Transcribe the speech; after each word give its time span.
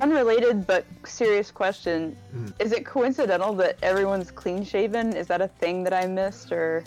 Unrelated 0.00 0.66
but 0.66 0.84
serious 1.04 1.50
question. 1.50 2.16
Mm. 2.34 2.52
Is 2.60 2.72
it 2.72 2.84
coincidental 2.84 3.54
that 3.54 3.78
everyone's 3.82 4.30
clean 4.30 4.64
shaven? 4.64 5.14
Is 5.16 5.26
that 5.28 5.40
a 5.40 5.48
thing 5.48 5.82
that 5.84 5.94
I 5.94 6.06
missed 6.06 6.52
or 6.52 6.84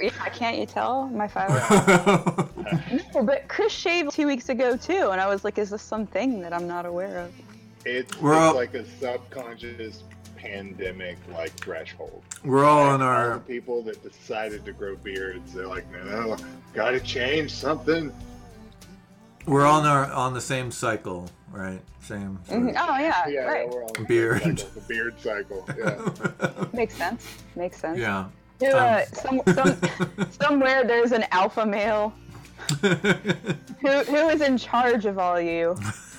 yeah, 0.00 0.10
can't 0.34 0.58
you 0.58 0.66
tell? 0.66 1.06
My 1.08 1.28
five 1.28 1.48
No, 3.14 3.22
but 3.22 3.48
Chris 3.48 3.72
shaved 3.72 4.10
two 4.10 4.26
weeks 4.26 4.48
ago 4.48 4.76
too, 4.76 5.10
and 5.10 5.20
I 5.20 5.26
was 5.28 5.44
like, 5.44 5.58
is 5.58 5.70
this 5.70 5.82
something 5.82 6.40
that 6.42 6.52
I'm 6.52 6.66
not 6.66 6.84
aware 6.86 7.18
of? 7.20 7.32
It's, 7.84 8.20
We're 8.20 8.32
it's 8.32 8.40
all- 8.40 8.54
like 8.54 8.74
a 8.74 8.84
subconscious 8.98 10.02
pandemic 10.36 11.16
like 11.32 11.52
threshold. 11.52 12.22
We're 12.44 12.64
all 12.64 12.82
on 12.82 13.00
All 13.00 13.08
our 13.08 13.38
people 13.40 13.82
that 13.84 14.02
decided 14.02 14.64
to 14.66 14.72
grow 14.72 14.94
beards, 14.96 15.54
they're 15.54 15.66
like, 15.66 15.90
no, 15.90 16.04
no, 16.04 16.36
gotta 16.74 17.00
change 17.00 17.52
something. 17.52 18.12
We're 19.46 19.66
on 19.66 19.86
our 19.86 20.10
on 20.12 20.34
the 20.34 20.40
same 20.40 20.70
cycle, 20.70 21.28
right? 21.52 21.80
Same. 22.00 22.38
sort 22.48 22.60
Mhm. 22.62 22.76
Oh 22.78 22.98
yeah, 22.98 23.26
Yeah, 23.28 23.40
right. 23.40 23.66
yeah, 23.68 23.74
we're 23.74 23.84
on 23.84 23.92
the 23.98 24.04
Beard. 24.04 24.42
cycle, 24.60 24.70
the 24.74 24.80
beard 24.82 25.14
cycle. 25.20 25.68
Yeah. 25.78 26.64
Makes 26.72 26.94
sense. 26.94 27.26
Makes 27.56 27.78
sense. 27.80 27.98
yeah. 27.98 28.26
Who, 28.60 28.66
uh, 28.68 29.04
some, 29.12 29.42
some, 29.54 29.76
somewhere 30.40 30.84
there's 30.84 31.12
an 31.12 31.24
alpha 31.32 31.66
male 31.66 32.14
who 32.80 32.88
who 33.88 34.28
is 34.28 34.40
in 34.40 34.56
charge 34.56 35.04
of 35.06 35.18
all 35.18 35.40
you. 35.40 35.76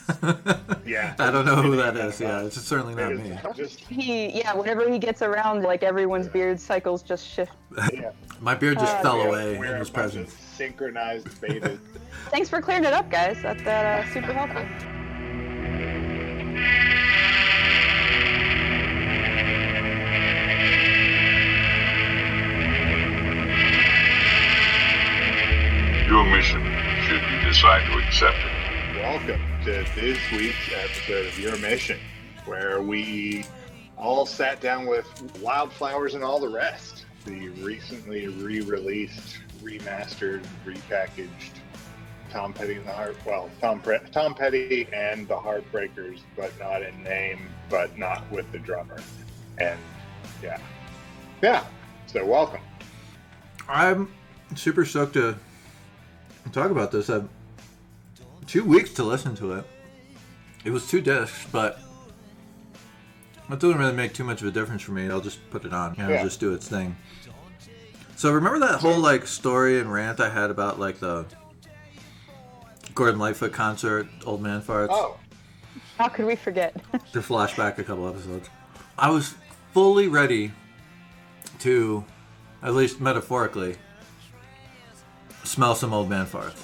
yeah. 0.86 1.16
I 1.20 1.32
don't 1.32 1.46
know 1.46 1.56
who 1.58 1.76
that 1.76 1.98
is. 1.98 2.20
Yeah, 2.22 2.44
it's 2.46 2.60
certainly 2.62 2.96
not 2.96 3.14
me. 3.16 3.38
Just 3.56 3.80
He 3.82 4.30
yeah, 4.38 4.54
whenever 4.54 4.90
he 4.90 5.00
gets 5.00 5.22
around, 5.22 5.64
like 5.64 5.84
everyone's 5.84 6.28
beard 6.28 6.60
cycles 6.60 7.02
just 7.04 7.28
shift. 7.28 7.52
yeah. 7.94 8.12
My 8.42 8.54
beard 8.56 8.78
just 8.80 8.96
Uh, 8.98 9.02
fell 9.02 9.18
We're- 9.18 9.56
away 9.58 9.68
in 9.72 9.78
his 9.80 9.90
presence. 9.90 10.34
synchronized 10.34 11.28
betas. 11.42 11.80
Thanks 12.30 12.50
for 12.50 12.62
clearing 12.62 12.84
it 12.86 12.94
up, 12.94 13.10
guys. 13.10 13.42
That 13.42 13.58
that 13.66 14.06
uh, 14.06 14.14
super 14.14 14.34
helpful. 14.34 14.66
Your 26.08 26.24
mission, 26.24 26.64
should 27.04 27.21
you 27.30 27.40
decide 27.49 27.86
to 27.92 27.98
accept 27.98 28.38
it. 28.38 28.57
Welcome 29.10 29.41
to 29.63 29.86
this 29.96 30.20
week's 30.34 30.70
episode 30.74 31.27
of 31.27 31.40
Your 31.40 31.55
Mission, 31.60 31.98
where 32.44 32.82
we 32.82 33.46
all 33.98 34.26
sat 34.26 34.60
down 34.60 34.86
with 34.86 35.08
Wildflowers 35.41 36.14
and 36.14 36.26
all 36.26 36.41
the 36.41 36.49
rest. 36.49 37.05
The 37.24 37.48
recently 37.64 38.27
re-released, 38.27 39.40
remastered, 39.64 40.46
repackaged 40.66 41.52
Tom 42.32 42.52
Petty 42.52 42.76
and 42.76 42.86
the 42.86 42.91
Heart. 42.91 43.16
Well, 43.26 43.49
Tom 43.62 43.80
Pre- 43.80 43.99
Tom 44.12 44.34
Petty 44.34 44.90
and 44.91 45.26
the 45.26 45.38
Heartbreakers, 45.38 46.20
but 46.36 46.52
not 46.60 46.82
in 46.84 47.02
name, 47.02 47.48
but 47.70 47.98
not 47.98 48.30
with 48.30 48.52
the 48.52 48.60
drummer. 48.60 48.98
And 49.58 49.80
yeah, 50.44 50.60
yeah. 51.42 51.66
So 52.08 52.26
welcome. 52.26 52.62
I'm 53.70 54.12
super 54.58 54.84
stoked 54.84 55.14
to 55.14 55.38
talk 56.52 56.71
about 56.71 56.92
this. 56.92 57.10
I've 57.10 57.30
two 58.48 58.63
weeks 58.63 58.93
to 58.95 59.03
listen 59.03 59.35
to 59.35 59.53
it. 59.53 59.65
It 60.65 60.71
was 60.71 60.87
two 60.90 61.01
discs, 61.01 61.45
but 61.51 61.79
it 63.49 63.59
doesn't 63.59 63.77
really 63.77 63.93
make 63.95 64.13
too 64.13 64.23
much 64.23 64.41
of 64.41 64.47
a 64.47 64.51
difference 64.51 64.81
for 64.81 64.91
me. 64.91 65.09
I'll 65.09 65.22
just 65.22 65.47
put 65.51 65.66
it 65.66 65.73
on 65.73 65.95
and 65.97 66.09
Yeah. 66.09 66.23
just 66.23 66.40
do 66.40 66.53
its 66.53 66.68
thing. 66.68 66.95
So 68.16 68.31
remember 68.31 68.59
that 68.59 68.79
whole 68.79 68.97
like 69.00 69.28
story 69.28 69.79
and 69.79 69.91
rant 69.91 70.19
I 70.19 70.29
had 70.29 70.50
about 70.50 70.79
like 70.79 71.00
the 71.00 71.25
Gordon 72.95 73.19
Lightfoot 73.19 73.53
concert, 73.53 74.07
Old 74.25 74.41
Man 74.41 74.62
Farts? 74.62 74.88
Oh, 74.90 75.18
How 75.97 76.07
could 76.07 76.25
we 76.25 76.35
forget? 76.35 76.75
to 77.13 77.19
flashback 77.19 77.78
a 77.78 77.84
couple 77.84 78.07
episodes. 78.07 78.50
I 78.97 79.09
was 79.12 79.35
fully 79.73 80.07
ready 80.07 80.51
to, 81.59 82.03
at 82.63 82.74
least 82.74 83.00
metaphorically, 83.00 83.75
smell 85.44 85.75
some 85.75 85.94
old 85.94 86.09
man 86.09 86.25
farts. 86.25 86.63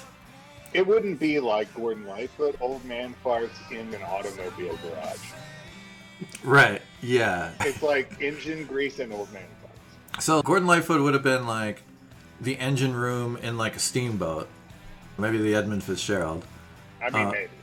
It 0.74 0.86
wouldn't 0.86 1.20
be 1.20 1.40
like 1.40 1.72
Gordon 1.74 2.06
Lightfoot, 2.06 2.56
old 2.60 2.84
man 2.84 3.14
farts 3.24 3.70
in 3.70 3.94
an 3.94 4.02
automobile 4.02 4.76
garage. 4.82 5.30
Right. 6.42 6.82
Yeah. 7.00 7.52
It's 7.60 7.82
like 7.82 8.20
engine 8.20 8.66
grease 8.66 8.98
and 8.98 9.12
old 9.12 9.32
man 9.32 9.44
farts. 9.62 10.22
So 10.22 10.42
Gordon 10.42 10.66
Lightfoot 10.66 11.00
would 11.00 11.14
have 11.14 11.22
been 11.22 11.46
like 11.46 11.82
the 12.40 12.58
engine 12.58 12.94
room 12.94 13.36
in 13.38 13.56
like 13.56 13.76
a 13.76 13.78
steamboat, 13.78 14.48
maybe 15.16 15.38
the 15.38 15.54
Edmund 15.54 15.84
Fitzgerald. 15.84 16.44
I 17.00 17.10
mean, 17.10 17.26
Uh, 17.26 17.30
maybe. 17.30 17.50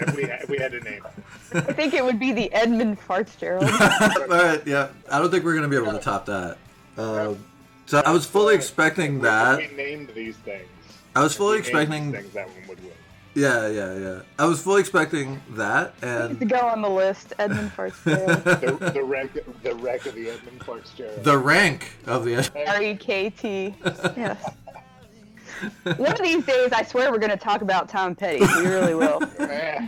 if, 0.00 0.16
we 0.16 0.22
had, 0.24 0.42
if 0.42 0.48
we 0.48 0.58
had 0.58 0.72
to 0.72 0.80
name 0.80 1.02
it. 1.04 1.56
I 1.68 1.72
think 1.72 1.94
it 1.94 2.04
would 2.04 2.18
be 2.18 2.32
the 2.32 2.52
Edmund 2.52 2.98
Fartsgerald. 2.98 3.64
All 3.70 4.26
right. 4.28 4.66
Yeah. 4.66 4.88
I 5.10 5.18
don't 5.18 5.30
think 5.30 5.44
we're 5.44 5.54
gonna 5.54 5.68
be 5.68 5.76
able 5.76 5.92
to 5.92 5.98
top 5.98 6.26
that. 6.26 6.58
Um, 6.98 7.42
so 7.86 8.02
I 8.04 8.10
was 8.10 8.26
fully 8.26 8.54
expecting 8.54 9.20
that. 9.20 9.58
We 9.58 9.68
named 9.76 10.10
these 10.14 10.36
things. 10.38 10.68
I 11.16 11.22
was 11.22 11.36
fully 11.36 11.58
if 11.58 11.66
we 11.66 11.72
named 11.72 12.14
expecting. 12.14 12.22
things 12.22 12.32
that 12.34 12.48
one 12.48 12.68
would 12.68 12.80
win. 12.82 12.92
Yeah. 13.34 13.68
Yeah. 13.68 13.94
Yeah. 13.98 14.20
I 14.38 14.46
was 14.46 14.60
fully 14.62 14.80
expecting 14.80 15.40
that, 15.50 16.00
to 16.00 16.26
and 16.26 16.48
go 16.48 16.58
on 16.60 16.82
the 16.82 16.88
list, 16.90 17.32
Edmund 17.38 17.72
Fartsgerald. 17.76 18.44
The, 18.44 18.90
the 18.94 19.02
wreck, 19.02 19.28
the 19.62 19.74
wreck 19.74 20.06
of 20.06 20.14
the 20.14 20.30
Edmund 20.30 20.62
Fitzgerald. 20.64 21.24
the 21.24 21.36
rank 21.38 21.96
of 22.06 22.24
the. 22.24 22.36
R 22.68 22.82
E 22.82 22.94
K 22.96 23.30
T. 23.30 23.74
Yes. 24.16 24.42
One 25.84 26.12
of 26.12 26.18
these 26.20 26.44
days, 26.44 26.72
I 26.72 26.82
swear 26.82 27.10
we're 27.12 27.18
going 27.18 27.30
to 27.30 27.36
talk 27.36 27.62
about 27.62 27.88
Tom 27.88 28.14
Petty. 28.16 28.40
We 28.40 28.66
really 28.66 28.94
will. 28.94 29.22
Eh, 29.40 29.86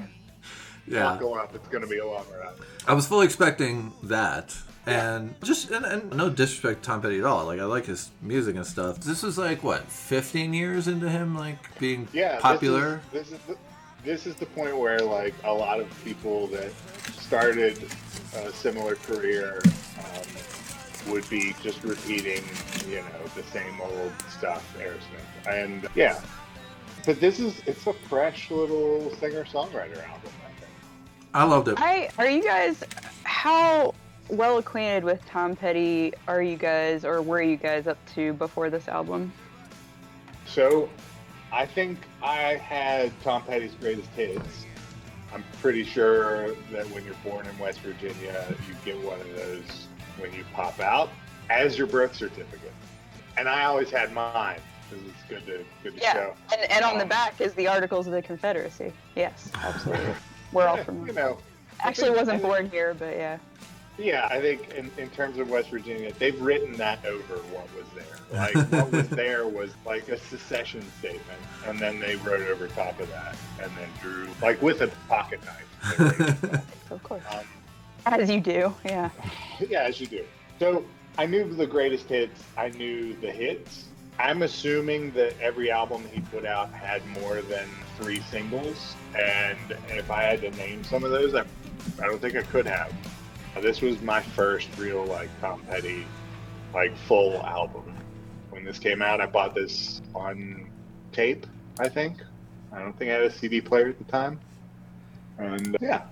Yeah. 0.87 1.03
buckle 1.03 1.35
up. 1.35 1.55
It's 1.55 1.69
going 1.69 1.83
to 1.83 1.89
be 1.91 1.99
a 1.99 2.07
long 2.07 2.25
ride. 2.41 2.55
I 2.87 2.95
was 2.95 3.07
fully 3.09 3.27
expecting 3.27 3.93
that. 4.05 4.57
And 4.87 5.35
just 5.43 5.71
and, 5.73 5.85
and 5.85 6.15
no 6.15 6.31
disrespect 6.31 6.83
to 6.85 6.87
Tom 6.87 7.03
Petty 7.03 7.19
at 7.19 7.25
all. 7.25 7.45
Like 7.45 7.59
I 7.59 7.65
like 7.65 7.87
his 7.87 8.11
music 8.23 8.55
and 8.55 8.65
stuff. 8.65 9.01
This 9.01 9.25
is 9.25 9.37
like 9.37 9.65
what, 9.65 9.83
15 9.83 10.55
years 10.55 10.87
into 10.87 11.09
him 11.11 11.35
like 11.35 11.79
being 11.81 12.07
Yeah, 12.13 12.39
popular. 12.39 13.01
This 13.13 13.25
is, 13.25 13.31
this 13.31 13.41
is 13.41 13.47
the 13.47 13.57
this 14.05 14.27
is 14.27 14.37
the 14.37 14.47
point 14.47 14.79
where 14.79 15.01
like 15.01 15.35
a 15.43 15.53
lot 15.53 15.81
of 15.81 16.05
people 16.05 16.47
that 16.49 16.71
started 17.19 17.85
a 18.37 18.53
similar 18.53 18.95
career 18.95 19.61
um, 19.99 21.13
would 21.13 21.29
be 21.29 21.57
just 21.61 21.83
repeating, 21.83 22.45
you 22.89 22.97
know, 22.97 23.27
the 23.35 23.43
same 23.43 23.81
old 23.81 24.13
stuff, 24.31 24.77
Aerosmith, 24.79 25.53
and 25.53 25.89
yeah. 25.97 26.21
But 27.05 27.21
this 27.21 27.41
is 27.41 27.61
it's 27.67 27.85
a 27.89 27.93
fresh 27.93 28.53
little 28.53 29.13
singer 29.17 29.45
songwriter 29.45 29.99
album. 30.09 30.31
I 30.45 30.61
think. 30.61 30.71
I 31.35 31.43
loved 31.43 31.67
it. 31.69 31.75
I 31.79 32.09
are 32.19 32.31
you 32.31 32.45
guys 32.45 32.85
how 33.25 33.93
well 34.29 34.59
acquainted 34.59 35.05
with 35.05 35.25
Tom 35.27 35.55
Petty 35.57 36.13
are 36.27 36.43
you 36.43 36.57
guys 36.57 37.05
or 37.05 37.23
were 37.23 37.43
you 37.43 37.57
guys 37.57 37.87
up 37.87 37.99
to 38.15 38.33
before 38.35 38.71
this 38.71 38.89
album? 38.89 39.33
So, 40.47 40.89
I 41.53 41.67
think 41.67 41.99
I 42.23 42.55
had 42.57 43.13
Tom 43.23 43.43
Petty's 43.43 43.75
greatest 43.75 44.09
hits. 44.11 44.65
I'm 45.33 45.45
pretty 45.61 45.85
sure 45.85 46.55
that 46.73 46.89
when 46.91 47.05
you're 47.05 47.15
born 47.25 47.47
in 47.47 47.59
West 47.59 47.81
Virginia, 47.81 48.47
you 48.69 48.75
get 48.85 49.03
one 49.05 49.21
of 49.21 49.37
those 49.37 49.87
when 50.19 50.33
you 50.33 50.45
pop 50.55 50.81
out 50.81 51.11
as 51.51 51.77
your 51.77 51.87
birth 51.87 52.15
certificate. 52.15 52.73
And 53.37 53.49
I 53.49 53.65
always 53.65 53.91
had 53.91 54.13
mine 54.13 54.61
because 54.89 55.05
it's 55.07 55.23
good 55.29 55.47
to 55.47 55.65
good 55.83 55.97
to 55.97 56.03
Yeah. 56.03 56.13
show. 56.13 56.35
And, 56.53 56.71
and 56.71 56.85
on 56.85 56.97
the 56.97 57.03
Um, 57.03 57.09
back 57.09 57.41
is 57.41 57.53
the 57.55 57.69
Articles 57.69 58.07
of 58.07 58.13
the 58.13 58.23
Confederacy. 58.23 58.93
Yes, 59.15 59.51
absolutely. 59.63 60.15
We're 60.53 60.67
all 60.67 60.77
You 60.79 60.85
from 60.85 61.05
know, 61.15 61.39
Actually 61.81 62.11
wasn't 62.13 62.41
born 62.41 62.71
here, 62.71 62.95
but 62.95 63.15
yeah. 63.17 63.39
Yeah, 63.99 64.29
I 64.31 64.41
think 64.41 64.75
in, 64.75 64.91
in 64.99 65.09
terms 65.11 65.39
of 65.39 65.49
West 65.49 65.71
Virginia, 65.71 66.13
they've 66.19 66.41
written 66.41 66.75
that 66.75 67.05
over 67.07 67.35
what 67.55 67.67
was 67.75 67.87
there. 67.95 68.39
Like 68.39 68.55
what 68.73 68.93
was 68.93 69.09
there 69.09 69.47
was 69.49 69.71
like 69.85 70.09
a 70.09 70.19
secession 70.19 70.85
statement, 70.99 71.41
and 71.67 71.79
then 71.79 71.99
they 72.01 72.17
wrote 72.17 72.43
over 72.49 72.69
top 72.69 73.01
of 73.01 73.09
that, 73.11 73.37
and 73.63 73.71
then 73.77 73.89
drew 74.03 74.29
like 74.43 74.61
with 74.61 74.83
a 74.83 74.89
pocket 75.09 75.41
knife. 75.45 76.39
they. 76.51 76.59
Of 76.95 77.03
course. 77.03 77.23
um, 77.35 77.45
As 78.07 78.31
you 78.31 78.41
do, 78.41 78.73
yeah. 78.85 79.11
yeah, 79.69 79.83
as 79.83 80.01
you 80.01 80.07
do. 80.07 80.25
So 80.61 80.85
I 81.19 81.27
knew 81.27 81.53
the 81.53 81.67
greatest 81.67 82.09
hits. 82.09 82.45
I 82.57 82.69
knew 82.69 83.15
the 83.15 83.31
hits. 83.31 83.87
I'm 84.19 84.43
assuming 84.43 85.11
that 85.13 85.35
every 85.41 85.71
album 85.71 86.05
he 86.13 86.21
put 86.21 86.47
out 86.47 86.73
had 86.73 87.05
more 87.09 87.43
than 87.43 87.69
three 87.99 88.21
singles, 88.31 88.95
and 89.19 89.59
if 89.89 90.11
I 90.11 90.23
had 90.23 90.41
to 90.43 90.51
name 90.53 90.85
some 90.85 91.05
of 91.05 91.11
those, 91.11 91.35
I, 91.35 91.41
I 92.01 92.07
don't 92.07 92.21
think 92.21 92.37
I 92.37 92.43
could 92.43 92.67
have. 92.67 92.93
This 93.61 93.81
was 93.81 94.01
my 94.03 94.21
first 94.21 94.69
real 94.79 95.05
like 95.05 95.29
Tom 95.41 95.63
Petty, 95.69 96.07
like 96.75 96.97
full 96.97 97.43
album. 97.43 97.95
When 98.51 98.65
this 98.65 98.79
came 98.79 99.03
out, 99.03 99.21
I 99.21 99.27
bought 99.27 99.55
this 99.55 100.03
on 100.15 100.71
tape. 101.13 101.47
I 101.79 101.89
think. 101.89 102.23
I 102.73 102.81
don't 102.81 102.97
think 102.99 103.11
I 103.11 103.15
had 103.15 103.23
a 103.23 103.31
CD 103.31 103.61
player 103.61 103.89
at 103.89 103.99
the 103.99 104.05
time. 104.05 104.39
And 105.39 105.77
yeah, 105.81 106.03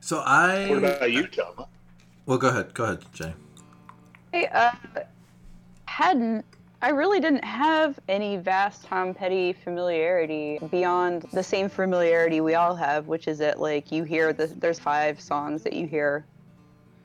So 0.00 0.18
I 0.20 0.68
what 0.68 0.78
about 0.78 1.10
you, 1.10 1.26
Tom? 1.26 1.66
Well, 2.26 2.38
go 2.38 2.48
ahead. 2.48 2.74
Go 2.74 2.84
ahead, 2.84 3.04
Jay. 3.12 3.34
I 4.34 4.44
uh, 4.46 5.00
hadn't. 5.86 6.44
I 6.84 6.90
really 6.90 7.18
didn't 7.18 7.46
have 7.46 7.98
any 8.08 8.36
vast 8.36 8.84
Tom 8.84 9.14
Petty 9.14 9.54
familiarity 9.54 10.58
beyond 10.70 11.22
the 11.32 11.42
same 11.42 11.70
familiarity 11.70 12.42
we 12.42 12.56
all 12.56 12.74
have, 12.74 13.06
which 13.06 13.26
is 13.26 13.38
that 13.38 13.58
like 13.58 13.90
you 13.90 14.04
hear 14.04 14.34
the, 14.34 14.48
there's 14.48 14.78
five 14.78 15.18
songs 15.18 15.62
that 15.62 15.72
you 15.72 15.86
hear 15.86 16.26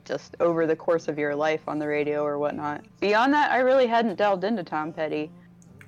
just 0.04 0.36
over 0.38 0.66
the 0.66 0.76
course 0.76 1.08
of 1.08 1.18
your 1.18 1.34
life 1.34 1.62
on 1.66 1.78
the 1.78 1.86
radio 1.88 2.22
or 2.22 2.38
whatnot. 2.38 2.84
Beyond 3.00 3.32
that, 3.32 3.52
I 3.52 3.60
really 3.60 3.86
hadn't 3.86 4.16
delved 4.16 4.44
into 4.44 4.62
Tom 4.62 4.92
Petty. 4.92 5.30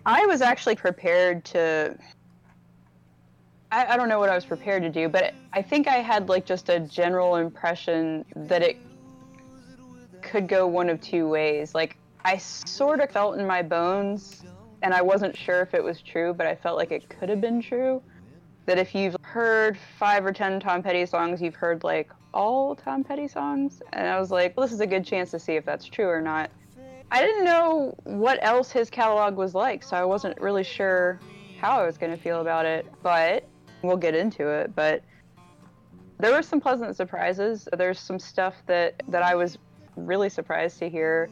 I 0.06 0.24
was 0.24 0.40
actually 0.40 0.76
prepared 0.76 1.44
to. 1.46 1.94
I, 3.70 3.84
I 3.88 3.96
don't 3.98 4.08
know 4.08 4.20
what 4.20 4.30
I 4.30 4.34
was 4.34 4.46
prepared 4.46 4.84
to 4.84 4.88
do, 4.88 5.10
but 5.10 5.34
I 5.52 5.60
think 5.60 5.86
I 5.86 5.96
had 5.96 6.30
like 6.30 6.46
just 6.46 6.70
a 6.70 6.80
general 6.80 7.36
impression 7.36 8.24
that 8.36 8.62
it 8.62 8.78
could 10.22 10.48
go 10.48 10.66
one 10.66 10.88
of 10.88 10.98
two 11.02 11.28
ways. 11.28 11.74
Like 11.74 11.98
I 12.24 12.36
sort 12.36 13.00
of 13.00 13.10
felt 13.10 13.38
in 13.38 13.46
my 13.46 13.62
bones, 13.62 14.44
and 14.82 14.94
I 14.94 15.02
wasn't 15.02 15.36
sure 15.36 15.60
if 15.60 15.74
it 15.74 15.82
was 15.82 16.00
true, 16.00 16.32
but 16.34 16.46
I 16.46 16.54
felt 16.54 16.76
like 16.76 16.92
it 16.92 17.08
could 17.08 17.28
have 17.28 17.40
been 17.40 17.60
true. 17.60 18.02
That 18.66 18.78
if 18.78 18.94
you've 18.94 19.16
heard 19.22 19.76
five 19.98 20.24
or 20.24 20.32
ten 20.32 20.60
Tom 20.60 20.82
Petty 20.82 21.04
songs, 21.06 21.42
you've 21.42 21.56
heard 21.56 21.82
like 21.82 22.10
all 22.32 22.76
Tom 22.76 23.02
Petty 23.02 23.26
songs. 23.26 23.82
And 23.92 24.06
I 24.06 24.20
was 24.20 24.30
like, 24.30 24.56
well, 24.56 24.64
this 24.64 24.72
is 24.72 24.80
a 24.80 24.86
good 24.86 25.04
chance 25.04 25.32
to 25.32 25.38
see 25.38 25.54
if 25.54 25.64
that's 25.64 25.84
true 25.84 26.08
or 26.08 26.20
not. 26.20 26.50
I 27.10 27.20
didn't 27.20 27.44
know 27.44 27.94
what 28.04 28.38
else 28.42 28.70
his 28.70 28.88
catalog 28.88 29.36
was 29.36 29.54
like, 29.54 29.82
so 29.82 29.96
I 29.96 30.04
wasn't 30.04 30.40
really 30.40 30.64
sure 30.64 31.20
how 31.60 31.80
I 31.80 31.86
was 31.86 31.98
going 31.98 32.12
to 32.12 32.18
feel 32.18 32.40
about 32.40 32.64
it, 32.64 32.86
but 33.02 33.46
we'll 33.82 33.98
get 33.98 34.14
into 34.14 34.48
it. 34.48 34.74
But 34.74 35.02
there 36.18 36.32
were 36.32 36.42
some 36.42 36.60
pleasant 36.60 36.96
surprises. 36.96 37.68
There's 37.76 37.98
some 37.98 38.18
stuff 38.18 38.54
that, 38.66 39.02
that 39.08 39.22
I 39.22 39.34
was 39.34 39.58
really 39.96 40.30
surprised 40.30 40.78
to 40.78 40.88
hear. 40.88 41.28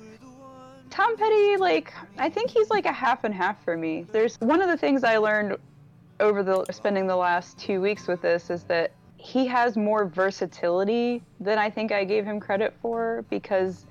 Tom 0.90 1.16
Petty, 1.16 1.56
like, 1.56 1.92
I 2.18 2.28
think 2.28 2.50
he's 2.50 2.68
like 2.70 2.86
a 2.86 2.92
half 2.92 3.24
and 3.24 3.34
half 3.34 3.62
for 3.64 3.76
me. 3.76 4.06
There's 4.12 4.36
one 4.40 4.60
of 4.60 4.68
the 4.68 4.76
things 4.76 5.04
I 5.04 5.18
learned 5.18 5.56
over 6.18 6.42
the 6.42 6.64
spending 6.70 7.06
the 7.06 7.16
last 7.16 7.58
two 7.58 7.80
weeks 7.80 8.06
with 8.06 8.20
this 8.20 8.50
is 8.50 8.64
that 8.64 8.92
he 9.16 9.46
has 9.46 9.76
more 9.76 10.06
versatility 10.06 11.22
than 11.40 11.58
I 11.58 11.70
think 11.70 11.92
I 11.92 12.04
gave 12.04 12.24
him 12.24 12.40
credit 12.40 12.74
for 12.80 13.24
because 13.30 13.86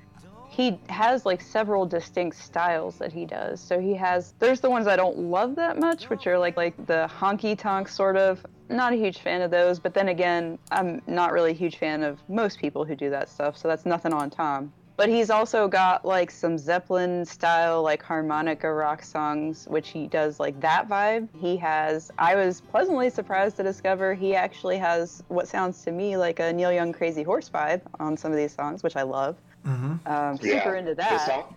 he 0.49 0.79
has 0.89 1.25
like 1.25 1.41
several 1.41 1.85
distinct 1.85 2.37
styles 2.37 2.97
that 2.97 3.13
he 3.13 3.25
does. 3.25 3.61
So 3.61 3.79
he 3.79 3.93
has 3.93 4.33
there's 4.39 4.59
the 4.59 4.69
ones 4.69 4.87
I 4.87 4.95
don't 4.95 5.17
love 5.17 5.55
that 5.55 5.79
much, 5.79 6.09
which 6.09 6.25
are 6.27 6.37
like 6.37 6.57
like 6.57 6.75
the 6.87 7.09
honky 7.19 7.57
tonk 7.57 7.87
sort 7.87 8.17
of. 8.17 8.45
Not 8.67 8.93
a 8.93 8.95
huge 8.95 9.19
fan 9.19 9.41
of 9.41 9.49
those, 9.49 9.79
but 9.79 9.95
then 9.95 10.09
again, 10.09 10.59
I'm 10.71 11.01
not 11.07 11.31
really 11.31 11.51
a 11.51 11.55
huge 11.55 11.77
fan 11.77 12.03
of 12.03 12.19
most 12.29 12.59
people 12.59 12.85
who 12.85 12.95
do 12.95 13.09
that 13.09 13.27
stuff, 13.27 13.57
so 13.57 13.67
that's 13.67 13.85
nothing 13.85 14.13
on 14.13 14.29
Tom. 14.29 14.71
But 14.99 15.07
he's 15.07 15.29
also 15.29 15.69
got 15.69 16.03
like 16.03 16.29
some 16.29 16.57
Zeppelin 16.57 17.23
style, 17.23 17.81
like 17.81 18.03
harmonica 18.03 18.69
rock 18.69 19.01
songs, 19.01 19.65
which 19.69 19.91
he 19.91 20.07
does 20.07 20.41
like 20.41 20.59
that 20.59 20.89
vibe. 20.89 21.29
He 21.39 21.55
has, 21.55 22.11
I 22.19 22.35
was 22.35 22.59
pleasantly 22.59 23.09
surprised 23.09 23.55
to 23.55 23.63
discover 23.63 24.13
he 24.13 24.35
actually 24.35 24.77
has 24.77 25.23
what 25.29 25.47
sounds 25.47 25.81
to 25.85 25.93
me 25.93 26.17
like 26.17 26.41
a 26.41 26.51
Neil 26.51 26.73
Young 26.73 26.91
Crazy 26.91 27.23
Horse 27.23 27.49
vibe 27.49 27.79
on 27.97 28.17
some 28.17 28.33
of 28.33 28.37
these 28.37 28.53
songs, 28.53 28.83
which 28.83 28.97
I 28.97 29.03
love. 29.03 29.37
Mm-hmm. 29.65 30.05
Um, 30.05 30.37
super 30.37 30.75
into 30.75 30.95
that. 30.95 31.47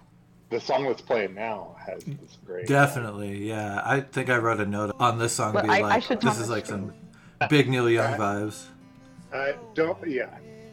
the 0.51 0.61
song 0.61 0.85
that's 0.85 1.03
playing 1.03 1.35
now 1.35 1.75
has 1.85 2.05
this 2.05 2.39
great. 2.47 2.69
Definitely, 2.69 3.49
yeah. 3.49 3.83
I 3.85 4.03
think 4.03 4.31
I 4.31 4.37
wrote 4.37 4.61
a 4.61 4.67
note 4.67 4.95
on 5.01 5.19
this 5.19 5.33
song, 5.33 5.53
But 5.53 5.65
be 5.65 5.71
I- 5.71 5.79
I 5.79 5.81
like, 5.81 6.05
should 6.05 6.21
"This 6.21 6.39
is 6.39 6.49
like 6.49 6.67
some 6.67 6.95
big 7.51 7.69
Neil 7.69 7.91
Young 7.91 8.15
vibes." 8.15 8.67
I 9.33 9.55
don't, 9.75 9.99
yeah. 10.09 10.29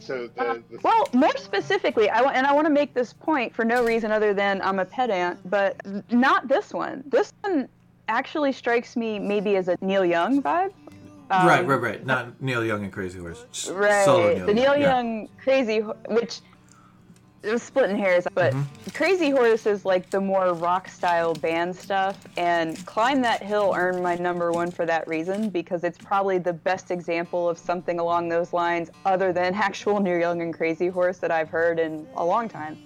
So 0.09 0.27
the, 0.35 0.63
the 0.71 0.79
Well, 0.83 1.07
more 1.13 1.37
specifically, 1.37 2.09
I 2.09 2.23
want, 2.23 2.35
and 2.35 2.47
I 2.47 2.51
want 2.51 2.65
to 2.65 2.73
make 2.73 2.95
this 2.95 3.13
point 3.13 3.53
for 3.53 3.63
no 3.63 3.85
reason 3.85 4.11
other 4.11 4.33
than 4.33 4.59
I'm 4.63 4.79
a 4.79 4.85
pedant, 4.85 5.37
but 5.47 5.79
not 6.11 6.47
this 6.47 6.73
one. 6.73 7.03
This 7.05 7.31
one 7.41 7.69
actually 8.07 8.51
strikes 8.51 8.97
me 8.97 9.19
maybe 9.19 9.55
as 9.55 9.67
a 9.67 9.77
Neil 9.81 10.03
Young 10.03 10.41
vibe. 10.41 10.73
Um, 11.29 11.45
right, 11.45 11.63
right, 11.63 11.79
right. 11.79 12.03
Not 12.03 12.41
Neil 12.41 12.65
Young 12.65 12.83
and 12.83 12.91
Crazy 12.91 13.19
Horse. 13.19 13.45
just 13.51 13.69
Right. 13.69 14.03
Solo 14.03 14.33
Neil 14.33 14.45
the 14.47 14.53
Neil 14.55 14.75
yeah. 14.75 14.95
Young 14.95 15.29
Crazy, 15.43 15.79
Ho- 15.81 15.95
which 16.07 16.39
it 17.43 17.51
was 17.51 17.63
splitting 17.63 17.97
hairs, 17.97 18.27
but 18.33 18.53
Mm-hmm. 18.53 18.89
Crazy 18.93 19.29
Horse 19.29 19.65
is 19.65 19.85
like 19.85 20.09
the 20.09 20.19
more 20.19 20.53
rock 20.53 20.87
style 20.89 21.33
band 21.33 21.75
stuff, 21.75 22.17
and 22.37 22.83
Climb 22.85 23.21
That 23.21 23.41
Hill 23.43 23.73
earned 23.75 24.01
my 24.01 24.15
number 24.15 24.51
one 24.51 24.71
for 24.71 24.85
that 24.85 25.07
reason 25.07 25.49
because 25.49 25.83
it's 25.83 25.97
probably 25.97 26.37
the 26.37 26.53
best 26.53 26.91
example 26.91 27.47
of 27.47 27.57
something 27.57 27.99
along 27.99 28.29
those 28.29 28.51
lines, 28.51 28.89
other 29.05 29.31
than 29.31 29.53
actual 29.69 29.99
Neil 29.99 30.19
Young 30.19 30.41
and 30.41 30.53
Crazy 30.53 30.87
Horse 30.87 31.19
that 31.19 31.31
I've 31.31 31.49
heard 31.49 31.79
in 31.79 32.07
a 32.15 32.25
long 32.25 32.49
time. 32.49 32.77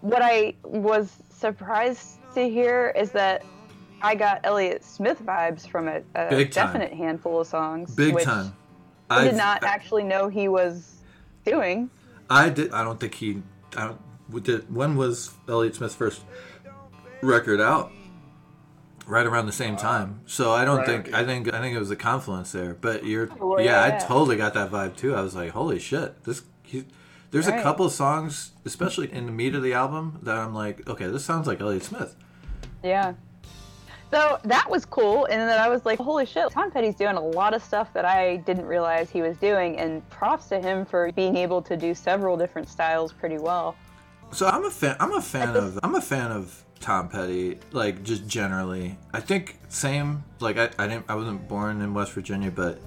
What 0.00 0.22
I 0.22 0.54
was 0.64 1.12
surprised 1.30 2.18
to 2.34 2.48
hear 2.48 2.92
is 2.96 3.12
that 3.12 3.44
I 4.02 4.14
got 4.14 4.40
Elliott 4.44 4.84
Smith 4.84 5.22
vibes 5.24 5.66
from 5.66 5.88
a, 5.88 6.02
a 6.14 6.44
definite 6.44 6.92
handful 6.92 7.40
of 7.40 7.46
songs. 7.46 7.94
Big 7.94 8.14
which 8.14 8.24
time. 8.24 8.54
I 9.08 9.24
did 9.24 9.36
not 9.36 9.62
actually 9.62 10.04
know 10.04 10.28
he 10.28 10.48
was 10.48 10.96
doing. 11.44 11.88
I 12.28 12.50
did. 12.50 12.72
I 12.72 12.84
don't 12.84 12.98
think 13.00 13.14
he. 13.14 13.42
I 13.76 13.86
don't. 13.86 14.44
Did, 14.44 14.74
when 14.74 14.96
was 14.96 15.32
Elliott 15.48 15.76
Smith's 15.76 15.94
first 15.94 16.22
record 17.22 17.60
out? 17.60 17.92
Right 19.06 19.24
around 19.24 19.46
the 19.46 19.52
same 19.52 19.74
uh, 19.74 19.78
time. 19.78 20.20
So 20.26 20.52
I 20.52 20.64
don't 20.64 20.78
right, 20.78 20.86
think. 20.86 21.14
I 21.14 21.24
think. 21.24 21.52
I 21.52 21.60
think 21.60 21.76
it 21.76 21.78
was 21.78 21.90
a 21.90 21.96
confluence 21.96 22.52
there. 22.52 22.74
But 22.74 23.04
you're. 23.04 23.28
Oh, 23.40 23.58
yeah, 23.58 23.82
I 23.84 23.90
totally 24.04 24.36
got 24.36 24.54
that 24.54 24.70
vibe 24.70 24.96
too. 24.96 25.14
I 25.14 25.20
was 25.20 25.34
like, 25.34 25.50
holy 25.50 25.78
shit, 25.78 26.24
this. 26.24 26.42
He, 26.62 26.84
there's 27.30 27.46
a 27.48 27.62
couple 27.62 27.86
of 27.86 27.92
songs, 27.92 28.52
especially 28.64 29.12
in 29.12 29.26
the 29.26 29.32
meat 29.32 29.54
of 29.54 29.62
the 29.62 29.74
album, 29.74 30.20
that 30.22 30.36
I'm 30.36 30.54
like, 30.54 30.88
okay, 30.88 31.06
this 31.06 31.24
sounds 31.24 31.46
like 31.46 31.60
Elliott 31.60 31.82
Smith. 31.82 32.16
Yeah. 32.82 33.14
So 34.10 34.38
that 34.44 34.70
was 34.70 34.84
cool, 34.84 35.24
and 35.26 35.40
then 35.40 35.58
I 35.58 35.68
was 35.68 35.84
like, 35.84 35.98
"Holy 35.98 36.26
shit!" 36.26 36.50
Tom 36.50 36.70
Petty's 36.70 36.94
doing 36.94 37.16
a 37.16 37.20
lot 37.20 37.54
of 37.54 37.62
stuff 37.62 37.92
that 37.92 38.04
I 38.04 38.36
didn't 38.38 38.66
realize 38.66 39.10
he 39.10 39.20
was 39.20 39.36
doing, 39.38 39.78
and 39.78 40.08
props 40.10 40.48
to 40.48 40.60
him 40.60 40.84
for 40.84 41.10
being 41.12 41.36
able 41.36 41.60
to 41.62 41.76
do 41.76 41.94
several 41.94 42.36
different 42.36 42.68
styles 42.68 43.12
pretty 43.12 43.38
well. 43.38 43.74
So 44.32 44.46
I'm 44.46 44.64
a 44.64 44.70
fan. 44.70 44.96
I'm 45.00 45.12
a 45.12 45.22
fan 45.22 45.56
of. 45.56 45.78
I'm 45.82 45.94
a 45.94 46.00
fan 46.00 46.30
of 46.30 46.64
Tom 46.80 47.08
Petty. 47.08 47.58
Like 47.72 48.04
just 48.04 48.26
generally, 48.26 48.96
I 49.12 49.20
think 49.20 49.58
same. 49.68 50.22
Like 50.40 50.56
I, 50.56 50.70
I 50.78 50.86
didn't. 50.86 51.06
I 51.08 51.14
wasn't 51.16 51.48
born 51.48 51.80
in 51.80 51.92
West 51.92 52.12
Virginia, 52.12 52.50
but 52.50 52.80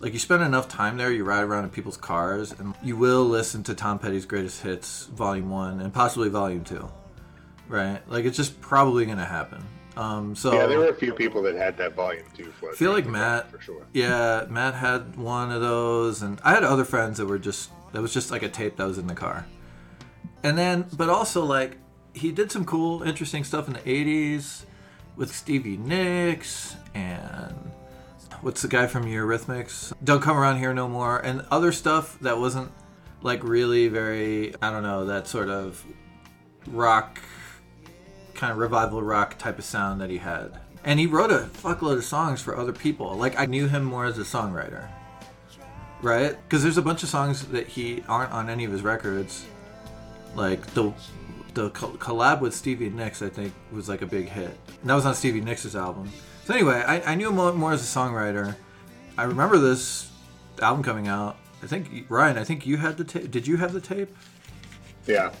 like 0.00 0.12
you 0.12 0.18
spend 0.18 0.42
enough 0.42 0.68
time 0.68 0.96
there, 0.96 1.12
you 1.12 1.24
ride 1.24 1.42
around 1.42 1.64
in 1.64 1.70
people's 1.70 1.96
cars, 1.96 2.52
and 2.58 2.74
you 2.82 2.96
will 2.96 3.24
listen 3.24 3.62
to 3.64 3.74
Tom 3.74 3.98
Petty's 3.98 4.24
greatest 4.24 4.62
hits, 4.62 5.06
Volume 5.06 5.50
One, 5.50 5.80
and 5.80 5.92
possibly 5.92 6.28
Volume 6.28 6.64
Two. 6.64 6.88
Right? 7.68 8.00
Like 8.08 8.24
it's 8.24 8.36
just 8.36 8.60
probably 8.60 9.04
gonna 9.04 9.26
happen. 9.26 9.62
Um, 9.98 10.36
so 10.36 10.54
yeah, 10.54 10.66
there 10.66 10.78
were 10.78 10.90
a 10.90 10.94
few 10.94 11.12
people 11.12 11.42
that 11.42 11.56
had 11.56 11.76
that 11.78 11.94
volume 11.94 12.24
too. 12.32 12.52
I 12.62 12.76
feel 12.76 12.92
like 12.92 13.06
Matt, 13.06 13.50
for 13.50 13.60
sure. 13.60 13.84
Yeah, 13.92 14.46
Matt 14.48 14.74
had 14.74 15.16
one 15.16 15.50
of 15.50 15.60
those, 15.60 16.22
and 16.22 16.40
I 16.44 16.54
had 16.54 16.62
other 16.62 16.84
friends 16.84 17.18
that 17.18 17.26
were 17.26 17.38
just 17.38 17.70
that 17.92 18.00
was 18.00 18.14
just 18.14 18.30
like 18.30 18.44
a 18.44 18.48
tape 18.48 18.76
that 18.76 18.86
was 18.86 18.96
in 18.96 19.08
the 19.08 19.14
car. 19.16 19.44
And 20.44 20.56
then, 20.56 20.86
but 20.96 21.08
also 21.08 21.44
like 21.44 21.78
he 22.14 22.30
did 22.30 22.52
some 22.52 22.64
cool, 22.64 23.02
interesting 23.02 23.42
stuff 23.42 23.66
in 23.66 23.74
the 23.74 23.80
'80s 23.80 24.66
with 25.16 25.34
Stevie 25.34 25.76
Nicks 25.76 26.76
and 26.94 27.72
what's 28.40 28.62
the 28.62 28.68
guy 28.68 28.86
from 28.86 29.04
Eurythmics? 29.04 29.92
Don't 30.04 30.22
come 30.22 30.36
around 30.36 30.58
here 30.58 30.72
no 30.72 30.88
more, 30.88 31.18
and 31.18 31.44
other 31.50 31.72
stuff 31.72 32.16
that 32.20 32.38
wasn't 32.38 32.70
like 33.22 33.42
really 33.42 33.88
very 33.88 34.54
I 34.62 34.70
don't 34.70 34.84
know 34.84 35.06
that 35.06 35.26
sort 35.26 35.48
of 35.48 35.84
rock 36.68 37.18
kind 38.38 38.52
of 38.52 38.58
revival 38.58 39.02
rock 39.02 39.36
type 39.36 39.58
of 39.58 39.64
sound 39.64 40.00
that 40.00 40.08
he 40.08 40.18
had. 40.18 40.52
And 40.84 40.98
he 41.00 41.06
wrote 41.06 41.32
a 41.32 41.48
fuckload 41.52 41.98
of 41.98 42.04
songs 42.04 42.40
for 42.40 42.56
other 42.56 42.72
people. 42.72 43.14
Like 43.16 43.38
I 43.38 43.46
knew 43.46 43.66
him 43.66 43.84
more 43.84 44.04
as 44.06 44.16
a 44.16 44.22
songwriter. 44.22 44.88
Right? 46.00 46.36
Because 46.44 46.62
there's 46.62 46.78
a 46.78 46.82
bunch 46.82 47.02
of 47.02 47.08
songs 47.08 47.44
that 47.48 47.66
he 47.66 48.04
aren't 48.08 48.32
on 48.32 48.48
any 48.48 48.64
of 48.64 48.70
his 48.70 48.82
records. 48.82 49.44
Like 50.36 50.64
the 50.68 50.94
the 51.54 51.70
collab 51.70 52.40
with 52.40 52.54
Stevie 52.54 52.90
Nicks, 52.90 53.20
I 53.20 53.28
think, 53.28 53.52
was 53.72 53.88
like 53.88 54.02
a 54.02 54.06
big 54.06 54.28
hit. 54.28 54.56
And 54.80 54.88
that 54.88 54.94
was 54.94 55.04
on 55.04 55.14
Stevie 55.16 55.40
Nicks' 55.40 55.74
album. 55.74 56.08
So 56.44 56.54
anyway, 56.54 56.84
I, 56.86 57.00
I 57.12 57.14
knew 57.16 57.30
him 57.30 57.56
more 57.56 57.72
as 57.72 57.82
a 57.82 57.98
songwriter. 57.98 58.54
I 59.16 59.24
remember 59.24 59.58
this 59.58 60.12
album 60.62 60.84
coming 60.84 61.08
out. 61.08 61.36
I 61.60 61.66
think 61.66 62.06
Ryan, 62.08 62.38
I 62.38 62.44
think 62.44 62.64
you 62.64 62.76
had 62.76 62.96
the 62.96 63.04
tape. 63.04 63.32
Did 63.32 63.48
you 63.48 63.56
have 63.56 63.72
the 63.72 63.80
tape? 63.80 64.16
Yeah, 65.06 65.32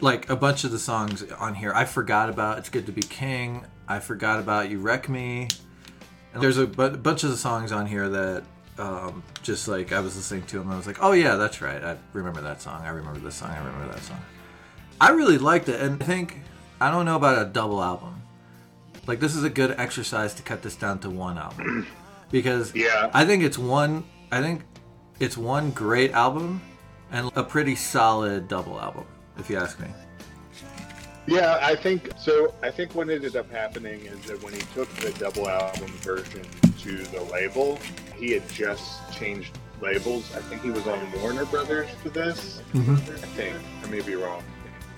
like 0.00 0.28
a 0.28 0.36
bunch 0.36 0.64
of 0.64 0.70
the 0.70 0.78
songs 0.78 1.22
on 1.32 1.54
here 1.54 1.72
I 1.74 1.84
forgot 1.84 2.28
about 2.28 2.58
It's 2.58 2.68
Good 2.68 2.86
to 2.86 2.92
Be 2.92 3.02
King. 3.02 3.64
I 3.88 3.98
forgot 4.00 4.38
about 4.40 4.68
You 4.70 4.78
Wreck 4.78 5.08
Me. 5.08 5.48
And 6.34 6.42
there's 6.42 6.58
a 6.58 6.66
bu- 6.66 6.96
bunch 6.98 7.24
of 7.24 7.30
the 7.30 7.36
songs 7.36 7.72
on 7.72 7.86
here 7.86 8.08
that 8.08 8.44
um, 8.78 9.22
just 9.42 9.68
like 9.68 9.92
I 9.92 10.00
was 10.00 10.16
listening 10.16 10.42
to 10.46 10.58
them. 10.58 10.70
I 10.70 10.76
was 10.76 10.86
like, 10.86 10.98
oh 11.02 11.12
yeah, 11.12 11.36
that's 11.36 11.62
right. 11.62 11.82
I 11.82 11.96
remember 12.12 12.42
that 12.42 12.60
song. 12.60 12.82
I 12.84 12.90
remember 12.90 13.20
this 13.20 13.36
song. 13.36 13.50
I 13.50 13.58
remember 13.58 13.92
that 13.94 14.02
song. 14.02 14.20
I 15.00 15.10
really 15.10 15.38
liked 15.38 15.68
it. 15.68 15.80
And 15.80 16.02
I 16.02 16.04
think, 16.06 16.40
I 16.80 16.90
don't 16.90 17.06
know 17.06 17.16
about 17.16 17.40
a 17.40 17.46
double 17.50 17.82
album. 17.82 18.22
Like 19.06 19.20
this 19.20 19.34
is 19.34 19.44
a 19.44 19.50
good 19.50 19.70
exercise 19.78 20.34
to 20.34 20.42
cut 20.42 20.62
this 20.62 20.76
down 20.76 20.98
to 21.00 21.10
one 21.10 21.38
album. 21.38 21.86
Because 22.28 22.74
Yeah. 22.74 23.08
I 23.14 23.24
think 23.24 23.44
it's 23.44 23.56
one, 23.56 24.02
I 24.32 24.42
think 24.42 24.62
it's 25.20 25.38
one 25.38 25.70
great 25.70 26.10
album 26.10 26.60
and 27.12 27.30
a 27.36 27.44
pretty 27.44 27.76
solid 27.76 28.48
double 28.48 28.80
album, 28.80 29.04
if 29.38 29.48
you 29.50 29.56
ask 29.56 29.78
me. 29.80 29.88
Yeah, 31.26 31.58
I 31.60 31.74
think 31.74 32.10
so. 32.18 32.54
I 32.62 32.70
think 32.70 32.94
what 32.94 33.10
ended 33.10 33.34
up 33.34 33.50
happening 33.50 34.00
is 34.06 34.20
that 34.26 34.40
when 34.44 34.52
he 34.52 34.60
took 34.74 34.88
the 34.96 35.10
double 35.18 35.48
album 35.48 35.88
version 35.98 36.42
to 36.82 36.96
the 36.98 37.20
label, 37.32 37.78
he 38.16 38.30
had 38.32 38.48
just 38.48 39.12
changed 39.12 39.58
labels. 39.80 40.32
I 40.36 40.40
think 40.40 40.62
he 40.62 40.70
was 40.70 40.86
on 40.86 41.00
Warner 41.20 41.44
Brothers 41.46 41.88
for 42.02 42.10
this. 42.10 42.62
Mhm. 42.72 42.96
I 42.96 43.26
think 43.34 43.56
I 43.84 43.88
may 43.88 44.00
be 44.02 44.14
wrong, 44.14 44.42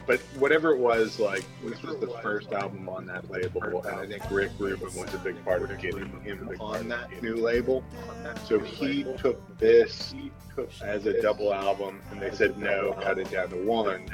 but 0.09 0.21
whatever 0.39 0.73
it 0.73 0.79
was, 0.79 1.21
like 1.21 1.45
this 1.63 1.83
was 1.83 1.99
the 1.99 2.09
first 2.23 2.51
album 2.53 2.89
on 2.89 3.05
that 3.07 3.31
label, 3.31 3.85
and 3.85 4.01
I 4.01 4.07
think 4.07 4.29
Rick 4.31 4.53
Rubin 4.59 4.89
was 4.97 5.13
a 5.13 5.19
big 5.19 5.45
part 5.45 5.63
of 5.63 5.79
getting 5.79 6.09
him 6.23 6.51
on 6.59 6.89
that 6.89 7.23
new 7.23 7.37
label. 7.37 7.85
So 8.47 8.59
he 8.59 9.05
took 9.19 9.59
this 9.59 10.15
as 10.83 11.05
a 11.05 11.21
double 11.21 11.53
album, 11.53 12.01
and 12.11 12.21
they 12.23 12.31
said 12.31 12.59
no, 12.59 12.95
cut 13.03 13.19
it 13.19 13.31
down 13.31 13.51
to 13.51 13.57
one. 13.57 14.09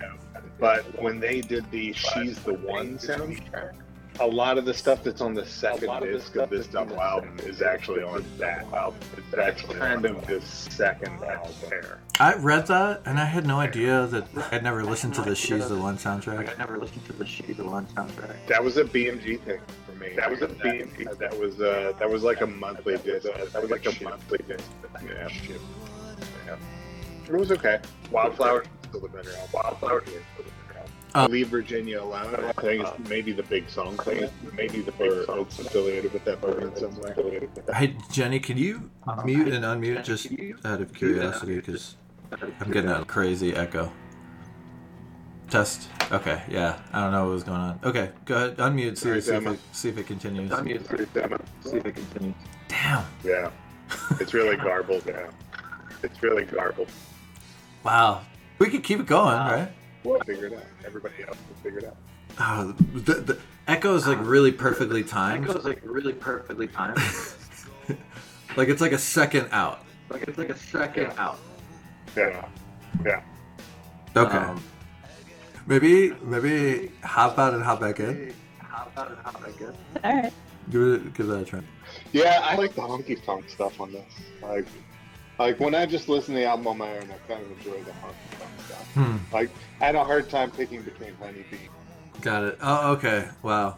But 0.58 1.00
when 1.00 1.20
they 1.20 1.40
did 1.40 1.70
the 1.70 1.92
"She's 1.92 2.40
the 2.40 2.54
One" 2.54 2.98
soundtrack, 2.98 3.74
a 4.21 4.26
lot 4.26 4.59
of 4.59 4.64
the 4.64 4.75
stuff 4.75 5.02
that's 5.02 5.21
on 5.21 5.35
the 5.35 5.44
second 5.44 5.90
disc 6.02 6.37
of 6.37 6.50
this 6.50 6.66
double 6.66 7.00
album 7.00 7.37
is 7.40 7.62
actually 7.62 8.02
on 8.02 8.25
that 8.38 8.64
album. 8.73 9.00
That's 9.30 9.62
kind 9.62 10.04
of 10.04 10.26
the 10.26 10.40
second 10.40 11.21
pair. 11.21 12.00
I 12.21 12.35
read 12.35 12.66
that 12.68 13.02
and 13.06 13.18
I 13.18 13.25
had 13.25 13.47
no 13.47 13.59
idea 13.59 14.06
that 14.06 14.26
I'd 14.52 14.62
never 14.62 14.85
listened 14.85 15.14
to 15.14 15.23
the 15.23 15.35
She's 15.35 15.68
the 15.68 15.76
One 15.76 15.99
soundtrack. 15.99 16.54
I 16.54 16.56
never 16.56 16.78
listened 16.78 17.04
to 17.06 17.12
the 17.12 17.26
She's 17.26 17.56
the 17.56 17.64
One 17.64 17.87
soundtrack. 17.87 18.47
That 18.47 18.62
was 18.62 18.76
a 18.76 18.85
BMG 18.85 19.40
thing 19.40 19.61
for 19.87 19.92
me. 19.97 20.11
That 20.14 20.30
was 20.30 20.42
a 20.42 20.49
BMG. 20.49 21.18
That 21.18 21.38
was 21.38 21.61
uh, 21.61 21.92
that 21.99 22.09
was 22.09 22.23
like 22.23 22.40
a 22.40 22.47
monthly 22.47 22.97
disc. 22.99 23.26
That 23.52 23.62
was 23.62 23.71
like 23.71 23.87
a 23.87 24.04
monthly 24.04 24.38
disc. 24.47 24.71
Yeah. 25.04 25.28
yeah. 26.47 26.56
It 27.26 27.33
was 27.33 27.50
okay. 27.52 27.80
Wildflower 28.11 28.62
is 28.62 28.68
still 28.88 29.00
the 29.00 29.09
better 29.09 29.30
album. 29.30 29.50
Wildflower 29.52 30.02
is 30.02 30.09
still 30.09 30.23
the 30.38 30.42
better 30.42 30.63
album. 31.14 31.33
Uh, 31.33 31.35
Leave 31.35 31.49
Virginia 31.49 32.02
alone. 32.02 32.35
I 32.35 32.52
think 32.52 32.87
it's 32.87 33.09
maybe 33.09 33.33
the 33.33 33.42
big 33.44 33.68
song 33.68 33.97
thing. 33.99 34.28
Maybe 34.56 34.80
the 34.80 34.92
big 34.92 35.25
song 35.26 35.40
affiliated 35.40 36.12
with 36.12 36.25
that 36.25 36.42
movie 36.42 36.64
in 36.64 36.76
some 36.76 36.97
way. 37.00 37.49
Hey, 37.75 37.97
Jenny, 38.11 38.40
can 38.40 38.56
you 38.56 38.90
mute 39.25 39.49
and 39.49 39.64
unmute 39.64 40.04
just 40.04 40.28
out 40.64 40.80
of 40.80 40.92
curiosity? 40.92 41.56
Because 41.56 41.97
I'm 42.61 42.71
getting 42.71 42.90
a 42.90 43.04
crazy 43.04 43.54
echo. 43.54 43.92
Test. 45.50 45.88
Okay, 46.11 46.42
yeah. 46.49 46.80
I 46.92 47.02
don't 47.02 47.12
know 47.12 47.25
what 47.25 47.33
was 47.33 47.44
going 47.44 47.61
on. 47.61 47.80
Okay, 47.85 48.11
go 48.25 48.37
ahead. 48.37 48.56
Unmute. 48.56 48.97
See, 48.97 49.21
see, 49.21 49.35
if, 49.35 49.47
it, 49.47 49.61
see 49.73 49.88
if 49.90 49.99
it 49.99 50.06
continues. 50.06 50.50
I'm 50.50 50.66
used 50.66 50.88
to 50.90 51.02
it. 51.02 51.09
See 51.61 51.76
if 51.76 51.87
it 51.87 51.94
continues. 51.94 52.35
Damn. 52.66 53.04
Yeah. 53.23 53.50
It's 54.18 54.33
really 54.33 54.56
garbled 54.56 55.06
now. 55.06 55.28
It's 56.02 56.23
really 56.23 56.44
garbled. 56.44 56.88
Wow. 57.85 58.23
We 58.59 58.71
could 58.71 58.83
keep 58.83 59.00
it 59.00 59.06
going, 59.06 59.37
right? 59.37 59.68
We'll 60.04 60.20
figure 60.20 60.46
it 60.46 60.52
out. 60.54 60.62
Everybody 60.87 61.14
else 61.26 61.37
will 61.49 61.56
figure 61.62 61.78
it 61.80 61.84
out. 61.87 61.96
Oh, 62.38 62.73
the, 62.94 63.14
the 63.14 63.38
echo 63.66 63.94
is 63.96 64.06
like 64.06 64.18
really 64.20 64.52
perfectly 64.52 65.00
It 65.00 65.08
timed. 65.08 65.46
goes 65.46 65.64
like 65.64 65.80
really 65.84 66.12
perfectly 66.12 66.68
timed. 66.68 66.99
Like 68.56 68.68
it's 68.68 68.80
like 68.80 68.92
a 68.92 68.99
second 68.99 69.49
out. 69.50 69.80
like 70.11 70.23
it's 70.28 70.38
like 70.38 70.49
a 70.50 70.56
second 70.56 71.12
out. 71.18 71.38
Yeah. 72.16 72.46
Yeah. 73.04 73.20
Okay. 74.16 74.37
Um, 74.37 74.62
maybe 75.66 76.12
maybe 76.23 76.92
hop 77.02 77.37
out 77.37 77.52
and 77.54 77.64
hop 77.64 77.80
back 77.80 77.99
in. 77.99 78.32
how 78.61 78.87
about 78.94 79.11
it? 79.11 79.18
How 79.25 79.30
about 79.30 79.49
it? 79.49 79.75
All 80.04 80.12
right. 80.23 80.32
Give 80.70 80.82
it 80.82 81.14
give 81.14 81.26
that 81.26 81.40
a 81.40 81.44
try. 81.44 81.61
Yeah, 82.12 82.42
I 82.44 82.54
like 82.54 82.76
the 82.76 82.82
honky 82.82 83.20
tonk 83.25 83.49
stuff 83.49 83.80
on 83.80 83.90
this. 83.90 84.04
Like, 84.40 84.66
like 85.38 85.61
when 85.61 85.75
I 85.75 85.87
just 85.87 86.09
listen 86.09 86.35
to 86.35 86.41
the 86.41 86.47
album 86.47 86.67
on 86.69 86.79
my 86.79 86.97
own, 86.97 87.11
I 87.11 87.33
kind 87.33 87.43
of 87.43 87.50
enjoy 87.59 87.83
the 87.83 87.91
honky 87.93 88.38
tonk 88.38 88.50
stuff. 88.67 88.95
Hmm. 88.95 89.17
Like, 89.33 89.50
I 89.81 89.87
had 89.87 89.95
a 89.95 90.05
hard 90.05 90.31
time 90.31 90.50
picking 90.50 90.83
between 90.83 91.14
Honeybee. 91.17 91.69
Got 92.21 92.45
it. 92.45 92.59
Oh, 92.62 92.93
okay. 92.93 93.29
Wow. 93.43 93.76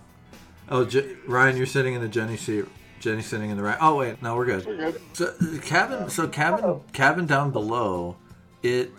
Oh, 0.69 0.85
J- 0.85 1.17
Ryan, 1.27 1.57
you're 1.57 1.67
sitting 1.67 1.95
in 1.95 2.01
the 2.01 2.09
Jenny 2.09 2.37
seat. 2.37 2.67
Jenny 2.99 3.23
sitting 3.23 3.51
in 3.51 3.57
the 3.57 3.63
right. 3.63 3.77
Oh 3.81 3.97
wait, 3.97 4.21
no, 4.23 4.35
we're 4.35 4.47
good. 4.47 4.67
We're 4.67 4.77
good. 4.77 5.01
So 5.13 5.33
cabin, 5.63 6.09
so 6.09 6.27
cabin, 6.27 6.81
cabin 6.93 7.27
down 7.27 7.51
below. 7.51 8.17
It, 8.63 8.91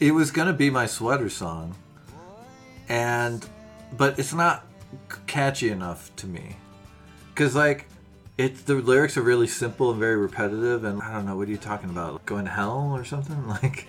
it 0.00 0.12
was 0.12 0.30
gonna 0.30 0.52
be 0.52 0.70
my 0.70 0.86
sweater 0.86 1.28
song, 1.28 1.74
and, 2.88 3.46
but 3.96 4.18
it's 4.18 4.32
not 4.32 4.66
catchy 5.26 5.68
enough 5.68 6.14
to 6.16 6.26
me, 6.26 6.56
cause 7.34 7.54
like, 7.54 7.86
it's 8.36 8.62
the 8.62 8.74
lyrics 8.74 9.16
are 9.16 9.22
really 9.22 9.46
simple 9.46 9.90
and 9.90 10.00
very 10.00 10.16
repetitive, 10.16 10.84
and 10.84 11.00
I 11.02 11.12
don't 11.12 11.26
know 11.26 11.36
what 11.36 11.48
are 11.48 11.50
you 11.50 11.56
talking 11.56 11.90
about, 11.90 12.24
going 12.26 12.44
to 12.44 12.50
hell 12.50 12.92
or 12.94 13.04
something? 13.04 13.36
Like, 13.48 13.86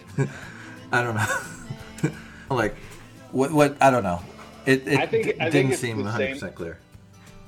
I 0.92 1.02
don't 1.02 1.16
know, 1.16 2.12
like, 2.56 2.76
what 3.32 3.52
what 3.52 3.76
I 3.82 3.90
don't 3.90 4.04
know. 4.04 4.22
It, 4.66 4.88
it 4.88 5.00
I 5.00 5.06
think- 5.08 5.28
I 5.40 5.50
think 5.50 5.70
didn't 5.70 5.74
seem 5.76 5.98
100 6.04 6.34
percent 6.34 6.56
clear. 6.56 6.78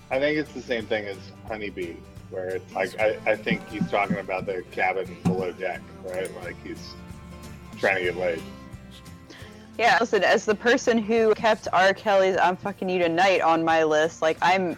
I 0.09 0.19
think 0.19 0.37
it's 0.37 0.51
the 0.53 0.61
same 0.61 0.85
thing 0.85 1.05
as 1.05 1.17
Honeybee, 1.47 1.95
where 2.29 2.47
it's 2.49 2.73
like 2.73 2.99
I, 2.99 3.17
I 3.25 3.35
think 3.35 3.67
he's 3.69 3.89
talking 3.91 4.17
about 4.17 4.45
the 4.45 4.63
cabin 4.71 5.17
below 5.23 5.51
deck, 5.51 5.81
right? 6.05 6.33
Like 6.43 6.55
he's 6.65 6.93
trying 7.77 7.97
to 7.97 8.03
get 8.03 8.17
laid. 8.17 8.41
Yeah, 9.77 9.97
listen, 9.99 10.23
as 10.23 10.45
the 10.45 10.55
person 10.55 10.97
who 10.97 11.35
kept 11.35 11.67
R. 11.71 11.93
Kelly's 11.93 12.37
I'm 12.37 12.57
Fucking 12.57 12.89
You 12.89 12.97
Tonight 12.99 13.41
on 13.41 13.63
my 13.63 13.83
list, 13.83 14.23
like, 14.23 14.37
I'm 14.41 14.75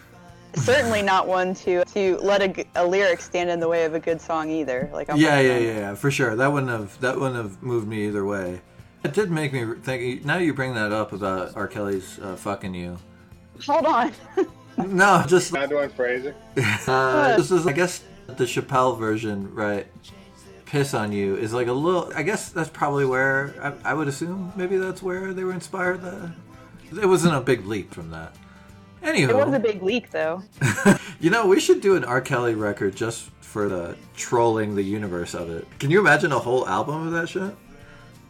certainly 0.55 1.01
not 1.01 1.27
one 1.27 1.53
to 1.55 1.83
to 1.85 2.17
let 2.17 2.41
a, 2.41 2.65
a, 2.75 2.85
lyric 2.85 3.21
stand 3.21 3.49
in 3.49 3.59
the 3.59 3.67
way 3.67 3.85
of 3.85 3.93
a 3.93 3.99
good 3.99 4.21
song 4.21 4.49
either. 4.49 4.89
Like, 4.93 5.09
I'm 5.09 5.17
yeah, 5.17 5.39
yeah, 5.39 5.57
yeah, 5.57 5.79
yeah, 5.79 5.95
for 5.95 6.11
sure. 6.11 6.35
That 6.35 6.51
wouldn't 6.51 6.71
have 6.71 6.99
that 7.01 7.19
wouldn't 7.19 7.35
have 7.35 7.61
moved 7.61 7.87
me 7.87 8.07
either 8.07 8.25
way. 8.25 8.61
It 9.03 9.13
did 9.13 9.31
make 9.31 9.53
me 9.53 9.65
think. 9.81 10.25
Now 10.25 10.37
you 10.37 10.53
bring 10.53 10.73
that 10.73 10.91
up 10.91 11.13
about 11.13 11.55
R. 11.55 11.67
Kelly's 11.67 12.19
uh, 12.19 12.35
fucking 12.35 12.73
you. 12.73 12.97
Hold 13.65 13.85
on. 13.85 14.13
No, 14.87 15.23
just 15.27 15.51
Not 15.51 15.69
doing 15.69 15.89
phrasing. 15.89 16.33
uh, 16.87 17.35
this 17.35 17.51
is 17.51 17.67
I 17.67 17.73
guess 17.73 18.03
the 18.27 18.45
Chappelle 18.45 18.97
version, 18.97 19.53
right? 19.53 19.87
Piss 20.65 20.93
on 20.93 21.11
you 21.11 21.35
is 21.35 21.51
like 21.51 21.67
a 21.67 21.73
little. 21.73 22.11
I 22.15 22.23
guess 22.23 22.49
that's 22.49 22.69
probably 22.69 23.05
where 23.05 23.53
I, 23.61 23.91
I 23.91 23.93
would 23.93 24.07
assume 24.07 24.53
maybe 24.55 24.77
that's 24.77 25.01
where 25.01 25.33
they 25.33 25.43
were 25.43 25.53
inspired. 25.53 26.01
That 26.01 26.31
it 27.01 27.05
wasn't 27.05 27.35
a 27.35 27.41
big 27.41 27.65
leap 27.65 27.93
from 27.93 28.11
that. 28.11 28.35
Anywho, 29.03 29.29
it 29.29 29.35
was 29.35 29.53
a 29.53 29.59
big 29.59 29.81
leak, 29.81 30.11
though. 30.11 30.43
you 31.19 31.29
know, 31.29 31.47
we 31.47 31.59
should 31.59 31.81
do 31.81 31.95
an 31.95 32.03
R. 32.03 32.21
Kelly 32.21 32.55
record 32.55 32.95
just 32.95 33.29
for 33.41 33.69
the 33.69 33.95
trolling 34.15 34.75
the 34.75 34.83
universe 34.83 35.33
of 35.33 35.49
it. 35.49 35.67
Can 35.79 35.89
you 35.89 35.99
imagine 35.99 36.31
a 36.31 36.39
whole 36.39 36.67
album 36.67 37.07
of 37.07 37.13
that 37.13 37.29
shit? 37.29 37.55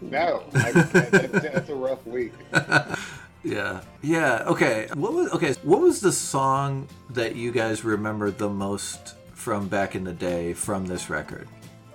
No, 0.02 0.44
I, 0.54 0.72
that's, 0.72 1.32
that's 1.42 1.70
a 1.70 1.76
rough 1.76 2.06
week. 2.06 2.34
Yeah. 3.44 3.82
Yeah. 4.02 4.44
Okay. 4.48 4.88
What 4.94 5.14
was 5.14 5.32
okay? 5.32 5.54
What 5.64 5.82
was 5.82 6.02
the 6.02 6.12
song 6.12 6.88
that 7.12 7.36
you 7.36 7.52
guys 7.52 7.84
remember 7.84 8.32
the 8.32 8.50
most 8.50 9.16
from 9.34 9.68
back 9.68 9.96
in 9.96 10.04
the 10.04 10.14
day 10.14 10.54
from 10.54 10.86
this 10.86 11.10
record? 11.10 11.48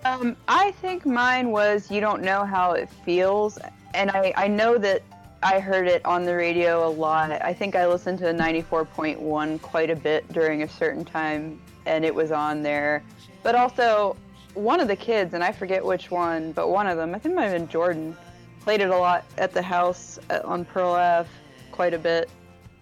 Um, 0.05 0.37
I 0.49 0.73
think 0.73 1.07
mine 1.07 1.51
was 1.51 1.91
You 1.91 2.01
Don't 2.01 2.23
Know 2.23 2.45
How 2.45 2.73
It 2.73 2.91
Feels. 3.05 3.59
And 3.95 4.11
I, 4.11 4.33
I 4.37 4.49
know 4.49 4.77
that 4.79 5.03
I 5.45 5.61
heard 5.61 5.87
it 5.87 6.03
on 6.07 6.25
the 6.25 6.35
radio 6.35 6.87
a 6.87 6.89
lot. 6.89 7.31
I 7.31 7.53
think 7.53 7.77
I 7.77 7.87
listened 7.87 8.19
to 8.21 8.33
94.1 8.33 9.61
quite 9.61 9.91
a 9.91 9.97
bit 9.97 10.27
during 10.33 10.63
a 10.63 10.69
certain 10.69 11.05
time, 11.05 11.61
and 11.85 12.03
it 12.03 12.15
was 12.15 12.33
on 12.33 12.63
there. 12.63 13.03
But 13.43 13.55
also, 13.55 14.17
one 14.55 14.81
of 14.81 14.89
the 14.89 14.97
kids, 14.97 15.35
and 15.35 15.45
I 15.45 15.53
forget 15.53 15.85
which 15.85 16.11
one, 16.11 16.53
but 16.53 16.71
one 16.71 16.87
of 16.87 16.97
them, 16.97 17.15
I 17.15 17.19
think 17.19 17.35
it 17.35 17.37
might 17.37 17.45
have 17.49 17.53
been 17.53 17.69
Jordan, 17.69 18.17
played 18.61 18.81
it 18.81 18.89
a 18.89 18.97
lot 18.97 19.27
at 19.37 19.53
the 19.53 19.61
house 19.61 20.19
uh, 20.31 20.41
on 20.45 20.65
Pearl 20.65 20.93
Ave 20.95 21.29
quite 21.73 21.93
a 21.93 21.99
bit 21.99 22.31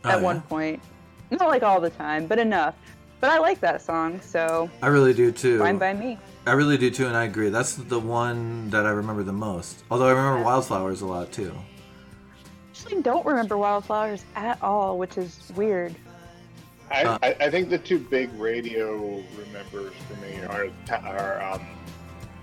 Oh, 0.05 0.11
at 0.11 0.19
yeah? 0.19 0.23
one 0.25 0.41
point. 0.43 0.81
Not 1.33 1.49
like 1.49 1.65
all 1.65 1.81
the 1.81 1.91
time, 1.91 2.27
but 2.29 2.39
enough. 2.39 2.77
But 3.21 3.31
I 3.31 3.39
like 3.39 3.59
that 3.61 3.83
song, 3.83 4.21
so 4.21 4.71
I 4.83 4.87
really 4.87 5.15
do 5.15 5.33
too. 5.33 5.59
fine 5.59 5.79
by 5.79 5.95
me. 5.95 6.17
I 6.47 6.53
really 6.53 6.77
do 6.79 6.91
too, 6.91 7.07
and 7.07 7.17
I 7.17 7.25
agree. 7.25 7.49
That's 7.51 7.75
the 7.75 7.99
one 7.99 8.71
that 8.71 8.85
I 8.87 8.91
remember 8.91 9.23
the 9.25 9.33
most. 9.33 9.83
Although 9.91 10.07
I 10.07 10.11
remember 10.11 10.45
Wildflowers 10.45 11.01
a 11.03 11.07
lot 11.07 11.33
too. 11.33 11.53
Actually 12.93 13.03
don't 13.03 13.25
remember 13.27 13.57
wildflowers 13.57 14.25
at 14.37 14.61
all, 14.63 14.99
which 14.99 15.17
is 15.17 15.51
weird. 15.57 15.95
I, 16.91 17.05
Uh, 17.05 17.19
I, 17.23 17.37
I 17.41 17.51
think 17.51 17.71
the 17.71 17.79
two 17.79 17.99
big 17.99 18.33
radio 18.39 19.23
remembers 19.37 19.95
for 20.09 20.17
me 20.21 20.43
are, 20.45 20.69
are 20.91 21.43
um, 21.43 21.67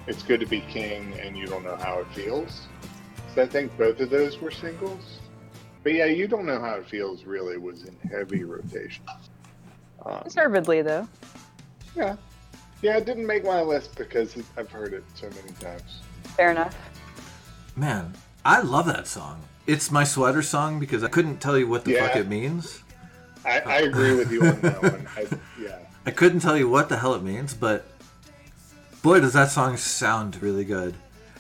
"It's 0.08 0.24
Good 0.24 0.40
to 0.40 0.46
Be 0.48 0.62
King" 0.62 1.14
and 1.20 1.38
"You 1.38 1.46
Don't 1.46 1.64
Know 1.64 1.76
How 1.76 2.00
It 2.00 2.08
Feels." 2.14 2.68
So 3.36 3.44
I 3.44 3.48
think 3.48 3.78
both 3.78 4.00
of 4.00 4.10
those 4.10 4.40
were 4.40 4.50
singles. 4.52 5.20
But 5.84 5.94
yeah, 5.94 6.06
"You 6.06 6.28
Don't 6.28 6.46
Know 6.46 6.60
How 6.60 6.76
It 6.76 6.88
Feels" 6.90 7.26
really 7.26 7.58
was 7.58 7.84
in 7.84 7.96
heavy 8.10 8.44
rotation. 8.44 9.04
Um, 10.06 10.22
Deservedly, 10.24 10.82
though. 10.82 11.08
yeah, 11.96 12.16
yeah, 12.82 12.98
it 12.98 13.06
didn't 13.06 13.28
make 13.28 13.44
my 13.44 13.62
list 13.62 13.96
because 13.96 14.36
I've 14.58 14.72
heard 14.72 14.94
it 14.94 15.04
so 15.14 15.30
many 15.30 15.52
times. 15.60 16.02
Fair 16.36 16.52
enough. 16.52 16.76
Man, 17.76 18.14
I 18.44 18.62
love 18.62 18.88
that 18.88 19.08
song. 19.08 19.44
It's 19.70 19.92
my 19.92 20.04
sweater 20.04 20.42
song 20.42 20.80
because 20.80 21.04
I 21.04 21.10
couldn't 21.10 21.38
tell 21.38 21.56
you 21.56 21.68
what 21.68 21.86
the 21.86 21.92
Yeah. 21.92 22.08
fuck 22.08 22.16
it 22.16 22.28
means. 22.28 22.82
I, 23.46 23.60
I 23.60 23.76
agree 23.82 24.16
with 24.16 24.32
you 24.32 24.42
on 24.44 24.60
that 24.62 24.82
one. 24.82 25.08
I, 25.16 25.28
yeah, 25.62 25.78
I 26.08 26.12
couldn't 26.12 26.40
tell 26.40 26.58
you 26.58 26.68
what 26.68 26.90
the 26.90 26.98
hell 26.98 27.14
it 27.14 27.22
means, 27.22 27.54
but 27.54 27.86
boy, 29.04 29.20
does 29.20 29.34
that 29.34 29.52
song 29.52 29.78
sound 29.78 30.42
really 30.42 30.66
good. 30.66 30.96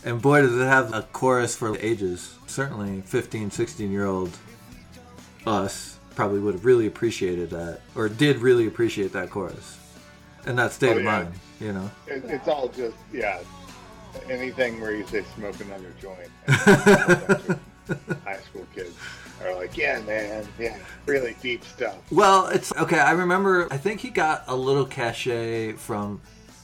And 0.05 0.21
boy, 0.21 0.41
does 0.41 0.55
it 0.55 0.63
have 0.65 0.93
a 0.93 1.01
chorus 1.11 1.55
for 1.55 1.75
ages. 1.79 2.35
Certainly 2.45 3.01
15, 3.01 3.49
16 3.49 3.91
year 3.91 4.05
old 4.05 4.37
us 5.47 5.97
probably 6.13 6.39
would 6.39 6.53
have 6.53 6.65
really 6.65 6.85
appreciated 6.85 7.49
that, 7.49 7.81
or 7.95 8.09
did 8.09 8.37
really 8.37 8.67
appreciate 8.67 9.11
that 9.13 9.31
chorus, 9.31 9.77
and 10.45 10.57
that 10.59 10.71
state 10.71 10.89
Oh, 10.93 10.97
of 10.97 11.03
yeah. 11.03 11.11
mind. 11.19 11.33
You 11.59 11.73
know. 11.73 11.91
It, 12.05 12.23
it's 12.25 12.47
all 12.47 12.67
just 12.69 12.95
yeah. 13.11 13.39
Anything 14.29 14.79
where 14.81 14.95
you 14.95 15.05
say 15.07 15.23
smoke 15.35 15.59
another 15.61 15.93
joint, 16.01 16.29
and 16.47 17.59
high 18.23 18.37
school 18.37 18.65
kids 18.73 18.95
are 19.43 19.55
like, 19.55 19.77
yeah, 19.77 19.99
man, 20.01 20.47
yeah, 20.59 20.77
really 21.05 21.35
deep 21.41 21.63
stuff. 21.63 21.97
Well, 22.11 22.47
it's 22.47 22.73
okay. 22.75 22.99
I 22.99 23.11
remember. 23.11 23.67
I 23.71 23.77
think 23.77 24.01
he 24.01 24.09
got 24.09 24.43
a 24.47 24.55
little 24.55 24.85
cachet 24.85 25.73
from 25.73 26.21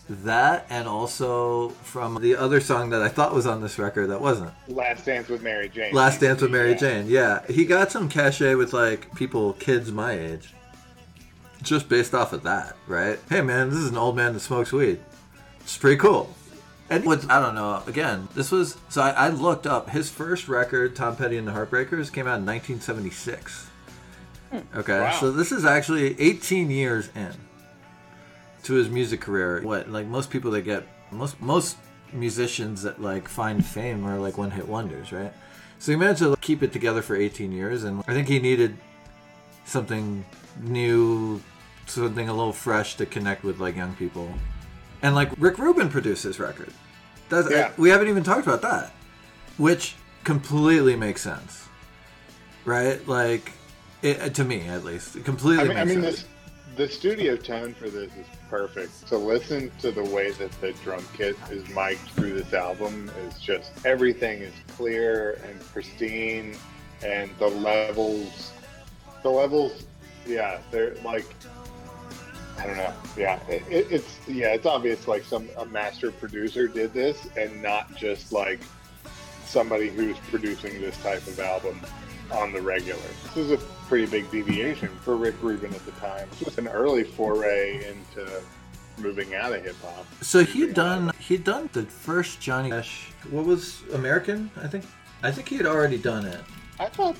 that, 0.10 0.65
and 0.70 0.88
also 0.88 1.70
from 1.70 2.22
the 2.22 2.36
other 2.36 2.60
song 2.60 2.89
that 2.91 3.01
I 3.01 3.08
thought 3.10 3.34
was 3.34 3.48
on 3.48 3.62
this 3.62 3.79
record 3.79 4.08
that 4.08 4.22
wasn't. 4.22 4.51
Last 4.67 5.05
Dance 5.05 5.29
with 5.29 5.41
Mary 5.41 5.70
Jane. 5.70 5.94
Last 5.94 6.20
Dance 6.20 6.41
with 6.41 6.51
Mary 6.51 6.72
Yeah. 6.72 6.77
Jane. 6.77 7.08
Yeah, 7.08 7.46
he 7.48 7.65
got 7.65 7.91
some 7.91 8.10
cachet 8.10 8.55
with 8.55 8.74
like 8.74 9.13
people, 9.15 9.53
kids 9.53 9.91
my 9.91 10.12
age, 10.12 10.53
just 11.63 11.89
based 11.89 12.13
off 12.13 12.34
of 12.34 12.44
that, 12.44 12.75
right? 12.88 13.20
Hey, 13.29 13.41
man, 13.41 13.70
this 13.70 13.79
is 13.79 13.89
an 13.89 13.98
old 13.98 14.15
man 14.15 14.34
that 14.34 14.41
smokes 14.41 14.72
weed. 14.72 15.00
It's 15.62 15.77
pretty 15.77 15.98
cool. 15.98 16.29
And 16.89 17.03
what 17.05 17.29
I 17.31 17.39
don't 17.39 17.55
know. 17.55 17.81
Again, 17.87 18.27
this 18.35 18.51
was 18.51 18.77
so 18.89 19.01
I, 19.01 19.09
I 19.09 19.29
looked 19.29 19.65
up 19.65 19.89
his 19.89 20.09
first 20.09 20.47
record, 20.47 20.95
Tom 20.95 21.15
Petty 21.15 21.37
and 21.37 21.47
the 21.47 21.51
Heartbreakers, 21.51 22.11
came 22.13 22.27
out 22.27 22.37
in 22.39 22.45
1976. 22.45 23.67
Hmm. 24.51 24.57
Okay, 24.75 24.99
Wow. 24.99 25.11
so 25.19 25.31
this 25.31 25.51
is 25.51 25.65
actually 25.65 26.19
18 26.21 26.69
years 26.69 27.09
in 27.15 27.33
to 28.63 28.73
his 28.73 28.89
music 28.89 29.21
career. 29.21 29.61
What 29.63 29.89
like 29.89 30.05
most 30.05 30.29
people 30.29 30.51
that 30.51 30.61
get 30.61 30.83
most 31.11 31.41
most 31.41 31.77
musicians 32.13 32.83
that 32.83 33.01
like 33.01 33.27
find 33.27 33.65
fame 33.65 34.05
are 34.05 34.19
like 34.19 34.37
one 34.37 34.51
hit 34.51 34.67
wonders, 34.67 35.11
right? 35.11 35.33
So 35.79 35.91
he 35.91 35.97
managed 35.97 36.19
to 36.19 36.37
keep 36.39 36.61
it 36.63 36.71
together 36.71 37.01
for 37.01 37.15
18 37.15 37.51
years, 37.51 37.83
and 37.83 38.03
I 38.07 38.13
think 38.13 38.27
he 38.27 38.39
needed 38.39 38.77
something 39.65 40.23
new, 40.61 41.41
something 41.87 42.29
a 42.29 42.33
little 42.33 42.53
fresh 42.53 42.95
to 42.97 43.05
connect 43.07 43.43
with 43.43 43.59
like 43.59 43.75
young 43.75 43.93
people. 43.95 44.31
And 45.05 45.13
like 45.13 45.29
Rick 45.38 45.59
Rubin 45.59 45.89
produced 45.89 46.24
this 46.24 46.39
record. 46.39 46.74
That's, 47.29 47.47
Yeah. 47.51 47.71
we 47.77 47.89
haven't 47.89 48.07
even 48.07 48.24
talked 48.24 48.47
about 48.47 48.63
that, 48.63 48.91
which 49.57 49.95
completely 50.24 50.95
makes 50.95 51.21
sense, 51.21 51.67
right? 52.65 53.07
Like 53.07 53.51
it, 54.01 54.33
to 54.33 54.43
me, 54.43 54.62
at 54.67 54.83
least, 54.83 55.15
it 55.15 55.24
completely 55.24 55.63
I 55.63 55.67
mean, 55.67 55.77
I 55.77 55.85
mean, 55.85 56.01
this 56.01 56.25
the 56.75 56.88
studio 56.88 57.35
tone 57.35 57.75
for 57.75 57.88
this 57.88 58.12
is 58.13 58.25
perfect. 58.50 59.07
To 59.09 59.17
listen 59.17 59.71
to 59.79 59.91
the 59.91 60.03
way 60.03 60.31
that 60.31 60.51
the 60.59 60.74
drum 60.83 61.05
kit 61.15 61.38
is 61.51 61.69
mic'd 61.69 62.09
through 62.15 62.33
this 62.33 62.53
album 62.53 63.12
is 63.27 63.39
just 63.39 63.85
everything 63.85 64.41
is 64.41 64.53
clear 64.75 65.39
and 65.47 65.59
pristine, 65.67 66.57
and 67.03 67.29
the 67.38 67.47
levels, 67.47 68.53
the 69.21 69.29
levels, 69.29 69.85
yeah, 70.25 70.62
they're 70.71 70.95
like. 71.03 71.27
I 72.57 72.67
don't 72.67 72.77
know. 72.77 72.93
Yeah, 73.17 73.39
it, 73.47 73.63
it, 73.69 73.88
it's 73.91 74.19
yeah, 74.27 74.53
it's 74.53 74.65
obvious. 74.65 75.07
Like 75.07 75.24
some 75.24 75.50
a 75.57 75.65
master 75.65 76.12
producer 76.12 76.67
did 76.67 76.93
this, 76.93 77.27
and 77.38 77.62
not 77.62 77.95
just 77.95 78.31
like 78.31 78.59
somebody 79.45 79.89
who's 79.89 80.17
producing 80.29 80.79
this 80.81 80.97
type 80.97 81.25
of 81.27 81.39
album 81.39 81.79
on 82.31 82.53
the 82.53 82.62
regular. 82.62 83.00
This 83.24 83.38
is 83.38 83.51
a 83.51 83.57
pretty 83.88 84.05
big 84.05 84.29
deviation 84.31 84.89
for 85.01 85.15
Rick 85.15 85.35
Rubin 85.41 85.74
at 85.74 85.85
the 85.85 85.91
time. 85.93 86.27
This 86.31 86.41
was 86.41 86.57
an 86.57 86.67
early 86.67 87.03
foray 87.03 87.85
into 87.88 88.41
moving 88.97 89.35
out 89.35 89.53
of 89.53 89.63
hip 89.63 89.75
hop. 89.81 90.05
So 90.21 90.43
he'd 90.43 90.74
done 90.74 91.12
he'd 91.19 91.43
done 91.43 91.69
the 91.74 91.83
first 91.83 92.39
Johnny 92.39 92.69
Cash. 92.69 93.12
What 93.29 93.45
was 93.45 93.83
American? 93.93 94.50
I 94.62 94.67
think 94.67 94.85
I 95.24 95.31
think 95.31 95.47
he 95.47 95.57
had 95.57 95.65
already 95.65 95.97
done 95.97 96.25
it. 96.25 96.41
I 96.79 96.88
thought 96.88 97.15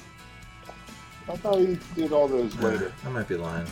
I 1.28 1.36
thought 1.38 1.58
he 1.60 1.78
did 1.96 2.12
all 2.12 2.28
those 2.28 2.56
later. 2.58 2.88
Uh, 3.04 3.08
I 3.08 3.12
might 3.12 3.28
be 3.28 3.36
lying. 3.36 3.68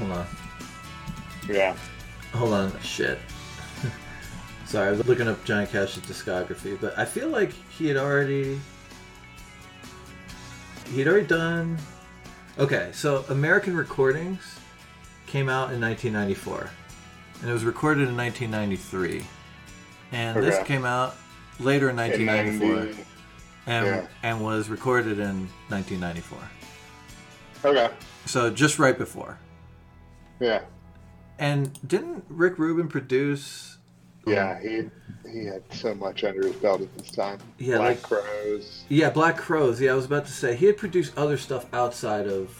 Hold 0.00 0.12
on, 0.12 0.26
Yeah. 1.48 1.76
hold 2.32 2.52
on. 2.54 2.80
Shit. 2.80 3.18
Sorry, 4.66 4.88
I 4.88 4.90
was 4.90 5.06
looking 5.06 5.28
up 5.28 5.44
Johnny 5.44 5.66
Cash's 5.66 6.02
discography, 6.02 6.80
but 6.80 6.98
I 6.98 7.04
feel 7.04 7.28
like 7.28 7.52
he 7.70 7.86
had 7.86 7.96
already 7.96 8.58
he'd 10.92 11.06
already 11.06 11.26
done. 11.26 11.78
Okay, 12.58 12.90
so 12.92 13.24
American 13.28 13.76
Recordings 13.76 14.58
came 15.26 15.48
out 15.48 15.72
in 15.72 15.80
1994, 15.80 16.70
and 17.42 17.50
it 17.50 17.52
was 17.52 17.64
recorded 17.64 18.08
in 18.08 18.16
1993, 18.16 19.24
and 20.12 20.42
this 20.42 20.58
came 20.66 20.84
out 20.84 21.14
later 21.58 21.88
in 21.90 21.98
In 21.98 22.26
1994. 22.26 22.84
90 22.86 23.04
and 23.66 23.86
Yeah. 23.86 24.06
and 24.22 24.40
was 24.42 24.68
recorded 24.68 25.18
in 25.18 25.48
1994. 25.68 26.38
Okay. 27.64 27.90
So 28.26 28.50
just 28.50 28.78
right 28.78 28.96
before. 28.96 29.38
Yeah. 30.40 30.62
And 31.38 31.78
didn't 31.86 32.24
Rick 32.28 32.58
Rubin 32.58 32.88
produce? 32.88 33.78
Um, 34.26 34.32
yeah. 34.32 34.60
He 34.60 34.90
he 35.30 35.44
had 35.44 35.62
so 35.70 35.94
much 35.94 36.24
under 36.24 36.46
his 36.46 36.56
belt 36.56 36.80
at 36.80 36.98
this 36.98 37.10
time. 37.10 37.38
Yeah, 37.58 37.76
Black 37.76 37.88
like- 37.88 38.02
Crows, 38.02 38.84
Yeah, 38.88 39.10
Black 39.10 39.36
Crowes. 39.36 39.80
Yeah, 39.80 39.92
I 39.92 39.94
was 39.94 40.06
about 40.06 40.26
to 40.26 40.32
say 40.32 40.56
he 40.56 40.66
had 40.66 40.76
produced 40.76 41.16
other 41.16 41.36
stuff 41.36 41.66
outside 41.72 42.26
of. 42.26 42.56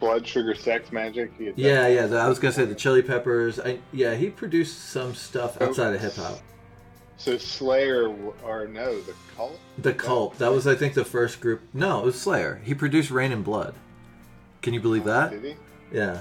Blood 0.00 0.26
Sugar 0.26 0.54
Sex 0.54 0.90
Magik. 0.90 1.30
Yeah, 1.56 1.88
yeah. 1.88 2.06
The, 2.06 2.18
I 2.18 2.28
was 2.28 2.38
gonna 2.38 2.52
say 2.52 2.64
the 2.64 2.74
Chili 2.74 3.02
Peppers. 3.02 3.58
I, 3.58 3.80
yeah, 3.92 4.14
he 4.14 4.30
produced 4.30 4.90
some 4.90 5.12
stuff 5.12 5.58
oh, 5.60 5.66
outside 5.66 5.94
of 5.94 6.00
hip 6.00 6.14
hop. 6.14 6.38
So 7.16 7.36
Slayer, 7.36 8.14
or 8.44 8.68
no, 8.68 9.00
the 9.00 9.14
Cult. 9.34 9.58
The 9.78 9.92
Cult. 9.92 10.38
That 10.38 10.52
was, 10.52 10.68
I 10.68 10.76
think, 10.76 10.94
the 10.94 11.04
first 11.04 11.40
group. 11.40 11.62
No, 11.74 11.98
it 11.98 12.04
was 12.04 12.20
Slayer. 12.20 12.60
He 12.64 12.74
produced 12.74 13.10
Reign 13.10 13.32
in 13.32 13.42
Blood. 13.42 13.74
Can 14.62 14.72
you 14.72 14.80
believe 14.80 15.02
oh, 15.02 15.10
that? 15.10 15.30
Did 15.30 15.44
he? 15.44 15.56
Yeah. 15.92 16.20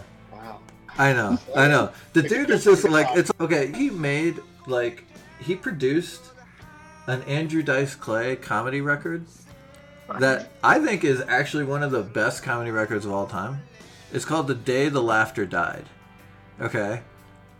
I 0.97 1.13
know, 1.13 1.37
I 1.55 1.67
know. 1.67 1.91
The 2.13 2.23
dude 2.23 2.49
is 2.49 2.63
just 2.63 2.83
like 2.83 3.07
it's 3.15 3.31
okay. 3.39 3.71
He 3.71 3.89
made 3.89 4.39
like 4.65 5.03
he 5.39 5.55
produced 5.55 6.21
an 7.07 7.21
Andrew 7.23 7.61
Dice 7.61 7.95
Clay 7.95 8.35
comedy 8.35 8.81
record 8.81 9.25
that 10.19 10.51
I 10.63 10.79
think 10.79 11.03
is 11.03 11.21
actually 11.27 11.65
one 11.65 11.83
of 11.83 11.91
the 11.91 12.01
best 12.01 12.43
comedy 12.43 12.71
records 12.71 13.05
of 13.05 13.11
all 13.11 13.27
time. 13.27 13.61
It's 14.11 14.25
called 14.25 14.47
"The 14.47 14.55
Day 14.55 14.89
the 14.89 15.01
Laughter 15.01 15.45
Died." 15.45 15.85
Okay, 16.59 17.01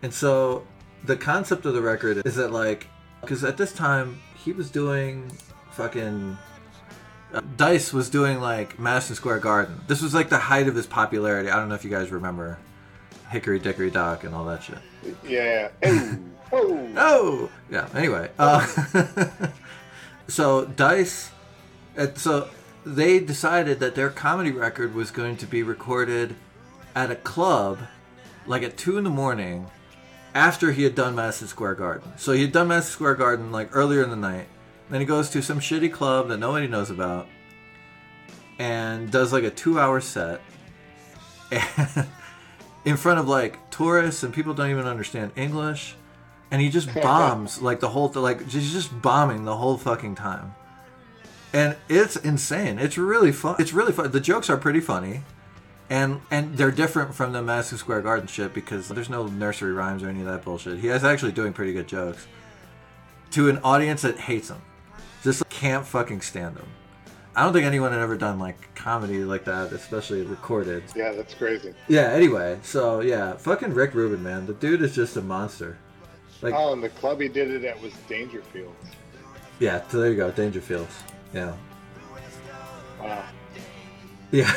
and 0.02 0.14
so 0.14 0.66
the 1.04 1.16
concept 1.16 1.66
of 1.66 1.74
the 1.74 1.82
record 1.82 2.26
is 2.26 2.36
that 2.36 2.52
like 2.52 2.88
because 3.22 3.44
at 3.44 3.58
this 3.58 3.74
time 3.74 4.20
he 4.36 4.52
was 4.52 4.72
doing 4.72 5.32
fucking 5.72 6.38
uh, 7.34 7.42
Dice 7.56 7.94
was 7.94 8.10
doing 8.10 8.40
like 8.40 8.80
Madison 8.80 9.16
Square 9.16 9.40
Garden. 9.40 9.82
This 9.88 10.02
was 10.02 10.14
like 10.14 10.30
the 10.30 10.38
height 10.38 10.68
of 10.68 10.76
his 10.76 10.88
popularity. 10.88 11.50
I 11.50 11.58
don't 11.58 11.70
know 11.70 11.76
if 11.76 11.84
you 11.84 11.92
guys 11.92 12.12
remember 12.12 12.58
Hickory 13.30 13.60
Dickory 13.60 13.92
Dock 13.92 14.24
and 14.24 14.34
all 14.34 14.46
that 14.46 14.64
shit. 14.64 14.80
Yeah. 15.26 15.70
Oh. 15.84 16.18
Oh. 16.50 16.90
Oh, 16.96 17.50
yeah. 17.70 17.90
Anyway, 17.94 18.30
uh, 18.40 18.66
so 20.30 20.64
Dice, 20.64 21.30
uh, 21.98 22.08
so 22.16 22.48
they 22.86 23.20
decided 23.20 23.82
that 23.82 23.96
their 23.96 24.10
comedy 24.10 24.52
record 24.52 24.96
was 24.96 25.12
going 25.12 25.36
to 25.38 25.46
be 25.46 25.62
recorded 25.62 26.38
at 26.96 27.12
a 27.12 27.18
club, 27.18 27.80
like 28.46 28.64
at 28.64 28.78
two 28.78 28.98
in 28.98 29.04
the 29.04 29.10
morning, 29.10 29.68
after 30.34 30.72
he 30.72 30.84
had 30.84 30.96
done 30.96 31.16
Madison 31.16 31.50
Square 31.50 31.76
Garden. 31.76 32.14
So 32.16 32.32
he 32.32 32.44
had 32.44 32.54
done 32.54 32.70
Madison 32.70 32.94
Square 32.94 33.16
Garden 33.16 33.52
like 33.52 33.76
earlier 33.76 34.02
in 34.02 34.10
the 34.10 34.16
night. 34.16 34.48
Then 34.90 35.02
he 35.02 35.06
goes 35.06 35.30
to 35.32 35.42
some 35.42 35.60
shitty 35.60 35.92
club 35.92 36.30
that 36.30 36.38
nobody 36.38 36.68
knows 36.68 36.90
about, 36.90 37.28
and 38.58 39.12
does 39.12 39.34
like 39.34 39.44
a 39.44 39.52
two-hour 39.52 40.00
set. 40.00 40.40
And 41.52 42.08
in 42.88 42.96
front 42.96 43.20
of 43.20 43.28
like 43.28 43.70
tourists 43.70 44.24
and 44.24 44.34
people 44.34 44.54
don't 44.54 44.70
even 44.70 44.86
understand 44.86 45.34
English, 45.36 45.96
and 46.50 46.62
he 46.62 46.70
just 46.70 46.92
bombs 47.04 47.62
like 47.62 47.82
the 47.82 47.90
whole 47.90 48.08
like 48.16 48.50
he's 48.50 48.72
just 48.72 49.02
bombing 49.02 49.44
the 49.44 49.58
whole 49.58 49.78
fucking 49.78 50.16
time, 50.16 50.56
and 51.52 51.76
it's 51.90 52.16
insane. 52.16 52.80
It's 52.80 52.98
really 52.98 53.34
fun. 53.34 53.58
It's 53.60 53.74
really 53.74 53.92
fun. 53.92 54.10
The 54.12 54.22
jokes 54.22 54.50
are 54.50 54.56
pretty 54.56 54.80
funny, 54.80 55.24
and 55.90 56.22
and 56.32 56.58
they're 56.58 56.72
different 56.72 57.14
from 57.14 57.34
the 57.34 57.42
Madison 57.42 57.78
Square 57.78 58.04
Garden 58.04 58.28
shit 58.28 58.54
because 58.54 58.88
there's 58.88 59.10
no 59.10 59.28
nursery 59.28 59.74
rhymes 59.74 60.02
or 60.02 60.08
any 60.08 60.22
of 60.22 60.28
that 60.28 60.46
bullshit. 60.46 60.80
He 60.80 60.88
is 60.88 61.04
actually 61.04 61.34
doing 61.34 61.52
pretty 61.52 61.74
good 61.74 61.90
jokes 61.90 62.26
to 63.32 63.50
an 63.50 63.58
audience 63.66 64.04
that 64.04 64.18
hates 64.18 64.50
him, 64.50 64.62
just 65.26 65.48
can't 65.50 65.86
fucking 65.86 66.22
stand 66.22 66.56
him. 66.56 66.68
I 67.38 67.44
don't 67.44 67.54
think 67.54 67.68
anyone 67.68 67.92
had 67.92 68.02
ever 68.02 68.18
done 68.18 68.40
like 68.40 68.74
comedy 68.74 69.20
like 69.24 69.46
that, 69.46 69.72
especially 69.72 70.24
recorded. 70.24 70.82
Yeah, 70.96 71.12
that's 71.12 71.36
crazy. 71.36 71.76
Yeah, 71.88 72.10
anyway, 72.10 72.58
so 72.64 73.02
yeah, 73.02 73.34
fucking 73.38 73.76
Rick 73.76 73.94
Rubin, 73.94 74.24
man. 74.24 74.48
The 74.48 74.56
dude 74.56 74.82
is 74.82 74.96
just 74.96 75.16
a 75.18 75.22
monster. 75.22 75.78
Like, 76.42 76.56
Oh, 76.58 76.74
and 76.74 76.82
the 76.84 76.90
club 76.90 77.22
he 77.22 77.28
did 77.28 77.52
it 77.52 77.64
at 77.64 77.80
was 77.80 77.94
Dangerfield. 78.10 78.74
yeah, 79.60 79.88
so 79.88 80.00
there 80.00 80.10
you 80.10 80.18
go, 80.18 80.32
Dangerfield. 80.32 80.88
Yeah. 81.32 81.54
Wow. 83.00 83.24
Yeah. 84.32 84.52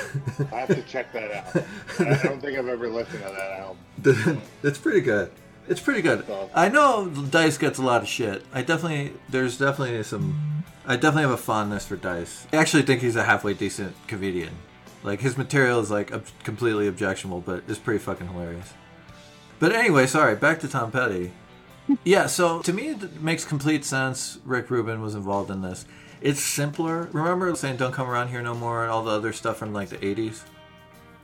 I 0.51 0.61
have 0.61 0.69
to 0.69 0.83
check 0.83 1.12
that 1.12 1.31
out. 1.33 1.64
I 2.01 2.23
don't 2.23 2.40
think 2.40 2.59
I've 2.59 2.66
ever 2.66 2.88
listened 2.88 3.23
to 3.23 3.29
that 3.29 3.61
album. 3.61 4.43
it's 4.62 4.79
pretty 4.79 5.03
good. 5.03 5.31
It's 5.70 5.80
pretty 5.80 6.02
good. 6.02 6.26
I 6.54 6.68
know 6.68 7.09
Dice 7.09 7.56
gets 7.56 7.78
a 7.78 7.83
lot 7.83 8.02
of 8.02 8.09
shit. 8.09 8.44
I 8.52 8.61
definitely, 8.61 9.14
there's 9.28 9.56
definitely 9.56 10.02
some 10.02 10.64
I 10.85 10.96
definitely 10.96 11.22
have 11.22 11.30
a 11.30 11.37
fondness 11.37 11.87
for 11.87 11.94
Dice. 11.94 12.46
I 12.52 12.56
actually 12.56 12.83
think 12.83 13.00
he's 13.00 13.14
a 13.14 13.22
halfway 13.22 13.54
decent 13.54 13.94
comedian. 14.09 14.52
Like 15.04 15.20
his 15.20 15.38
material 15.38 15.78
is 15.78 15.90
like 15.90 16.12
ob- 16.12 16.26
completely 16.42 16.88
objectionable, 16.88 17.40
but 17.40 17.62
it's 17.68 17.78
pretty 17.78 18.00
fucking 18.00 18.26
hilarious. 18.26 18.72
But 19.61 19.72
anyway, 19.72 20.06
sorry. 20.09 20.35
Back 20.35 20.59
to 20.61 20.68
Tom 20.68 20.90
Petty. 20.90 21.33
Yeah, 22.04 22.26
so 22.26 22.62
to 22.62 22.72
me 22.72 22.90
it 22.90 23.20
makes 23.20 23.44
complete 23.44 23.85
sense. 23.85 24.38
Rick 24.44 24.70
Rubin 24.70 25.00
was 25.00 25.16
involved 25.16 25.50
in 25.50 25.61
this. 25.61 25.87
It's 26.20 26.38
simpler. 26.40 27.09
Remember 27.12 27.52
saying 27.56 27.78
"Don't 27.78 27.90
Come 27.92 28.09
Around 28.09 28.28
Here 28.28 28.42
No 28.42 28.54
More" 28.54 28.83
and 28.83 28.92
all 28.92 29.02
the 29.02 29.11
other 29.11 29.33
stuff 29.33 29.56
from 29.56 29.72
like 29.72 29.88
the 29.88 29.96
'80s. 29.96 30.42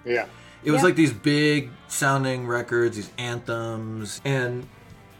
Yeah. 0.04 0.26
It 0.64 0.70
was 0.70 0.80
Yeah. 0.80 0.86
like 0.86 0.96
these 0.96 1.12
big 1.12 1.70
sounding 1.88 2.46
records, 2.46 2.96
these 2.96 3.10
anthems, 3.18 4.20
and 4.24 4.66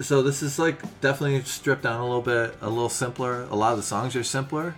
so 0.01 0.23
this 0.23 0.43
is 0.43 0.59
like 0.59 0.81
definitely 1.01 1.43
stripped 1.45 1.83
down 1.83 2.01
a 2.01 2.05
little 2.05 2.21
bit, 2.23 2.57
a 2.61 2.69
little 2.69 2.89
simpler. 2.89 3.43
A 3.51 3.55
lot 3.57 3.73
of 3.73 3.77
the 3.79 3.83
songs 3.85 4.17
are 4.17 4.25
simpler, 4.25 4.75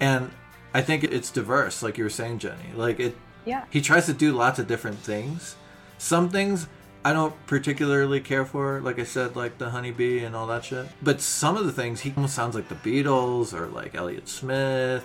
and 0.00 0.30
I 0.72 0.82
think 0.82 1.04
it's 1.04 1.30
diverse, 1.30 1.82
like 1.82 1.98
you 1.98 2.04
were 2.04 2.10
saying, 2.10 2.38
Jenny. 2.38 2.72
Like 2.74 3.00
it, 3.00 3.16
Yeah. 3.44 3.64
he 3.70 3.80
tries 3.80 4.06
to 4.06 4.12
do 4.12 4.32
lots 4.32 4.58
of 4.58 4.66
different 4.66 4.98
things. 5.00 5.56
Some 5.98 6.28
things 6.30 6.66
I 7.04 7.12
don't 7.12 7.34
particularly 7.46 8.20
care 8.20 8.44
for, 8.44 8.80
like 8.80 8.98
I 8.98 9.04
said, 9.04 9.34
like 9.36 9.58
the 9.58 9.70
honeybee 9.70 10.22
and 10.22 10.36
all 10.36 10.46
that 10.48 10.64
shit. 10.64 10.86
But 11.02 11.20
some 11.20 11.56
of 11.56 11.64
the 11.66 11.72
things 11.72 12.00
he 12.00 12.12
almost 12.16 12.34
sounds 12.34 12.54
like 12.54 12.68
the 12.68 12.74
Beatles 12.74 13.52
or 13.58 13.66
like 13.66 13.94
Elliott 13.94 14.28
Smith. 14.28 15.04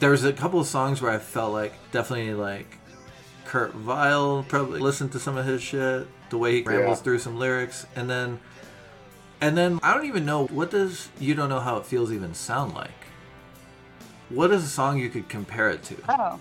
There 0.00 0.10
was 0.10 0.24
a 0.24 0.32
couple 0.32 0.60
of 0.60 0.66
songs 0.66 1.00
where 1.00 1.12
I 1.12 1.18
felt 1.18 1.52
like 1.52 1.74
definitely 1.92 2.34
like 2.34 2.78
Kurt 3.50 3.72
Vile 3.72 4.44
probably 4.46 4.78
listened 4.78 5.10
to 5.10 5.18
some 5.18 5.36
of 5.36 5.44
his 5.44 5.60
shit, 5.60 6.06
the 6.30 6.38
way 6.38 6.52
he 6.52 6.62
rambles 6.62 6.98
Yeah. 6.98 7.02
through 7.02 7.18
some 7.18 7.36
lyrics, 7.36 7.84
and 7.96 8.08
then 8.08 8.38
and 9.40 9.56
then 9.56 9.80
I 9.82 9.92
don't 9.92 10.06
even 10.06 10.24
know 10.24 10.46
what 10.46 10.70
does 10.70 11.08
you 11.18 11.34
don't 11.34 11.48
know 11.48 11.58
how 11.58 11.76
it 11.78 11.84
feels 11.84 12.12
even 12.12 12.32
sound 12.32 12.74
like. 12.74 13.08
What 14.28 14.52
is 14.52 14.62
a 14.62 14.68
song 14.68 14.98
you 14.98 15.08
could 15.08 15.28
compare 15.28 15.68
it 15.68 15.82
to? 15.84 15.96
Oh. 16.08 16.38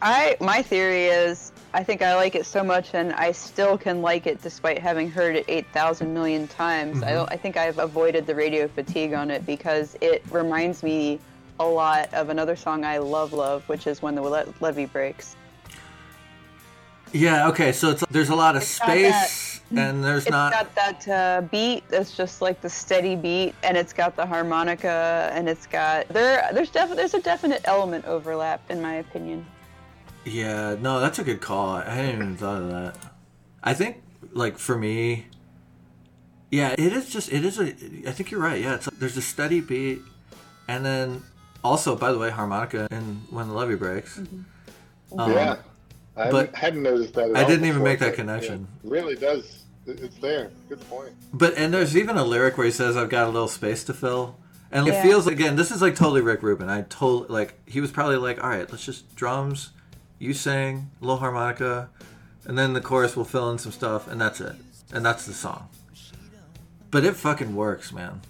I 0.00 0.36
my 0.40 0.62
theory 0.62 1.06
is 1.06 1.50
I 1.74 1.82
think 1.82 2.00
I 2.00 2.14
like 2.14 2.36
it 2.36 2.46
so 2.46 2.62
much 2.62 2.94
and 2.94 3.12
I 3.14 3.32
still 3.32 3.76
can 3.76 4.00
like 4.00 4.28
it 4.28 4.40
despite 4.40 4.78
having 4.78 5.10
heard 5.10 5.34
it 5.34 5.46
8,000 5.48 6.14
million 6.14 6.46
times. 6.46 7.02
I 7.02 7.06
mm-hmm. 7.06 7.14
don't 7.16 7.32
I 7.32 7.36
think 7.36 7.56
I've 7.56 7.80
avoided 7.80 8.24
the 8.24 8.36
radio 8.36 8.68
fatigue 8.68 9.14
on 9.14 9.32
it 9.32 9.44
because 9.44 9.96
it 10.00 10.22
reminds 10.30 10.84
me 10.84 11.18
a 11.58 11.66
lot 11.66 12.14
of 12.14 12.28
another 12.28 12.54
song 12.54 12.84
I 12.84 12.98
love 12.98 13.32
love 13.32 13.68
which 13.68 13.88
is 13.88 14.00
when 14.00 14.14
the 14.14 14.22
Le- 14.22 14.54
levee 14.60 14.86
breaks. 14.86 15.34
Yeah, 17.12 17.48
okay, 17.48 17.72
so 17.72 17.90
it's 17.90 18.04
there's 18.10 18.30
a 18.30 18.34
lot 18.34 18.56
of 18.56 18.62
It's 18.62 18.78
got 18.78 18.88
space 18.88 19.60
and 19.74 20.04
there's 20.04 20.24
It's 20.24 20.30
not 20.30 20.52
got 20.52 20.74
that 20.74 21.08
uh, 21.08 21.40
beat 21.48 21.88
that's 21.88 22.16
just 22.16 22.40
like 22.42 22.60
the 22.60 22.68
steady 22.68 23.16
beat, 23.16 23.54
and 23.62 23.76
it's 23.76 23.92
got 23.92 24.16
the 24.16 24.26
harmonica, 24.26 25.30
and 25.32 25.48
it's 25.48 25.66
got 25.66 26.08
there. 26.08 26.48
There's 26.52 26.70
def- 26.70 26.94
There's 26.94 27.14
a 27.14 27.20
definite 27.20 27.62
element 27.64 28.04
overlap, 28.04 28.70
in 28.70 28.80
my 28.80 28.96
opinion. 28.96 29.46
Yeah, 30.24 30.76
no, 30.80 31.00
that's 31.00 31.18
a 31.18 31.24
good 31.24 31.40
call. 31.40 31.76
I 31.76 31.90
hadn't 31.90 32.14
even 32.14 32.36
thought 32.36 32.62
of 32.62 32.70
that. 32.70 32.96
I 33.62 33.74
think 33.74 34.02
like 34.32 34.58
for 34.58 34.76
me 34.76 35.26
yeah, 36.50 36.74
it 36.78 36.92
is 36.92 37.10
just 37.10 37.32
it 37.32 37.44
is 37.44 37.58
a 37.58 37.66
I 38.08 38.12
think 38.12 38.30
you're 38.30 38.40
right. 38.40 38.60
Yeah, 38.60 38.76
it's 38.76 38.86
there's 38.98 39.16
a 39.16 39.22
steady 39.22 39.60
beat 39.60 40.00
and 40.68 40.84
then 40.84 41.22
also 41.64 41.96
by 41.96 42.12
the 42.12 42.18
way 42.18 42.30
harmonica 42.30 42.86
and 42.90 43.22
when 43.30 43.48
the 43.48 43.54
levee 43.54 43.74
breaks. 43.74 44.18
Um, 44.18 45.32
yeah. 45.32 45.56
I 46.16 46.30
but 46.30 46.36
hadn't- 46.46 46.56
hadn't 46.56 46.82
noticed 46.82 47.14
that. 47.14 47.30
At 47.30 47.36
I 47.36 47.42
all 47.42 47.48
didn't 47.48 47.64
even 47.66 47.78
before, 47.80 47.88
make 47.88 47.98
that 48.00 48.14
connection. 48.14 48.68
yeah, 48.82 48.90
really 48.90 49.16
does. 49.16 49.64
It's 49.86 50.16
there. 50.18 50.50
Good 50.68 50.80
point. 50.88 51.12
But 51.32 51.54
and 51.56 51.72
there's 51.72 51.96
even 51.96 52.16
a 52.16 52.24
lyric 52.24 52.56
where 52.58 52.64
he 52.64 52.72
says, 52.72 52.96
"I've 52.96 53.08
got 53.10 53.26
a 53.28 53.30
little 53.30 53.46
space 53.48 53.84
to 53.84 53.94
fill," 53.94 54.36
and 54.72 54.88
it 54.88 55.00
feels 55.02 55.26
again. 55.28 55.54
This 55.56 55.70
is 55.70 55.80
like 55.80 55.94
totally 55.94 56.22
Rick 56.22 56.42
Rubin. 56.42 56.68
I 56.68 56.82
told 56.82 57.30
like 57.30 57.54
he 57.66 57.80
was 57.80 57.92
probably 57.92 58.16
like, 58.16 58.42
"All 58.42 58.50
right, 58.50 58.68
let's 58.70 58.84
just 58.84 59.14
drums, 59.14 59.70
you 60.18 60.32
sing, 60.34 60.90
a 61.00 61.04
little 61.04 61.18
harmonica, 61.18 61.88
and 62.44 62.58
then 62.58 62.72
the 62.72 62.80
chorus 62.80 63.14
will 63.14 63.24
fill 63.24 63.48
in 63.52 63.58
some 63.58 63.70
stuff, 63.70 64.08
and 64.08 64.20
that's 64.20 64.40
it, 64.40 64.56
and 64.92 65.06
that's 65.06 65.24
the 65.24 65.32
song." 65.34 65.68
But 66.90 67.04
it 67.04 67.14
fucking 67.14 67.54
works, 67.54 67.92
man. 67.92 68.22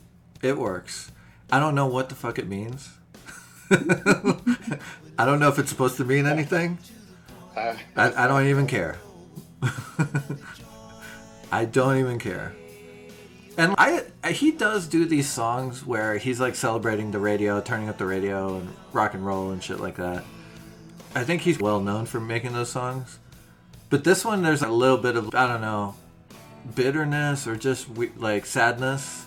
It 0.42 0.59
works. 0.59 1.11
I 1.51 1.59
don't 1.61 1.75
know 1.75 1.87
what 1.87 2.09
the 2.11 2.14
fuck 2.16 2.38
it 2.38 2.49
means. 2.49 2.90
I 3.70 5.25
don't 5.25 5.40
know 5.40 5.49
if 5.49 5.59
it's 5.59 5.70
supposed 5.70 5.96
to 5.99 6.05
mean 6.05 6.27
anything. 6.27 6.79
I, 7.57 8.25
I 8.25 8.29
don't 8.29 8.47
even 8.47 8.66
care. 8.66 8.99
I 11.53 11.64
don't 11.64 11.99
even 11.99 12.19
care. 12.19 12.55
And 13.57 13.75
I 13.79 14.03
he 14.31 14.51
does 14.51 14.87
do 14.87 15.07
these 15.07 15.29
songs 15.29 15.87
where 15.87 16.19
he's 16.19 16.38
like 16.38 16.55
celebrating 16.55 17.11
the 17.11 17.19
radio, 17.19 17.61
turning 17.61 17.88
up 17.88 17.97
the 17.97 18.05
radio 18.05 18.59
and 18.59 18.69
rock 18.92 19.14
and 19.14 19.25
roll 19.25 19.51
and 19.51 19.62
shit 19.62 19.81
like 19.81 19.97
that. 19.97 20.25
I 21.14 21.25
think 21.25 21.42
he's 21.42 21.59
well 21.59 21.81
known 21.81 22.05
for 22.05 22.21
making 22.21 22.53
those 22.53 22.69
songs. 22.71 23.19
But 23.88 24.05
this 24.05 24.25
one 24.25 24.42
there's 24.42 24.62
a 24.62 24.69
little 24.69 24.99
bit 24.99 25.16
of 25.16 25.35
I 25.35 25.47
don't 25.47 25.62
know, 25.62 25.95
bitterness 26.75 27.47
or 27.47 27.57
just 27.57 27.88
we, 27.88 28.11
like 28.16 28.45
sadness. 28.45 29.25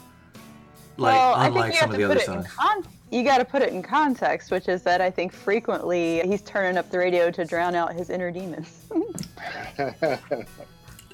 Like 0.97 1.15
well, 1.15 1.33
unlike 1.35 1.73
some 1.73 1.89
of 1.91 1.97
the 1.97 2.03
other 2.03 2.19
songs. 2.19 2.45
con- 2.53 2.85
You 3.11 3.23
got 3.23 3.39
to 3.39 3.45
put 3.45 3.61
it 3.61 3.73
in 3.73 3.81
context, 3.81 4.51
which 4.51 4.67
is 4.67 4.83
that 4.83 5.01
I 5.01 5.09
think 5.09 5.33
frequently 5.33 6.21
he's 6.27 6.41
turning 6.41 6.77
up 6.77 6.89
the 6.91 6.99
radio 6.99 7.31
to 7.31 7.43
drown 7.45 7.73
out 7.75 7.93
his 7.93 8.09
inner 8.09 8.31
demons. 8.31 8.85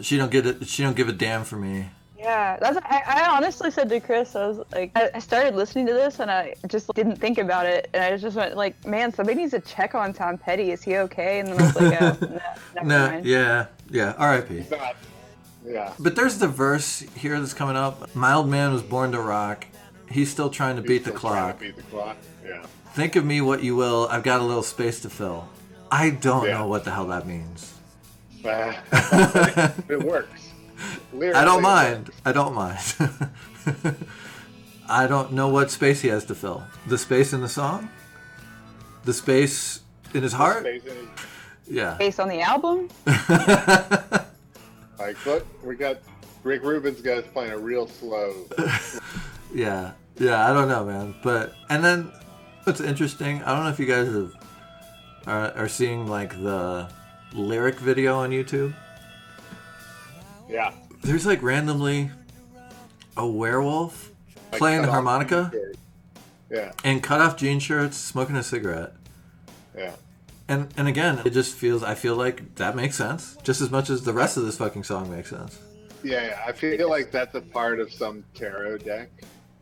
She 0.01 0.17
don't 0.17 0.29
get 0.29 0.45
it 0.45 0.67
she 0.67 0.83
don't 0.83 0.95
give 0.95 1.07
a 1.07 1.13
damn 1.13 1.45
for 1.45 1.55
me. 1.55 1.89
Yeah, 2.19 2.57
that's. 2.59 2.77
I, 2.83 3.01
I 3.07 3.29
honestly 3.37 3.69
said 3.71 3.87
to 3.89 3.99
Chris, 3.99 4.35
I 4.35 4.47
was 4.47 4.59
like, 4.73 4.91
I, 4.95 5.09
I 5.13 5.19
started 5.19 5.55
listening 5.55 5.85
to 5.87 5.93
this 5.93 6.19
and 6.19 6.29
I 6.31 6.55
just 6.67 6.91
didn't 6.95 7.17
think 7.17 7.37
about 7.37 7.65
it, 7.65 7.89
and 7.93 8.03
I 8.03 8.17
just 8.17 8.35
went 8.35 8.57
like, 8.57 8.85
man, 8.85 9.13
somebody 9.13 9.39
needs 9.39 9.51
to 9.51 9.61
check 9.61 9.95
on 9.95 10.11
Tom 10.11 10.37
Petty. 10.37 10.71
Is 10.71 10.81
he 10.83 10.97
okay? 10.97 11.39
And 11.39 11.49
then 11.49 11.61
I 11.61 11.65
was 11.65 11.75
like, 11.75 12.01
oh, 12.01 12.17
no, 12.21 12.27
never 12.27 12.41
No, 12.87 13.07
mind. 13.09 13.25
yeah, 13.25 13.67
yeah. 13.89 14.15
R.I.P. 14.17 14.65
Yeah. 15.65 15.93
But 15.99 16.15
there's 16.15 16.39
the 16.39 16.47
verse 16.47 16.99
here 17.15 17.39
that's 17.39 17.53
coming 17.53 17.75
up. 17.77 18.13
Mild 18.15 18.49
man 18.49 18.73
was 18.73 18.81
born 18.83 19.11
to 19.13 19.19
rock. 19.21 19.65
He's 20.09 20.29
still 20.31 20.49
trying 20.49 20.75
to 20.77 20.81
beat 20.81 21.03
the 21.03 21.09
Still 21.09 21.19
trying 21.29 21.43
clock. 21.53 21.59
to 21.59 21.65
Beat 21.65 21.75
the 21.75 21.81
clock. 21.83 22.17
Yeah. 22.45 22.65
Think 22.93 23.15
of 23.15 23.25
me 23.25 23.41
what 23.41 23.63
you 23.63 23.75
will. 23.75 24.07
I've 24.09 24.23
got 24.23 24.39
a 24.39 24.43
little 24.43 24.63
space 24.63 24.99
to 25.01 25.09
fill. 25.09 25.49
I 25.91 26.09
don't 26.11 26.45
Yeah. 26.47 26.59
know 26.59 26.67
what 26.67 26.83
the 26.85 26.91
hell 26.91 27.07
that 27.07 27.25
means. 27.27 27.73
it 28.43 30.03
works. 30.03 30.51
I 31.13 31.43
don't 31.45 31.61
mind. 31.63 32.11
I 32.25 32.31
don't 32.31 32.53
mind. 32.53 32.79
I 34.87 35.07
don't 35.07 35.31
know 35.33 35.47
what 35.49 35.71
space 35.71 36.01
he 36.01 36.09
has 36.09 36.25
to 36.25 36.35
fill. 36.35 36.63
The 36.87 36.97
space 36.97 37.33
in 37.33 37.41
the 37.41 37.49
song? 37.49 37.89
The 39.03 39.13
space 39.13 39.81
in 40.13 40.21
his 40.21 40.33
heart? 40.33 40.61
Stays 40.61 40.85
in 40.85 40.95
his- 40.95 41.07
Yeah. 41.67 41.95
Based 41.97 42.19
on 42.19 42.29
the 42.29 42.41
album, 42.41 42.89
Like, 44.99 45.23
look, 45.25 45.45
we 45.63 45.75
got 45.75 45.97
Rick 46.43 46.63
Rubin's 46.63 47.01
guys 47.01 47.23
playing 47.33 47.51
a 47.51 47.57
real 47.57 47.87
slow. 47.87 48.33
Yeah, 49.55 49.93
yeah, 50.17 50.49
I 50.49 50.53
don't 50.53 50.67
know, 50.67 50.85
man. 50.85 51.15
But 51.23 51.53
and 51.69 51.83
then 51.83 52.11
what's 52.65 52.81
interesting? 52.81 53.41
I 53.43 53.55
don't 53.55 53.63
know 53.63 53.69
if 53.69 53.79
you 53.79 53.85
guys 53.85 54.07
have 54.07 54.33
are, 55.25 55.51
are 55.55 55.69
seeing 55.69 56.07
like 56.07 56.31
the 56.41 56.89
lyric 57.33 57.79
video 57.79 58.17
on 58.17 58.31
YouTube. 58.31 58.73
Yeah. 60.49 60.73
There's 61.01 61.25
like 61.25 61.41
randomly 61.41 62.11
a 63.15 63.25
werewolf 63.25 64.11
Like 64.51 64.59
playing 64.59 64.81
the 64.81 64.91
harmonica. 64.91 65.51
Yeah. 66.49 66.73
and 66.83 67.01
cut 67.01 67.21
off 67.21 67.37
jean 67.37 67.59
shirts, 67.59 67.97
smoking 67.97 68.35
a 68.35 68.43
cigarette. 68.43 68.93
Yeah. 69.75 69.95
And 70.49 70.67
and 70.75 70.87
again, 70.89 71.21
it 71.25 71.31
just 71.31 71.55
feels 71.55 71.81
I 71.81 71.95
feel 71.95 72.15
like 72.15 72.55
that 72.55 72.75
makes 72.75 72.95
sense 72.97 73.37
just 73.41 73.61
as 73.61 73.71
much 73.71 73.89
as 73.89 74.03
the 74.03 74.13
rest 74.13 74.35
of 74.35 74.45
this 74.45 74.57
fucking 74.57 74.83
song 74.83 75.09
makes 75.09 75.29
sense. 75.29 75.59
Yeah, 76.03 76.27
yeah, 76.27 76.39
I 76.45 76.51
feel 76.51 76.87
like 76.87 77.09
that's 77.09 77.33
a 77.33 77.41
part 77.41 77.79
of 77.79 77.91
some 77.91 78.23
tarot 78.35 78.79
deck. 78.79 79.09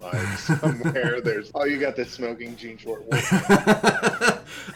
Like 0.03 0.37
somewhere 0.37 1.21
there's 1.23 1.51
oh 1.55 1.63
you 1.65 1.79
got 1.79 1.95
this 1.95 2.11
smoking 2.11 2.55
jean 2.55 2.77
short 2.77 3.05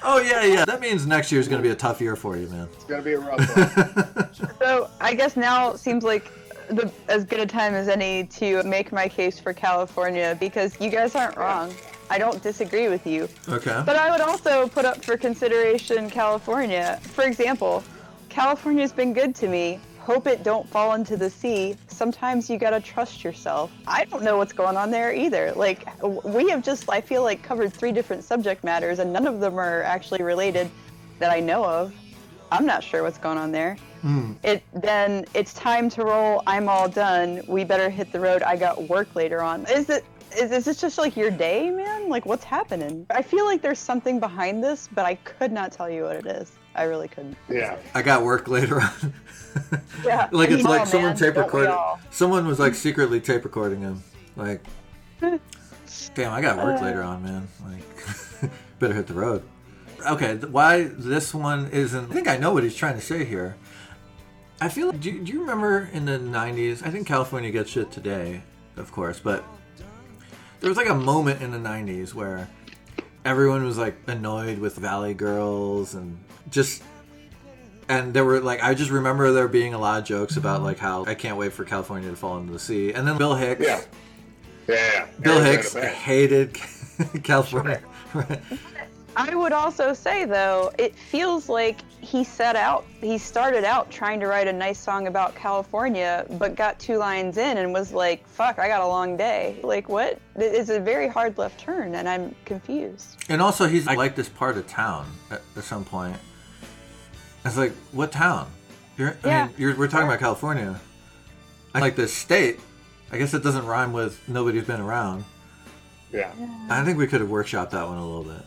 oh 0.04 0.22
yeah, 0.26 0.44
yeah. 0.46 0.66
That 0.66 0.80
means 0.80 1.06
next 1.06 1.32
year 1.32 1.42
is 1.42 1.48
gonna 1.48 1.62
be 1.62 1.70
a 1.70 1.76
tough 1.76 2.00
year 2.00 2.16
for 2.16 2.38
you, 2.38 2.48
man. 2.48 2.68
It's 2.74 2.84
gonna 2.86 3.02
be 3.02 3.14
a 3.14 3.20
rough 3.20 3.56
one. 3.56 4.56
so 4.60 4.90
I 5.02 5.14
guess 5.14 5.36
now 5.36 5.76
seems 5.76 6.04
like 6.04 6.32
the 6.70 6.92
as 7.08 7.24
good 7.26 7.40
a 7.40 7.46
time 7.46 7.74
as 7.74 7.88
any 7.88 8.26
to 8.26 8.64
make 8.64 8.92
my 8.92 9.08
case 9.08 9.40
for 9.40 9.54
California 9.54 10.38
because 10.40 10.80
you 10.80 10.90
guys 10.90 11.16
aren't 11.16 11.38
wrong. 11.38 11.74
I 12.10 12.18
don't 12.18 12.42
disagree 12.42 12.88
with 12.88 13.06
you. 13.06 13.28
okay. 13.50 13.84
But 13.86 13.98
I 13.98 14.10
would 14.12 14.22
also 14.22 14.68
put 14.70 14.86
up 14.86 15.04
for 15.04 15.18
consideration 15.18 16.10
California. 16.10 17.00
For 17.02 17.26
example, 17.26 17.84
California's 18.30 18.94
been 18.94 19.14
good 19.14 19.36
to 19.36 19.48
me. 19.48 19.80
Hope 20.08 20.26
it 20.26 20.42
don't 20.42 20.66
fall 20.70 20.94
into 20.94 21.18
the 21.18 21.30
sea. 21.30 21.76
Sometimes 21.90 22.50
you 22.50 22.58
gotta 22.58 22.80
trust 22.80 23.26
yourself. 23.26 23.74
I 23.86 24.06
don't 24.06 24.24
know 24.24 24.38
what's 24.38 24.54
going 24.54 24.78
on 24.78 24.90
there 24.90 25.14
either. 25.14 25.52
Like 25.52 25.86
we 26.24 26.50
have 26.50 26.64
just, 26.64 26.90
I 26.90 27.02
feel 27.02 27.24
like, 27.24 27.44
covered 27.44 27.74
three 27.74 27.92
different 27.92 28.24
subject 28.24 28.64
matters, 28.64 29.00
and 29.00 29.12
none 29.12 29.28
of 29.28 29.42
them 29.42 29.60
are 29.60 29.84
actually 29.84 30.24
related 30.24 30.72
that 31.20 31.30
I 31.30 31.42
know 31.42 31.66
of. 31.66 31.94
I'm 32.54 32.66
not 32.66 32.86
sure 32.86 33.04
what's 33.04 33.18
going 33.18 33.38
on 33.38 33.52
there. 33.52 33.76
Hmm. 34.02 34.32
It 34.44 34.64
then 34.74 35.26
it's 35.34 35.54
time 35.54 35.90
to 35.90 36.06
roll. 36.06 36.42
I'm 36.48 36.70
all 36.70 36.88
done. 36.88 37.44
We 37.46 37.66
better 37.66 37.90
hit 37.90 38.14
the 38.14 38.22
road. 38.22 38.44
I 38.44 38.56
got 38.56 38.88
work 38.88 39.14
later 39.14 39.42
on. 39.42 39.66
Is 39.66 39.90
it 39.90 40.06
Is, 40.38 40.54
is 40.54 40.64
this 40.64 40.80
just 40.80 40.98
like 40.98 41.18
your 41.18 41.32
day, 41.32 41.70
man? 41.70 42.08
Like, 42.08 42.26
what's 42.26 42.46
happening? 42.46 43.06
I 43.10 43.22
feel 43.22 43.44
like 43.44 43.62
there's 43.62 43.78
something 43.80 44.22
behind 44.22 44.64
this, 44.64 44.88
but 44.88 45.04
I 45.04 45.16
could 45.16 45.52
not 45.52 45.74
tell 45.74 45.90
you 45.90 46.04
what 46.04 46.16
it 46.16 46.28
is. 46.28 46.54
I 46.76 46.84
really 46.84 47.10
couldn't. 47.10 47.36
Yeah. 47.50 47.76
I 47.94 48.04
got 48.04 48.24
work 48.24 48.48
later 48.48 48.80
on. 48.80 49.14
Yeah, 50.04 50.30
like 50.32 50.50
it's 50.50 50.58
mean, 50.58 50.66
like 50.66 50.82
oh, 50.82 50.86
someone 50.86 51.10
man, 51.12 51.18
tape 51.18 51.36
recorded. 51.36 51.76
Someone 52.12 52.48
was 52.48 52.60
like 52.60 52.76
secretly 52.76 53.20
tape 53.20 53.44
recording 53.44 53.82
him. 53.82 54.04
Like, 54.36 54.62
damn, 55.20 56.34
I 56.34 56.42
got 56.42 56.58
work 56.58 56.80
uh. 56.82 56.86
later 56.86 57.02
on, 57.02 57.24
man. 57.24 57.48
Like, 57.66 58.52
better 58.80 58.94
hit 58.94 59.08
the 59.08 59.14
road. 59.14 59.44
Okay, 60.06 60.36
why 60.36 60.84
this 60.84 61.34
one 61.34 61.70
isn't? 61.72 62.12
I 62.12 62.14
think 62.14 62.28
I 62.28 62.38
know 62.38 62.54
what 62.54 62.64
he's 62.64 62.76
trying 62.76 62.96
to 62.96 63.02
say 63.02 63.26
here. 63.26 63.58
I 64.62 64.70
feel. 64.70 64.92
Do 64.92 65.20
do 65.20 65.32
you 65.32 65.42
remember 65.42 65.90
in 65.92 66.06
the 66.06 66.20
'90s? 66.20 66.86
I 66.86 66.92
think 66.92 67.08
California 67.08 67.52
gets 67.52 67.72
shit 67.72 67.92
today, 67.92 68.44
of 68.76 68.92
course, 68.92 69.20
but 69.20 69.44
there 70.60 70.70
was 70.70 70.78
like 70.78 70.90
a 70.90 70.96
moment 70.96 71.42
in 71.42 71.52
the 71.52 71.58
'90s 71.58 72.14
where 72.14 72.48
everyone 73.26 73.66
was 73.66 73.78
like 73.78 73.98
annoyed 74.08 74.60
with 74.60 74.76
Valley 74.78 75.14
Girls 75.14 75.96
and 75.96 76.18
just 76.50 76.84
and 77.90 78.14
there 78.14 78.26
were 78.26 78.40
like 78.42 78.64
I 78.64 78.74
just 78.74 78.92
remember 78.92 79.32
there 79.32 79.48
being 79.48 79.74
a 79.74 79.80
lot 79.80 80.00
of 80.00 80.06
jokes 80.06 80.38
about 80.38 80.64
like 80.64 80.78
how 80.80 81.06
I 81.06 81.16
can't 81.16 81.38
wait 81.38 81.54
for 81.54 81.64
California 81.64 82.10
to 82.10 82.16
fall 82.16 82.38
into 82.38 82.54
the 82.54 82.60
sea. 82.60 82.94
And 82.94 83.08
then 83.08 83.18
Bill 83.18 83.36
Hicks, 83.36 83.66
Yeah. 83.66 83.82
Yeah. 84.68 85.08
Bill 85.22 85.34
Arizona 85.38 85.52
Hicks 85.52 85.74
band. 85.74 85.88
hated 85.96 86.54
California. 87.24 87.82
Right. 88.14 88.40
I 89.16 89.34
would 89.34 89.52
also 89.52 89.94
say 89.94 90.26
though, 90.26 90.72
it 90.78 90.94
feels 90.96 91.50
like 91.50 91.80
he 92.02 92.24
set 92.24 92.56
out, 92.56 92.86
he 93.02 93.18
started 93.18 93.64
out 93.64 93.90
trying 93.90 94.20
to 94.20 94.28
write 94.28 94.48
a 94.48 94.54
nice 94.54 94.78
song 94.80 95.08
about 95.08 95.34
California, 95.34 96.24
but 96.38 96.56
got 96.56 96.78
two 96.78 96.98
lines 96.98 97.38
in 97.38 97.58
and 97.58 97.74
was 97.74 97.92
like, 97.92 98.28
"Fuck, 98.28 98.60
I 98.60 98.68
got 98.68 98.82
a 98.82 98.88
long 98.88 99.18
day." 99.18 99.58
Like 99.64 99.90
what? 99.90 100.20
It's 100.36 100.70
a 100.70 100.80
very 100.80 101.08
hard 101.08 101.36
left 101.40 101.60
turn, 101.60 101.96
and 101.96 102.08
I'm 102.08 102.36
confused. 102.46 103.18
And 103.28 103.42
also 103.42 103.68
he's 103.68 103.88
I 103.88 103.96
like 103.96 104.16
this 104.16 104.30
part 104.30 104.56
of 104.56 104.68
town 104.68 105.08
at, 105.32 105.42
at 105.56 105.64
some 105.64 105.84
point. 105.84 106.18
It's 107.48 107.58
like 107.58 107.72
what 107.92 108.12
town? 108.12 108.50
You're, 108.98 109.18
I 109.24 109.28
Yeah. 109.28 109.46
mean, 109.48 109.56
you're, 109.58 109.76
we're 109.76 109.88
talking 109.88 110.08
about 110.08 110.20
California. 110.20 110.80
I 111.74 111.80
like 111.80 111.96
this 111.96 112.14
state. 112.14 112.60
I 113.12 113.18
guess 113.18 113.34
it 113.34 113.44
doesn't 113.44 113.66
rhyme 113.66 113.94
with 113.94 114.20
nobody's 114.28 114.66
been 114.66 114.82
around. 114.82 115.24
Yeah. 116.12 116.32
I 116.70 116.84
think 116.84 116.98
we 116.98 117.08
could 117.08 117.22
have 117.22 117.30
workshopped 117.30 117.72
that 117.72 117.88
one 117.88 117.98
a 117.98 118.06
little 118.06 118.24
bit, 118.24 118.44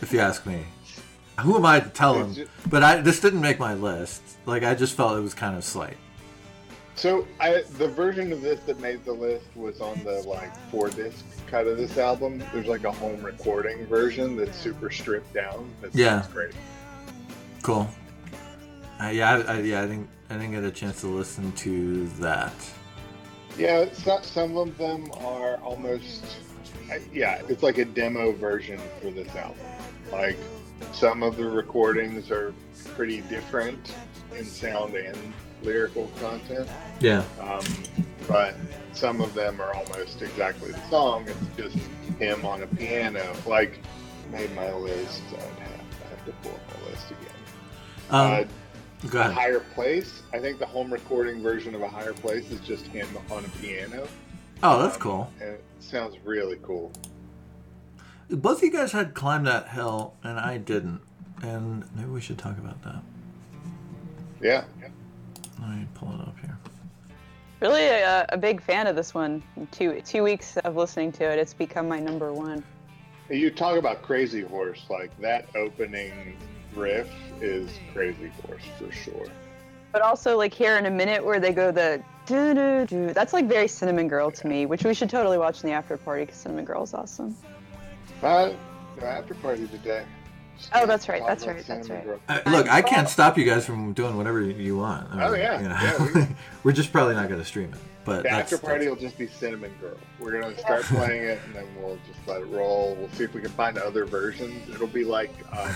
if 0.00 0.12
you 0.12 0.20
ask 0.20 0.46
me. 0.46 0.64
Who 1.40 1.56
am 1.56 1.64
I 1.66 1.80
to 1.80 1.88
tell 1.90 2.14
him? 2.14 2.34
It's 2.36 2.50
But 2.68 2.82
I 2.82 3.00
this 3.00 3.20
didn't 3.20 3.40
make 3.40 3.58
my 3.60 3.74
list. 3.74 4.22
Like 4.46 4.64
I 4.64 4.74
just 4.74 4.96
felt 4.96 5.16
it 5.16 5.20
was 5.20 5.34
kind 5.34 5.56
of 5.56 5.62
slight. 5.62 5.96
So 6.96 7.28
I, 7.38 7.62
the 7.78 7.86
version 7.86 8.32
of 8.32 8.40
this 8.42 8.58
that 8.66 8.80
made 8.80 9.04
the 9.04 9.12
list 9.12 9.46
was 9.54 9.80
on 9.80 10.02
the 10.02 10.22
like 10.26 10.52
four 10.70 10.88
disc 10.88 11.24
cut 11.46 11.68
of 11.68 11.76
this 11.76 11.96
album. 11.96 12.42
There's 12.52 12.66
like 12.66 12.82
a 12.82 12.90
home 12.90 13.22
recording 13.22 13.86
version 13.86 14.36
that's 14.36 14.56
super 14.58 14.90
stripped 14.90 15.32
down. 15.32 15.70
That 15.80 15.94
Yeah. 15.94 16.22
sounds 16.22 16.32
great. 16.34 16.54
Cool. 17.62 17.88
Uh, 19.00 19.08
yeah, 19.08 19.36
I, 19.46 19.54
I, 19.54 19.60
yeah. 19.60 19.82
I 19.82 19.86
didn't 19.86 20.08
I 20.30 20.34
didn't 20.34 20.52
get 20.52 20.64
a 20.64 20.70
chance 20.70 21.00
to 21.00 21.06
listen 21.06 21.52
to 21.52 22.06
that. 22.20 22.52
Yeah, 23.56 23.90
so, 23.92 24.20
some 24.22 24.56
of 24.56 24.76
them 24.76 25.10
are 25.20 25.56
almost. 25.56 26.24
Yeah, 27.12 27.42
it's 27.48 27.62
like 27.62 27.78
a 27.78 27.84
demo 27.84 28.32
version 28.32 28.80
for 29.00 29.10
this 29.10 29.34
album. 29.34 29.58
Like 30.10 30.36
some 30.92 31.22
of 31.22 31.36
the 31.36 31.44
recordings 31.44 32.30
are 32.30 32.54
pretty 32.94 33.20
different 33.22 33.94
in 34.36 34.44
sound 34.44 34.94
and 34.94 35.16
lyrical 35.62 36.10
content. 36.20 36.68
Yeah. 37.00 37.24
Um, 37.40 37.64
but 38.26 38.54
some 38.92 39.20
of 39.20 39.34
them 39.34 39.60
are 39.60 39.74
almost 39.74 40.22
exactly 40.22 40.72
the 40.72 40.88
song. 40.88 41.26
It's 41.28 41.56
just 41.56 41.76
him 42.18 42.44
on 42.44 42.62
a 42.62 42.66
piano. 42.66 43.34
Like, 43.46 43.78
made 44.30 44.54
my 44.54 44.72
list. 44.74 45.22
I'd 45.32 45.40
have, 45.40 45.80
I 46.04 46.08
have 46.10 46.24
to 46.26 46.32
pull 46.42 46.52
up 46.52 46.60
my 46.80 46.90
list 46.90 47.10
again. 47.10 47.38
Um, 48.10 48.32
uh, 48.32 48.44
a 49.04 49.06
ahead. 49.18 49.32
higher 49.32 49.60
place. 49.60 50.22
I 50.32 50.38
think 50.38 50.58
the 50.58 50.66
home 50.66 50.92
recording 50.92 51.42
version 51.42 51.74
of 51.74 51.82
a 51.82 51.88
higher 51.88 52.12
place 52.12 52.50
is 52.50 52.60
just 52.60 52.86
him 52.86 53.08
on 53.30 53.44
a 53.44 53.48
piano. 53.60 54.06
Oh, 54.62 54.82
that's 54.82 54.96
Um, 54.96 55.00
cool. 55.02 55.32
And 55.40 55.50
it 55.50 55.64
sounds 55.80 56.16
really 56.24 56.58
cool. 56.62 56.90
Both 58.30 58.58
of 58.58 58.64
you 58.64 58.72
guys 58.72 58.92
had 58.92 59.14
climbed 59.14 59.46
that 59.46 59.68
hill, 59.68 60.14
and 60.22 60.38
I 60.38 60.58
didn't. 60.58 61.00
And 61.42 61.84
maybe 61.94 62.10
we 62.10 62.20
should 62.20 62.36
talk 62.38 62.58
about 62.58 62.82
that. 62.82 63.00
Yeah. 64.42 64.64
Let 65.60 65.70
me 65.70 65.86
pull 65.94 66.12
it 66.12 66.20
up 66.20 66.36
here. 66.40 66.56
Really 67.60 67.86
a, 67.86 68.24
a 68.28 68.36
big 68.38 68.60
fan 68.62 68.86
of 68.86 68.94
this 68.94 69.14
one. 69.14 69.42
Two 69.72 70.00
two 70.04 70.22
weeks 70.22 70.56
of 70.58 70.76
listening 70.76 71.10
to 71.12 71.24
it, 71.24 71.38
it's 71.38 71.54
become 71.54 71.88
my 71.88 71.98
number 71.98 72.32
one. 72.32 72.62
You 73.30 73.50
talk 73.50 73.76
about 73.76 74.02
Crazy 74.02 74.42
Horse. 74.42 74.84
Like 74.88 75.10
that 75.20 75.46
opening 75.56 76.36
riff 76.74 77.10
is 77.40 77.70
Crazy 77.92 78.30
Horse 78.42 78.62
for 78.78 78.92
sure. 78.92 79.26
But 79.92 80.02
also 80.02 80.36
like 80.36 80.52
here 80.52 80.76
in 80.76 80.86
a 80.86 80.90
minute 80.90 81.24
where 81.24 81.40
they 81.40 81.52
go 81.52 81.70
the 81.70 82.02
do 82.26 82.54
do 82.54 82.86
do. 82.86 83.12
That's 83.12 83.32
like 83.32 83.46
very 83.46 83.68
Cinnamon 83.68 84.08
Girl 84.08 84.30
to 84.30 84.46
me, 84.46 84.66
which 84.66 84.84
we 84.84 84.92
should 84.94 85.10
totally 85.10 85.38
watch 85.38 85.62
in 85.62 85.70
the 85.70 85.74
after 85.74 85.96
party 85.96 86.24
because 86.24 86.40
Cinnamon 86.40 86.64
Girl 86.64 86.82
is 86.82 86.92
awesome. 86.94 87.36
Uh, 88.22 88.52
the 88.96 89.06
after 89.06 89.34
party 89.34 89.66
today. 89.68 90.04
Oh, 90.74 90.86
that's 90.86 91.08
right, 91.08 91.22
that's 91.26 91.46
right, 91.46 91.64
that's 91.66 91.88
right. 91.88 92.06
Uh, 92.28 92.40
look, 92.46 92.68
I 92.68 92.82
can't 92.82 93.08
stop 93.08 93.38
you 93.38 93.44
guys 93.44 93.64
from 93.66 93.92
doing 93.92 94.16
whatever 94.16 94.40
you 94.40 94.76
want. 94.78 95.12
I 95.14 95.26
Oh, 95.28 95.34
yeah. 95.34 95.60
you 95.60 95.68
know, 95.68 95.74
Yeah, 95.74 96.12
we- 96.14 96.36
we, 96.64 96.72
are 96.72 96.74
just 96.74 96.92
probably 96.92 97.14
not 97.14 97.28
going 97.28 97.40
to 97.40 97.46
stream 97.46 97.72
it. 97.72 97.80
But 98.04 98.22
The 98.22 98.30
that's, 98.30 98.52
after 98.54 98.58
party 98.66 98.86
that's- 98.86 98.88
will 99.02 99.08
just 99.08 99.18
be 99.18 99.26
Cinnamon 99.26 99.70
Girl. 99.82 99.98
We're 100.18 100.40
gonna 100.40 100.56
start 100.58 100.82
playing 100.84 101.24
it, 101.24 101.38
and 101.44 101.54
then 101.54 101.66
we'll 101.78 101.98
just 102.06 102.26
let 102.26 102.40
it 102.40 102.46
roll. 102.46 102.94
We'll 102.98 103.10
see 103.10 103.24
if 103.24 103.34
we 103.34 103.42
can 103.42 103.50
find 103.50 103.76
other 103.76 104.06
versions. 104.06 104.66
It'll 104.70 104.86
be 104.86 105.04
like 105.04 105.30
um, 105.52 105.70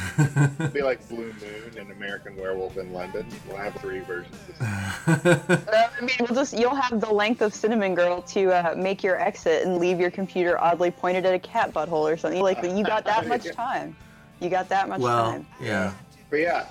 it'll 0.58 0.68
be 0.72 0.80
like 0.82 1.06
Blue 1.10 1.26
Moon 1.42 1.72
and 1.78 1.90
American 1.92 2.34
Werewolf 2.36 2.78
in 2.78 2.90
London. 2.92 3.26
We'll 3.46 3.58
have 3.58 3.74
three 3.74 4.00
versions. 4.00 4.34
This 4.48 4.56
time. 4.58 4.90
Uh, 5.06 5.88
I 6.00 6.00
mean, 6.00 6.16
we'll 6.20 6.34
just 6.34 6.56
you'll 6.58 6.74
have 6.74 7.02
the 7.02 7.12
length 7.12 7.42
of 7.42 7.54
Cinnamon 7.54 7.94
Girl 7.94 8.22
to 8.22 8.50
uh, 8.50 8.74
make 8.78 9.02
your 9.02 9.20
exit 9.20 9.66
and 9.66 9.76
leave 9.76 10.00
your 10.00 10.10
computer 10.10 10.58
oddly 10.58 10.90
pointed 10.90 11.26
at 11.26 11.34
a 11.34 11.38
cat 11.38 11.74
butthole 11.74 12.10
or 12.10 12.16
something. 12.16 12.40
Like 12.40 12.62
you 12.62 12.82
got 12.82 13.04
that 13.04 13.28
much 13.28 13.44
time. 13.52 13.94
You 14.42 14.50
got 14.50 14.68
that 14.70 14.88
much 14.88 14.98
well, 15.00 15.30
time. 15.32 15.46
yeah. 15.60 15.92
But 16.28 16.40
yeah, 16.40 16.66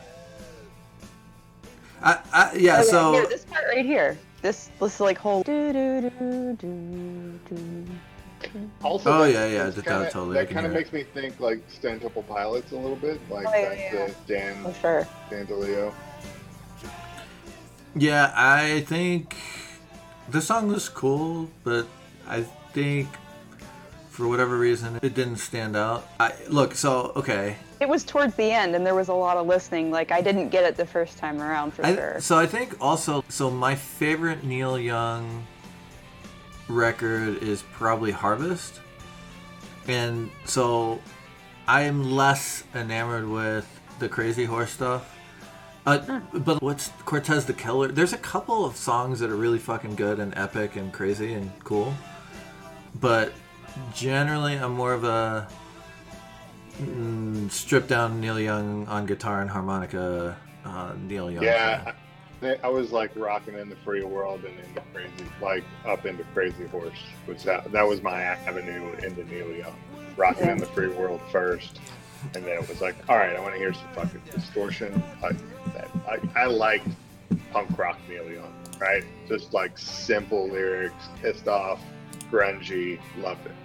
I, 2.03 2.19
I, 2.33 2.53
yeah, 2.55 2.79
Oh, 2.81 2.83
so. 2.83 3.13
here, 3.13 3.25
this 3.27 3.45
part 3.45 3.63
right 3.73 3.85
here. 3.85 4.17
This 4.41 4.69
this 4.81 4.99
like 4.99 5.17
whole 5.17 5.41
do 5.43 5.71
do 5.71 6.11
do 6.19 6.57
do 6.59 7.39
do. 7.49 7.87
Also, 8.83 9.09
Oh, 9.13 9.19
that- 9.23 9.31
yeah, 9.31 9.45
yeah, 9.45 9.63
that's 9.65 9.75
that- 9.77 9.85
kinda, 9.85 10.09
totally, 10.11 10.37
I 10.37 10.41
That 10.41 10.47
can 10.47 10.55
kind 10.55 10.65
of 10.65 10.71
hear 10.73 10.81
makes 10.81 10.91
me 10.91 11.03
think 11.03 11.39
like 11.39 11.61
Stone 11.69 12.01
Temple 12.01 12.23
Pilots 12.23 12.71
a 12.73 12.75
little 12.75 12.97
bit, 12.97 13.21
like 13.29 13.47
Oh, 13.47 13.53
yeah, 13.53 13.69
that's 13.69 13.93
yeah. 13.93 14.05
the 14.07 14.33
Dan 14.33 14.63
For 14.63 14.73
sure. 14.81 15.07
D'Angelio. 15.29 15.93
Yeah, 17.95 18.33
I 18.35 18.81
think 18.81 19.37
the 20.27 20.41
song 20.41 20.67
was 20.67 20.89
cool, 20.89 21.49
but 21.63 21.85
I 22.27 22.41
think 22.73 23.07
for 24.21 24.27
whatever 24.27 24.55
reason 24.55 24.99
it 25.01 25.15
didn't 25.15 25.37
stand 25.37 25.75
out. 25.75 26.07
I 26.19 26.33
look, 26.47 26.75
so 26.75 27.11
okay. 27.15 27.55
It 27.79 27.89
was 27.89 28.03
towards 28.03 28.35
the 28.35 28.51
end, 28.51 28.75
and 28.75 28.85
there 28.85 28.93
was 28.93 29.07
a 29.07 29.13
lot 29.15 29.35
of 29.35 29.47
listening. 29.47 29.89
Like 29.89 30.11
I 30.11 30.21
didn't 30.21 30.49
get 30.49 30.63
it 30.63 30.75
the 30.75 30.85
first 30.85 31.17
time 31.17 31.41
around 31.41 31.73
for 31.73 31.83
I, 31.83 31.95
sure. 31.95 32.21
so 32.21 32.37
I 32.37 32.45
think 32.45 32.75
also 32.79 33.23
so 33.29 33.49
my 33.49 33.73
favorite 33.73 34.43
Neil 34.43 34.77
Young 34.77 35.47
record 36.67 37.41
is 37.41 37.63
probably 37.73 38.11
Harvest. 38.11 38.79
And 39.87 40.29
so 40.45 41.01
I'm 41.67 42.11
less 42.11 42.63
enamored 42.75 43.27
with 43.27 43.67
the 43.97 44.07
Crazy 44.07 44.45
Horse 44.45 44.69
stuff. 44.69 45.17
Uh, 45.87 46.19
but 46.31 46.61
what's 46.61 46.89
Cortez 47.05 47.47
the 47.47 47.53
Killer? 47.53 47.87
There's 47.87 48.13
a 48.13 48.19
couple 48.19 48.65
of 48.65 48.75
songs 48.75 49.19
that 49.21 49.31
are 49.31 49.35
really 49.35 49.57
fucking 49.57 49.95
good 49.95 50.19
and 50.19 50.37
epic 50.37 50.75
and 50.75 50.93
crazy 50.93 51.33
and 51.33 51.51
cool. 51.63 51.91
But 52.93 53.33
generally, 53.93 54.55
I'm 54.55 54.73
more 54.73 54.93
of 54.93 55.03
a 55.03 55.47
mm, 56.81 57.49
stripped 57.51 57.89
down 57.89 58.19
Neil 58.21 58.39
Young 58.39 58.87
on 58.87 59.05
guitar 59.05 59.41
and 59.41 59.49
harmonica. 59.49 60.37
Uh, 60.63 60.93
Neil 61.07 61.31
Young. 61.31 61.43
Yeah, 61.43 61.93
I, 62.41 62.57
I 62.63 62.67
was 62.67 62.91
like 62.91 63.11
rocking 63.15 63.55
in 63.55 63.69
the 63.69 63.75
free 63.77 64.03
world 64.03 64.43
and 64.45 64.57
into 64.59 64.81
crazy, 64.93 65.31
like 65.41 65.63
up 65.85 66.05
into 66.05 66.23
Crazy 66.33 66.67
Horse. 66.67 66.93
which 67.25 67.43
that 67.43 67.71
that 67.71 67.87
was 67.87 68.01
my 68.01 68.21
avenue 68.21 68.93
into 69.03 69.23
Neil 69.25 69.51
Young, 69.51 69.75
rocking 70.17 70.49
in 70.49 70.57
the 70.57 70.65
free 70.67 70.89
world 70.89 71.21
first, 71.31 71.79
and 72.35 72.43
then 72.43 72.61
it 72.61 72.67
was 72.67 72.81
like, 72.81 72.95
all 73.09 73.17
right, 73.17 73.35
I 73.35 73.39
want 73.39 73.53
to 73.53 73.59
hear 73.59 73.73
some 73.73 73.87
fucking 73.93 74.21
distortion. 74.31 75.03
Like 75.21 75.35
that, 75.73 75.89
I, 76.07 76.43
I 76.43 76.45
liked 76.45 76.87
punk 77.51 77.77
rock 77.77 77.97
Neil 78.09 78.31
Young, 78.31 78.53
right? 78.79 79.03
Just 79.27 79.53
like 79.53 79.77
simple 79.77 80.47
lyrics, 80.47 81.09
pissed 81.21 81.47
off, 81.47 81.81
grungy, 82.31 82.99
loved 83.19 83.45
it. 83.45 83.55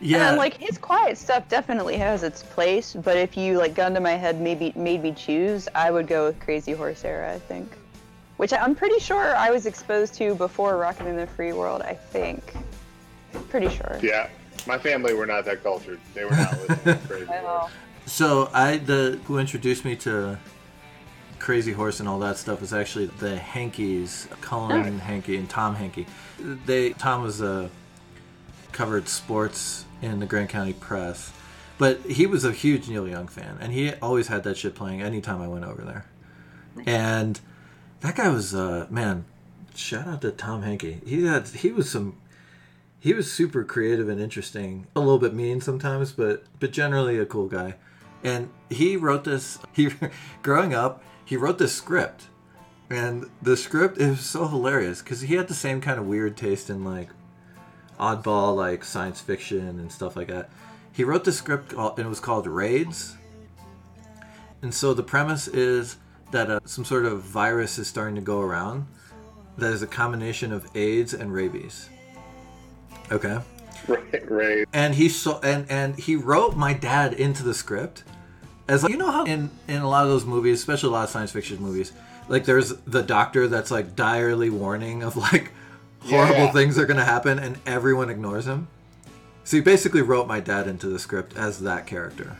Yeah, 0.00 0.28
And 0.28 0.38
like 0.38 0.54
his 0.54 0.78
quiet 0.78 1.18
stuff 1.18 1.48
definitely 1.48 1.96
has 1.96 2.22
its 2.22 2.42
place, 2.42 2.94
but 2.94 3.16
if 3.16 3.36
you 3.36 3.58
like 3.58 3.74
gun 3.74 3.94
to 3.94 4.00
my 4.00 4.12
head, 4.12 4.40
maybe 4.40 4.72
made 4.76 5.02
me 5.02 5.12
choose, 5.12 5.68
I 5.74 5.90
would 5.90 6.06
go 6.06 6.26
with 6.26 6.38
Crazy 6.40 6.72
Horse 6.72 7.04
Era. 7.04 7.32
I 7.32 7.38
think, 7.38 7.76
which 8.36 8.52
I'm 8.52 8.74
pretty 8.74 9.00
sure 9.00 9.34
I 9.36 9.50
was 9.50 9.66
exposed 9.66 10.14
to 10.14 10.34
before 10.36 10.76
Rockin' 10.76 11.06
in 11.06 11.16
the 11.16 11.26
Free 11.26 11.52
World. 11.52 11.82
I 11.82 11.94
think. 11.94 12.54
Pretty 13.48 13.68
sure. 13.68 13.98
Yeah, 14.02 14.28
my 14.66 14.78
family 14.78 15.14
were 15.14 15.26
not 15.26 15.44
that 15.46 15.62
cultured. 15.62 16.00
They 16.14 16.24
were 16.24 16.30
not 16.30 16.52
listening 16.60 16.98
to 17.00 17.06
Crazy 17.08 17.26
Horse. 17.26 17.72
So 18.06 18.50
I 18.54 18.76
the 18.78 19.18
who 19.24 19.38
introduced 19.38 19.84
me 19.84 19.96
to 19.96 20.38
Crazy 21.40 21.72
Horse 21.72 21.98
and 21.98 22.08
all 22.08 22.20
that 22.20 22.36
stuff 22.36 22.60
was 22.60 22.72
actually 22.72 23.06
the 23.06 23.36
Hankies, 23.36 24.28
Cullen 24.40 25.00
Hankey 25.00 25.36
and 25.36 25.50
Tom 25.50 25.74
Hankey. 25.74 26.06
They 26.38 26.90
Tom 26.90 27.22
was 27.22 27.40
a 27.40 27.68
covered 28.70 29.08
sports 29.08 29.84
in 30.02 30.20
the 30.20 30.26
Grand 30.26 30.48
County 30.48 30.72
Press, 30.72 31.32
but 31.78 32.00
he 32.02 32.26
was 32.26 32.44
a 32.44 32.52
huge 32.52 32.88
Neil 32.88 33.08
Young 33.08 33.28
fan, 33.28 33.58
and 33.60 33.72
he 33.72 33.94
always 33.94 34.28
had 34.28 34.44
that 34.44 34.56
shit 34.56 34.74
playing 34.74 35.02
anytime 35.02 35.40
I 35.40 35.48
went 35.48 35.64
over 35.64 35.82
there. 35.82 36.06
And 36.86 37.40
that 38.00 38.16
guy 38.16 38.28
was 38.28 38.54
uh, 38.54 38.86
man. 38.90 39.24
Shout 39.74 40.08
out 40.08 40.22
to 40.22 40.32
Tom 40.32 40.62
Hankey. 40.62 41.00
He 41.06 41.24
had 41.24 41.48
he 41.48 41.70
was 41.70 41.88
some 41.88 42.16
he 43.00 43.14
was 43.14 43.30
super 43.30 43.64
creative 43.64 44.08
and 44.08 44.20
interesting. 44.20 44.86
A 44.96 45.00
little 45.00 45.18
bit 45.18 45.34
mean 45.34 45.60
sometimes, 45.60 46.12
but 46.12 46.44
but 46.58 46.72
generally 46.72 47.18
a 47.18 47.26
cool 47.26 47.48
guy. 47.48 47.74
And 48.24 48.50
he 48.68 48.96
wrote 48.96 49.24
this. 49.24 49.58
He 49.72 49.90
growing 50.42 50.74
up, 50.74 51.02
he 51.24 51.36
wrote 51.36 51.58
this 51.58 51.72
script, 51.72 52.26
and 52.90 53.30
the 53.40 53.56
script 53.56 53.98
is 53.98 54.20
so 54.20 54.48
hilarious 54.48 55.00
because 55.02 55.20
he 55.20 55.36
had 55.36 55.46
the 55.46 55.54
same 55.54 55.80
kind 55.80 56.00
of 56.00 56.06
weird 56.06 56.36
taste 56.36 56.68
in 56.68 56.84
like 56.84 57.10
oddball 57.98 58.56
like 58.56 58.84
science 58.84 59.20
fiction 59.20 59.60
and 59.80 59.90
stuff 59.90 60.16
like 60.16 60.28
that. 60.28 60.50
He 60.92 61.04
wrote 61.04 61.24
the 61.24 61.32
script 61.32 61.72
and 61.72 61.98
it 61.98 62.06
was 62.06 62.20
called 62.20 62.46
Raids. 62.46 63.16
And 64.62 64.74
so 64.74 64.94
the 64.94 65.02
premise 65.02 65.46
is 65.48 65.96
that 66.32 66.50
uh, 66.50 66.60
some 66.64 66.84
sort 66.84 67.04
of 67.04 67.22
virus 67.22 67.78
is 67.78 67.86
starting 67.86 68.16
to 68.16 68.20
go 68.20 68.40
around 68.40 68.86
that 69.56 69.72
is 69.72 69.82
a 69.82 69.86
combination 69.86 70.52
of 70.52 70.68
AIDS 70.76 71.14
and 71.14 71.32
rabies. 71.32 71.88
Okay 73.10 73.38
Right, 73.86 74.30
right. 74.30 74.68
and 74.72 74.94
he 74.94 75.08
saw 75.08 75.40
and 75.40 75.70
and 75.70 75.98
he 75.98 76.16
wrote 76.16 76.56
my 76.56 76.72
dad 76.72 77.14
into 77.14 77.42
the 77.42 77.54
script 77.54 78.04
as 78.66 78.82
like 78.82 78.92
you 78.92 78.98
know 78.98 79.10
how 79.10 79.24
in 79.24 79.50
in 79.66 79.80
a 79.80 79.88
lot 79.88 80.02
of 80.04 80.10
those 80.10 80.26
movies 80.26 80.58
especially 80.58 80.88
a 80.88 80.92
lot 80.92 81.04
of 81.04 81.10
science 81.10 81.32
fiction 81.32 81.58
movies 81.60 81.92
like 82.28 82.44
there's 82.44 82.70
the 82.86 83.02
doctor 83.02 83.48
that's 83.48 83.70
like 83.70 83.96
direly 83.96 84.50
warning 84.50 85.02
of 85.02 85.16
like 85.16 85.52
horrible 86.08 86.44
Yeah. 86.44 86.52
things 86.52 86.78
are 86.78 86.86
gonna 86.86 87.04
happen 87.04 87.38
and 87.38 87.58
everyone 87.66 88.10
ignores 88.10 88.46
him. 88.46 88.68
So 89.44 89.56
he 89.56 89.62
basically 89.62 90.02
wrote 90.02 90.26
my 90.26 90.40
dad 90.40 90.66
into 90.66 90.88
the 90.88 90.98
script 90.98 91.36
as 91.36 91.60
that 91.60 91.86
character. 91.86 92.36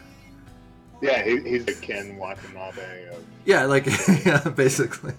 Yeah, 1.00 1.22
he, 1.22 1.40
he's 1.40 1.66
a 1.68 1.74
Ken 1.74 2.16
Watanabe 2.16 3.08
of 3.08 3.24
yeah 3.44 3.64
like 3.64 3.86
yeah 4.26 4.40
basically. 4.48 5.14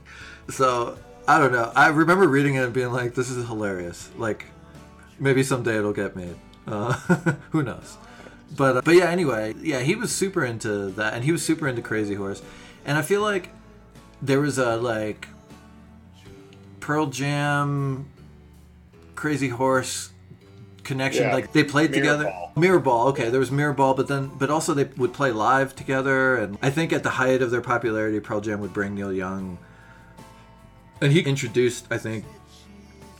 So 0.49 0.97
i 1.27 1.39
don't 1.39 1.51
know. 1.51 1.71
I 1.75 1.88
remember 1.88 2.27
reading 2.27 2.55
it 2.55 2.63
and 2.63 2.73
being 2.73 2.91
like 2.91 3.15
this 3.15 3.29
is 3.29 3.47
hilarious. 3.47 4.09
Like 4.17 4.45
maybe 5.19 5.41
someday 5.43 5.77
it'll 5.77 5.93
get 5.93 6.15
made. 6.15 6.35
Uh, 6.67 6.93
who 7.51 7.63
knows? 7.63 7.97
But 8.55 8.77
uh, 8.77 8.81
but 8.81 8.95
yeah 8.95 9.09
anyway 9.09 9.53
yeah 9.62 9.79
he 9.79 9.95
was 9.95 10.12
super 10.12 10.43
into 10.45 10.88
that 10.91 11.13
and 11.13 11.23
he 11.23 11.31
was 11.31 11.43
super 11.45 11.67
into 11.67 11.81
crazy 11.81 12.15
horse. 12.15 12.41
And 12.85 12.97
i 12.97 13.01
feel 13.01 13.21
like 13.21 13.49
there 14.21 14.39
was 14.41 14.57
a 14.57 14.75
like 14.77 15.27
pearl 16.79 17.05
jam 17.07 18.07
crazy 19.19 19.49
horse 19.49 20.12
connection 20.86 21.23
Yeah. 21.23 21.34
like 21.34 21.51
they 21.51 21.65
played 21.65 21.91
Mirror 21.91 22.01
together 22.01 22.23
Ball. 22.23 22.51
mirror 22.55 22.79
ball 22.79 23.08
okay 23.10 23.29
there 23.29 23.39
was 23.41 23.51
mirror 23.51 23.73
ball 23.73 23.93
but 23.93 24.08
then 24.08 24.32
but 24.39 24.49
also 24.49 24.73
they 24.73 24.86
would 24.95 25.12
play 25.13 25.29
live 25.34 25.75
together 25.75 26.38
and 26.38 26.58
i 26.62 26.69
think 26.69 26.93
at 26.93 27.03
the 27.03 27.10
height 27.10 27.41
of 27.41 27.51
their 27.51 27.60
popularity 27.62 28.21
pearl 28.21 28.39
jam 28.39 28.62
would 28.62 28.71
bring 28.73 28.95
neil 28.95 29.12
young 29.12 29.58
and 31.01 31.12
he 31.12 31.19
introduced 31.19 31.86
i 31.91 31.97
think 31.97 32.23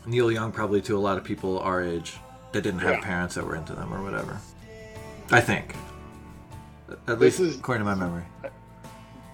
neil 0.05 0.31
young 0.31 0.53
probably 0.53 0.81
to 0.81 0.95
a 0.97 1.03
lot 1.07 1.17
of 1.17 1.23
people 1.25 1.59
our 1.59 1.83
age 1.83 2.15
that 2.53 2.62
didn't 2.62 2.79
have 2.79 2.93
Yeah. 2.95 3.01
parents 3.01 3.35
that 3.35 3.45
were 3.45 3.57
into 3.57 3.73
them 3.73 3.93
or 3.93 4.01
whatever 4.01 4.38
i 5.31 5.41
think 5.41 5.75
at 6.89 7.19
This 7.19 7.19
least 7.19 7.39
is- 7.41 7.57
according 7.59 7.81
to 7.85 7.93
my 7.93 7.95
memory 7.95 8.23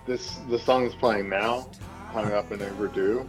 this. 0.07 0.37
The 0.49 0.59
song 0.59 0.85
is 0.85 0.93
playing 0.95 1.29
now, 1.29 1.67
"Hung 2.11 2.31
Up 2.31 2.51
and 2.51 2.61
Overdue." 2.61 3.27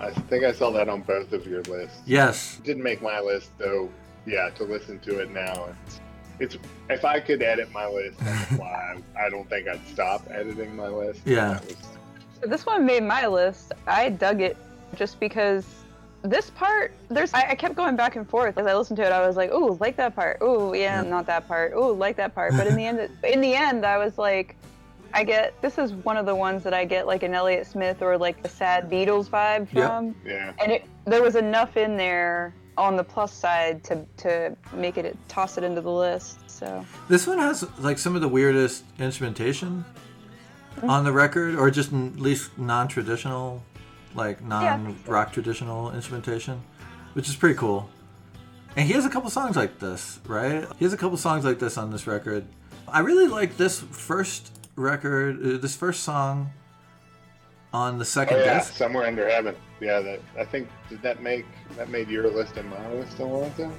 I 0.00 0.10
think 0.10 0.44
I 0.44 0.52
saw 0.52 0.70
that 0.72 0.88
on 0.88 1.02
both 1.02 1.32
of 1.32 1.46
your 1.46 1.62
lists. 1.62 2.00
yes 2.06 2.60
Didn't 2.64 2.82
make 2.82 3.00
my 3.02 3.20
list 3.20 3.50
though. 3.58 3.88
Yeah, 4.26 4.48
to 4.50 4.64
listen 4.64 4.98
to 5.00 5.18
it 5.20 5.30
now, 5.30 5.68
it's, 5.86 6.00
it's 6.40 6.58
if 6.88 7.04
I 7.04 7.20
could 7.20 7.42
edit 7.42 7.70
my 7.72 7.86
list 7.86 8.18
on 8.20 8.26
the 8.26 8.32
fly, 8.56 8.96
I 9.18 9.28
don't 9.28 9.48
think 9.50 9.68
I'd 9.68 9.86
stop 9.88 10.26
editing 10.30 10.74
my 10.74 10.88
list. 10.88 11.20
Yeah. 11.26 11.60
Was- 11.60 11.76
So 12.42 12.46
this 12.48 12.64
one 12.66 12.84
made 12.86 13.02
my 13.02 13.26
list. 13.26 13.72
I 13.86 14.08
dug 14.08 14.40
it 14.40 14.56
just 14.96 15.20
because 15.20 15.66
this 16.22 16.48
part, 16.50 16.92
there's, 17.10 17.34
I, 17.34 17.50
I 17.50 17.54
kept 17.54 17.74
going 17.74 17.96
back 17.96 18.16
and 18.16 18.26
forth 18.28 18.56
as 18.56 18.66
I 18.66 18.74
listened 18.74 18.96
to 18.96 19.02
it. 19.04 19.12
I 19.12 19.26
was 19.26 19.36
like, 19.36 19.52
"Ooh, 19.52 19.76
like 19.78 19.96
that 19.96 20.14
part. 20.16 20.38
Ooh, 20.42 20.72
yeah, 20.74 21.02
Yeah. 21.02 21.08
not 21.10 21.26
that 21.26 21.46
part. 21.46 21.74
Ooh, 21.74 21.92
like 21.92 22.16
that 22.16 22.34
part." 22.34 22.52
But 22.56 22.66
in 22.66 22.76
the 22.76 22.86
end, 22.86 23.10
in 23.24 23.40
the 23.42 23.54
end, 23.54 23.84
I 23.84 23.98
was 23.98 24.16
like, 24.16 24.56
I 25.14 25.22
get 25.22 25.60
this 25.62 25.78
is 25.78 25.92
one 25.92 26.16
of 26.16 26.26
the 26.26 26.34
ones 26.34 26.64
that 26.64 26.74
I 26.74 26.84
get 26.84 27.06
like 27.06 27.22
an 27.22 27.34
Elliott 27.34 27.66
Smith 27.68 28.02
or 28.02 28.18
like 28.18 28.36
a 28.44 28.48
sad 28.48 28.90
Beatles 28.90 29.28
vibe 29.28 29.72
Yep. 29.72 29.88
from, 29.88 30.16
yeah. 30.26 30.52
and 30.60 30.72
it 30.72 30.84
there 31.04 31.22
was 31.22 31.36
enough 31.36 31.76
in 31.76 31.96
there 31.96 32.52
on 32.76 32.96
the 32.96 33.04
plus 33.04 33.32
side 33.32 33.84
to 33.84 34.04
to 34.18 34.56
make 34.74 34.98
it 34.98 35.16
toss 35.28 35.56
it 35.56 35.62
into 35.64 35.80
the 35.80 35.90
list. 35.90 36.38
So 36.50 36.84
This 37.08 37.26
one 37.26 37.38
has 37.38 37.64
like 37.78 37.98
some 37.98 38.16
of 38.16 38.22
the 38.22 38.28
weirdest 38.28 38.84
instrumentation 38.98 39.84
mm-hmm. 40.76 40.90
on 40.90 41.04
the 41.04 41.12
record, 41.12 41.54
or 41.54 41.70
just 41.70 41.92
n- 41.92 42.12
at 42.16 42.20
least 42.20 42.58
non-traditional, 42.58 43.62
like 44.14 44.42
non-rock 44.42 45.32
traditional 45.32 45.92
instrumentation, 45.92 46.60
which 47.12 47.28
is 47.28 47.36
pretty 47.36 47.54
cool. 47.56 47.88
And 48.76 48.86
he 48.88 48.94
has 48.94 49.04
a 49.04 49.08
couple 49.08 49.30
songs 49.30 49.54
like 49.54 49.78
this, 49.78 50.18
right? 50.26 50.66
He 50.78 50.84
has 50.84 50.92
a 50.92 50.96
couple 50.96 51.16
songs 51.16 51.44
like 51.44 51.60
this 51.60 51.78
on 51.78 51.92
this 51.92 52.08
record. 52.08 52.44
I 52.88 53.00
really 53.00 53.28
like 53.28 53.56
this 53.56 53.80
first 53.80 54.50
record, 54.76 55.38
uh, 55.44 55.58
this 55.58 55.76
first 55.76 56.02
song 56.02 56.52
on 57.72 57.98
the 57.98 58.02
Oh 58.02 58.04
second 58.04 58.38
yeah, 58.38 58.58
disc. 58.58 58.74
somewhere 58.76 59.06
under 59.06 59.28
heaven. 59.28 59.54
Yeah, 59.80 60.00
that 60.00 60.20
I 60.38 60.44
think 60.44 60.68
did 60.88 61.02
that 61.02 61.22
make 61.22 61.44
that 61.76 61.88
made 61.88 62.08
your 62.08 62.28
list 62.30 62.56
and 62.56 62.68
my 62.70 62.92
list 62.92 63.18
a 63.18 63.26
while 63.26 63.44
ago? 63.44 63.72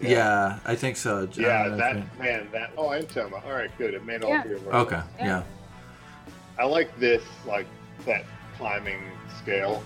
Yeah. 0.00 0.58
I 0.64 0.74
think 0.76 0.96
so. 0.96 1.26
J- 1.26 1.44
I 1.44 1.48
Yeah, 1.48 1.62
don't 1.64 1.68
know 1.68 1.74
if 1.74 1.80
that 1.94 1.96
you- 1.96 2.22
man, 2.24 2.48
that 2.52 2.70
oh 2.76 2.90
and 2.90 3.08
Toma. 3.08 3.36
All 3.44 3.52
right, 3.52 3.70
good. 3.78 3.94
It 3.94 4.04
made 4.04 4.22
all 4.22 4.30
Yeah. 4.30 4.42
three 4.42 4.54
of 4.54 4.66
our 4.68 4.74
Okay, 4.82 4.96
lists. 4.96 5.10
yeah. 5.20 5.42
I 6.58 6.64
like 6.64 6.98
this, 6.98 7.22
like 7.46 7.66
that 8.06 8.24
climbing 8.56 9.02
scale. 9.42 9.82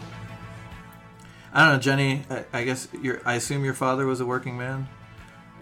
I 1.52 1.64
don't 1.64 1.74
know, 1.74 1.78
Jenny. 1.80 2.24
I, 2.30 2.44
I 2.52 2.64
guess 2.64 2.88
your. 3.00 3.20
I 3.24 3.34
assume 3.34 3.64
your 3.64 3.74
father 3.74 4.06
was 4.06 4.20
a 4.20 4.26
working 4.26 4.58
man, 4.58 4.88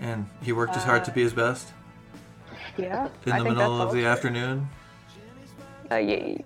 and 0.01 0.27
he 0.42 0.53
worked 0.53 0.75
as 0.77 0.85
hard 0.85 1.05
to 1.05 1.11
be 1.12 1.23
his 1.23 1.33
best 1.35 1.68
yeah, 2.77 3.09
in 3.27 3.33
I 3.33 3.39
the 3.39 3.45
think 3.45 3.57
middle 3.57 3.79
that's 3.79 3.89
of 3.91 3.95
the 3.97 4.07
all. 4.07 4.13
afternoon. 4.13 4.69
Uh, 5.91 5.97
yeah, 5.97 6.39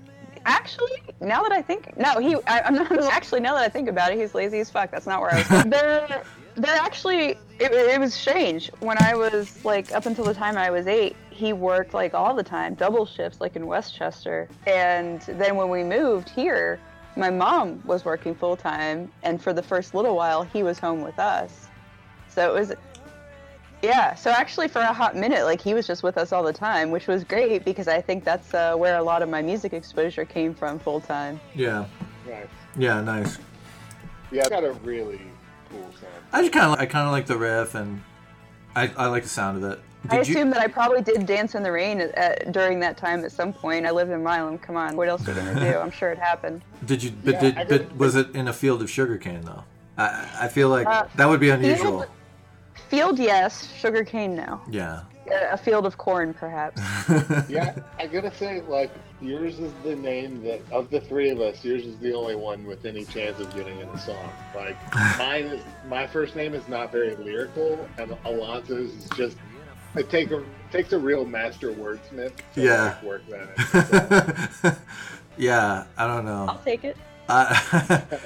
actually, 0.45 1.03
now 1.21 1.43
that 1.43 1.53
I 1.53 1.63
think, 1.63 1.97
no, 1.97 2.19
he. 2.19 2.37
I, 2.47 2.63
I'm 2.63 2.75
not 2.75 2.91
actually. 3.13 3.41
Now 3.41 3.55
that 3.55 3.63
I 3.65 3.69
think 3.69 3.89
about 3.89 4.13
it, 4.13 4.19
he's 4.19 4.35
lazy 4.35 4.59
as 4.61 4.71
fuck. 4.71 4.91
That's 4.91 5.07
not 5.07 5.21
where 5.21 5.33
I 5.33 5.39
was. 5.39 5.65
they're, 5.65 6.23
they're 6.57 6.77
actually. 6.77 7.31
It, 7.59 7.73
it 7.73 8.01
was 8.01 8.13
strange 8.13 8.71
when 8.81 8.97
I 9.03 9.15
was 9.15 9.65
like 9.65 9.93
up 9.93 10.07
until 10.07 10.25
the 10.25 10.35
time 10.35 10.57
I 10.59 10.71
was 10.71 10.87
eight. 10.87 11.17
He 11.31 11.53
worked 11.53 11.95
like 11.95 12.15
all 12.15 12.35
the 12.35 12.43
time, 12.43 12.75
double 12.75 13.07
shifts, 13.07 13.41
like 13.41 13.57
in 13.57 13.67
Westchester. 13.67 14.49
And 14.67 15.21
then 15.23 15.57
when 15.57 15.69
we 15.69 15.85
moved 15.85 16.29
here, 16.31 16.81
my 17.17 17.31
mom 17.31 17.83
was 17.85 18.05
working 18.05 18.35
full 18.35 18.57
time, 18.57 19.11
and 19.23 19.41
for 19.43 19.53
the 19.53 19.63
first 19.63 19.95
little 19.95 20.17
while, 20.17 20.43
he 20.43 20.63
was 20.63 20.79
home 20.79 21.03
with 21.03 21.19
us. 21.19 21.67
So 22.29 22.55
it 22.55 22.59
was 22.59 22.73
yeah, 23.83 24.15
so 24.15 24.31
actually 24.31 24.69
for 24.69 24.81
a 24.81 24.93
hot 24.93 25.17
minute, 25.17 25.45
like 25.45 25.61
he 25.61 25.75
was 25.75 25.87
just 25.87 26.03
with 26.03 26.17
us 26.19 26.33
all 26.33 26.43
the 26.43 26.53
time, 26.53 26.91
which 26.91 27.07
was 27.07 27.25
great 27.25 27.65
because 27.65 27.89
I 27.89 28.01
think 28.01 28.25
that's 28.25 28.55
uh, 28.55 28.75
where 28.75 28.97
a 28.99 29.03
lot 29.03 29.23
of 29.23 29.29
my 29.29 29.43
music 29.43 29.73
exposure 29.73 30.25
came 30.25 30.55
from 30.55 30.79
full 30.79 31.01
time. 31.01 31.39
Yeah, 31.55 31.85
Nice. 32.27 32.47
yeah, 32.77 33.01
nice. 33.01 33.39
Yeah, 34.33 34.41
it's 34.41 34.49
got 34.49 34.65
a 34.65 34.73
really 34.73 35.21
cool 35.71 35.83
sound. 36.01 36.13
I 36.33 36.41
just 36.41 36.53
kind 36.53 36.73
of, 36.73 36.81
I 36.81 36.87
kind 36.87 37.07
of 37.07 37.13
like 37.13 37.27
the 37.27 37.37
riff, 37.37 37.75
and 37.75 38.03
I, 38.75 38.91
I 38.97 39.07
like 39.07 39.23
the 39.23 39.29
sound 39.29 39.63
of 39.63 39.71
it. 39.71 39.81
I 40.09 40.19
Did 40.19 40.29
you? 40.29 40.35
assume 40.37 40.51
that 40.51 40.61
I 40.61 40.69
probably 40.69 41.03
did 41.03 41.27
Dance 41.27 41.55
in 41.55 41.63
the 41.65 41.73
Rain 41.73 42.01
at, 42.01 42.13
at, 42.15 42.53
during 42.53 42.79
that 42.81 42.97
time 42.97 43.25
at 43.25 43.33
some 43.33 43.53
point. 43.53 43.87
I 43.87 43.91
lived 43.91 44.11
in 44.11 44.23
Milam. 44.23 44.59
Come 44.59 44.77
on, 44.77 44.97
what 44.97 45.09
else 45.09 45.27
are 45.29 45.33
we 45.33 45.39
gonna 45.41 45.73
do? 45.73 45.79
I'm 45.79 45.91
sure 45.91 46.11
it 46.11 46.19
happened. 46.19 46.63
Did 46.87 47.03
you? 47.03 47.11
But 47.25 47.35
Yeah, 47.43 47.65
did, 47.65 47.69
but 47.69 47.97
was 47.97 48.15
it 48.15 48.35
in 48.35 48.47
a 48.49 48.53
field 48.53 48.83
of 48.83 48.91
sugarcane 48.91 49.41
though? 49.43 49.65
I, 49.99 50.29
I 50.43 50.49
feel 50.49 50.69
like 50.69 50.87
Uh, 50.87 51.07
that 51.17 51.29
would 51.29 51.41
be 51.41 51.51
unusual. 51.51 52.07
Field- 52.89 53.17
Field, 53.17 53.19
yes. 53.19 53.73
Sugarcane, 53.77 54.35
no. 54.37 54.61
Yeah. 54.71 55.03
A 55.31 55.55
a 55.55 55.57
field 55.57 55.87
of 55.87 55.99
corn, 55.99 56.33
perhaps. 56.35 56.81
Yeah, 57.49 57.77
I 57.99 58.07
gotta 58.07 58.33
say, 58.35 58.61
like 58.69 58.91
yours 59.21 59.59
is 59.59 59.73
the 59.83 59.97
name 59.97 60.43
that 60.45 60.61
of 60.71 60.89
the 60.91 61.01
three 61.01 61.31
of 61.31 61.41
us, 61.41 61.65
yours 61.65 61.85
is 61.85 61.99
the 61.99 62.13
only 62.15 62.37
one 62.37 62.65
with 62.65 62.85
any 62.87 63.05
chance 63.05 63.41
of 63.41 63.53
getting 63.57 63.79
in 63.81 63.89
the 63.89 63.99
song. 63.99 64.31
Like 64.55 64.77
mine 65.19 65.45
is 65.47 65.63
my 65.89 66.07
first 66.07 66.37
name 66.37 66.55
is 66.55 66.69
not 66.69 66.93
very 66.93 67.17
lyrical, 67.17 67.89
and 67.99 68.17
Alonso's 68.25 68.93
is 68.93 69.09
just 69.17 69.37
it 69.97 70.09
take 70.11 70.31
a 70.31 70.45
takes 70.71 70.93
a 70.93 70.99
real 70.99 71.25
master 71.25 71.73
wordsmith 71.73 72.33
to 72.55 72.61
Yeah. 72.63 72.85
like, 72.85 73.03
work 73.03 73.23
that 73.31 74.63
in. 74.65 74.77
yeah, 75.45 75.87
I 75.99 76.07
don't 76.07 76.25
know. 76.25 76.47
I'll 76.49 76.63
take 76.65 76.85
it. 76.85 76.97
I, 77.29 78.21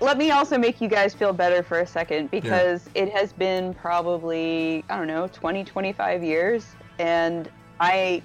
let 0.00 0.16
me 0.18 0.30
also 0.30 0.56
make 0.58 0.80
you 0.80 0.88
guys 0.88 1.14
feel 1.14 1.32
better 1.32 1.62
for 1.62 1.80
a 1.80 1.86
second 1.86 2.30
because 2.30 2.88
it 2.94 3.10
has 3.10 3.32
been 3.32 3.74
probably 3.74 4.84
I 4.88 4.96
don't 4.96 5.06
know 5.06 5.26
20 5.28 5.64
25 5.64 6.22
years 6.22 6.66
and 6.98 7.50
I 7.80 8.22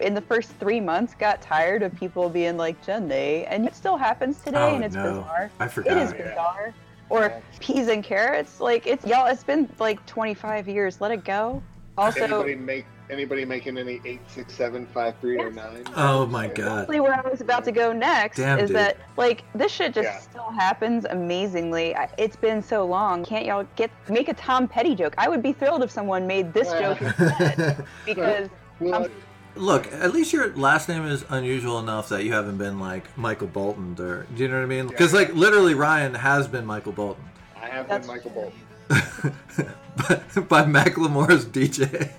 in 0.00 0.14
the 0.14 0.22
first 0.22 0.52
3 0.58 0.80
months 0.80 1.14
got 1.14 1.42
tired 1.42 1.82
of 1.82 1.94
people 1.94 2.28
being 2.30 2.56
like 2.56 2.82
Jenny 2.84 3.44
and 3.46 3.66
it 3.66 3.74
still 3.74 3.96
happens 3.98 4.40
today 4.40 4.58
Oh, 4.58 4.74
and 4.76 4.84
it's 4.84 4.94
no. 4.94 5.02
bizarre. 5.20 5.50
I 5.60 5.68
forgot. 5.68 5.96
is 6.02 6.12
Yeah. 6.18 6.28
bizarre. 6.28 6.74
Or 7.10 7.42
peas 7.58 7.88
and 7.88 8.02
carrots 8.04 8.60
like 8.60 8.86
it's 8.86 9.04
y'all 9.04 9.26
it's 9.26 9.44
been 9.44 9.68
like 9.78 10.04
25 10.06 10.68
years. 10.68 11.00
Let 11.00 11.10
it 11.10 11.24
go. 11.24 11.62
Also 11.98 12.20
anybody 12.24 12.54
make 12.54 12.86
anybody 13.10 13.44
making 13.44 13.76
any 13.78 14.00
eight 14.04 14.20
six 14.28 14.54
seven 14.54 14.86
five 14.86 15.14
three 15.20 15.38
or 15.38 15.50
nine? 15.50 15.84
Oh 15.96 16.26
my 16.26 16.46
god. 16.46 16.58
Exactly 16.58 17.00
where 17.00 17.14
I 17.14 17.28
was 17.28 17.40
about 17.40 17.64
to 17.64 17.72
go 17.72 17.92
next 17.92 18.36
Damn, 18.38 18.58
is 18.58 18.68
dude. 18.68 18.76
that 18.76 18.96
like 19.16 19.44
this 19.54 19.72
shit 19.72 19.92
just 19.94 20.06
Yeah. 20.06 20.18
still 20.20 20.50
happens 20.50 21.04
amazingly. 21.10 21.94
It's 22.18 22.36
been 22.36 22.62
so 22.62 22.84
long. 22.86 23.24
Can't 23.24 23.44
y'all 23.44 23.66
get 23.76 23.90
make 24.08 24.28
a 24.28 24.34
Tom 24.34 24.66
Petty 24.68 24.94
joke? 24.94 25.14
I 25.18 25.28
would 25.28 25.42
be 25.42 25.52
thrilled 25.52 25.82
if 25.82 25.90
someone 25.90 26.26
made 26.26 26.52
this 26.52 26.68
Well. 26.68 26.94
joke 26.94 27.02
instead 27.18 27.84
because 28.06 28.48
Well, 28.80 28.94
I'm- 29.02 29.10
Look, 29.56 29.92
at 29.92 30.12
least 30.14 30.32
your 30.32 30.54
last 30.54 30.88
name 30.88 31.04
is 31.04 31.24
unusual 31.28 31.80
enough 31.80 32.08
that 32.10 32.22
you 32.22 32.32
haven't 32.32 32.56
been 32.56 32.78
like 32.78 33.04
Michael 33.18 33.48
Bolton 33.48 33.96
or 33.98 34.24
do 34.36 34.44
you 34.44 34.48
know 34.48 34.54
what 34.58 34.62
I 34.62 34.66
mean? 34.66 34.86
Because 34.86 35.12
like 35.12 35.34
literally 35.34 35.74
Ryan 35.74 36.14
has 36.14 36.46
been 36.46 36.64
Michael 36.64 36.92
Bolton 36.92 37.24
I 37.60 37.66
have 37.66 37.88
That's 37.88 38.06
been 38.06 38.16
Michael 38.16 38.30
Bolton. 38.30 38.52
by 40.48 40.64
Macklemore's 40.64 41.46
DJ. 41.46 42.10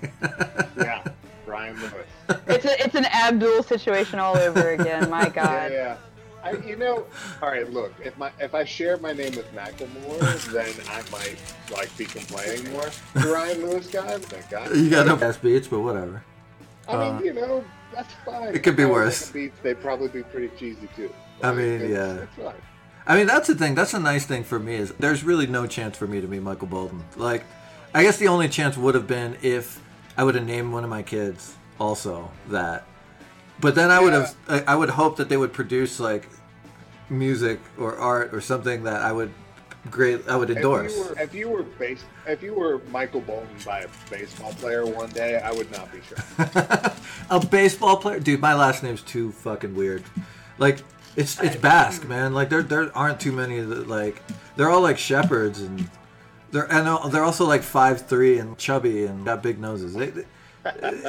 Yeah, 0.76 1.04
Ryan 1.46 1.76
Lewis. 1.78 2.40
it's 2.48 2.64
a, 2.64 2.82
it's 2.84 2.94
an 2.94 3.04
Abdul 3.04 3.62
situation 3.62 4.18
all 4.18 4.36
over 4.36 4.70
again. 4.70 5.10
My 5.10 5.28
God. 5.34 5.70
yeah. 5.70 5.96
I, 6.42 6.52
you 6.66 6.74
know, 6.76 7.04
all 7.42 7.50
right. 7.50 7.70
Look, 7.70 7.92
if 8.02 8.16
my 8.18 8.32
if 8.40 8.54
I 8.54 8.64
share 8.64 8.96
my 8.96 9.12
name 9.12 9.36
with 9.36 9.46
Macklemore, 9.54 10.18
then 10.50 10.72
I 10.88 11.02
might 11.12 11.36
like 11.70 11.96
be 11.96 12.04
complaining 12.06 12.72
more. 12.72 12.88
The 13.14 13.28
Ryan 13.32 13.62
Lewis 13.68 13.86
guy, 13.86 14.16
that 14.16 14.50
guy. 14.50 14.72
you 14.72 14.90
got 14.90 15.06
no 15.06 15.16
ass 15.24 15.36
beats, 15.36 15.68
but 15.68 15.80
whatever. 15.80 16.24
I 16.88 16.92
mean, 16.96 17.14
uh, 17.16 17.20
you 17.20 17.32
know, 17.34 17.64
that's 17.94 18.12
fine. 18.24 18.54
it 18.54 18.62
could 18.64 18.74
be 18.76 18.82
If 18.82 18.88
I 18.88 18.92
was 18.92 18.98
worse. 19.04 19.30
Beats, 19.30 19.58
they'd 19.62 19.80
probably 19.80 20.08
be 20.08 20.22
pretty 20.24 20.48
cheesy 20.58 20.88
too. 20.96 21.12
I 21.44 21.52
mean, 21.52 21.82
it's- 21.82 21.90
yeah. 21.90 22.22
It's 22.24 22.34
fine. 22.34 22.54
I 23.06 23.16
mean, 23.16 23.26
that's 23.26 23.48
the 23.48 23.54
thing. 23.54 23.74
That's 23.74 23.94
a 23.94 24.00
nice 24.00 24.26
thing 24.26 24.44
for 24.44 24.58
me 24.58 24.74
is 24.74 24.92
there's 24.92 25.24
really 25.24 25.46
no 25.46 25.66
chance 25.66 25.96
for 25.96 26.06
me 26.06 26.20
to 26.20 26.26
be 26.26 26.38
Michael 26.38 26.68
Bolton. 26.68 27.02
Like, 27.16 27.44
I 27.94 28.02
guess 28.02 28.16
the 28.16 28.28
only 28.28 28.48
chance 28.48 28.76
would 28.76 28.94
have 28.94 29.06
been 29.06 29.36
if 29.42 29.80
I 30.16 30.24
would 30.24 30.34
have 30.34 30.46
named 30.46 30.72
one 30.72 30.84
of 30.84 30.90
my 30.90 31.02
kids 31.02 31.56
also 31.78 32.30
that. 32.48 32.86
But 33.60 33.74
then 33.74 33.90
I 33.90 34.00
would 34.00 34.12
have, 34.12 34.34
I 34.48 34.64
I 34.68 34.76
would 34.76 34.90
hope 34.90 35.16
that 35.16 35.28
they 35.28 35.36
would 35.36 35.52
produce 35.52 36.00
like 36.00 36.28
music 37.10 37.60
or 37.78 37.96
art 37.96 38.32
or 38.32 38.40
something 38.40 38.84
that 38.84 39.02
I 39.02 39.12
would 39.12 39.32
great, 39.90 40.26
I 40.28 40.36
would 40.36 40.50
endorse. 40.50 40.92
If 40.92 40.96
you 40.96 41.04
were, 41.04 41.20
if 41.20 41.34
you 41.34 41.48
were 41.48 41.62
base, 41.62 42.04
if 42.26 42.42
you 42.42 42.54
were 42.54 42.78
Michael 42.90 43.20
Bolton 43.20 43.48
by 43.64 43.80
a 43.80 43.88
baseball 44.10 44.52
player 44.54 44.86
one 44.86 45.10
day, 45.10 45.38
I 45.38 45.52
would 45.52 45.70
not 45.70 45.90
be 45.92 46.00
sure. 46.02 46.18
a 47.30 47.44
baseball 47.44 47.96
player, 47.96 48.20
dude. 48.20 48.40
My 48.40 48.54
last 48.54 48.82
name's 48.82 49.02
too 49.02 49.32
fucking 49.32 49.74
weird. 49.74 50.04
Like 50.58 50.78
it's 51.16 51.40
it's 51.40 51.56
Basque, 51.56 52.06
man. 52.08 52.32
Like 52.34 52.48
there 52.50 52.62
there 52.62 52.96
aren't 52.96 53.20
too 53.20 53.32
many 53.32 53.60
that 53.60 53.88
like 53.88 54.22
they're 54.56 54.70
all 54.70 54.80
like 54.82 54.98
shepherds 54.98 55.60
and 55.60 55.88
they're 56.50 56.70
and 56.72 57.12
they're 57.12 57.24
also 57.24 57.44
like 57.46 57.62
five 57.62 58.06
three 58.06 58.38
and 58.38 58.56
chubby 58.58 59.06
and 59.06 59.24
got 59.24 59.42
big 59.42 59.58
noses. 59.58 59.94
They, 59.94 60.06
they- 60.10 60.26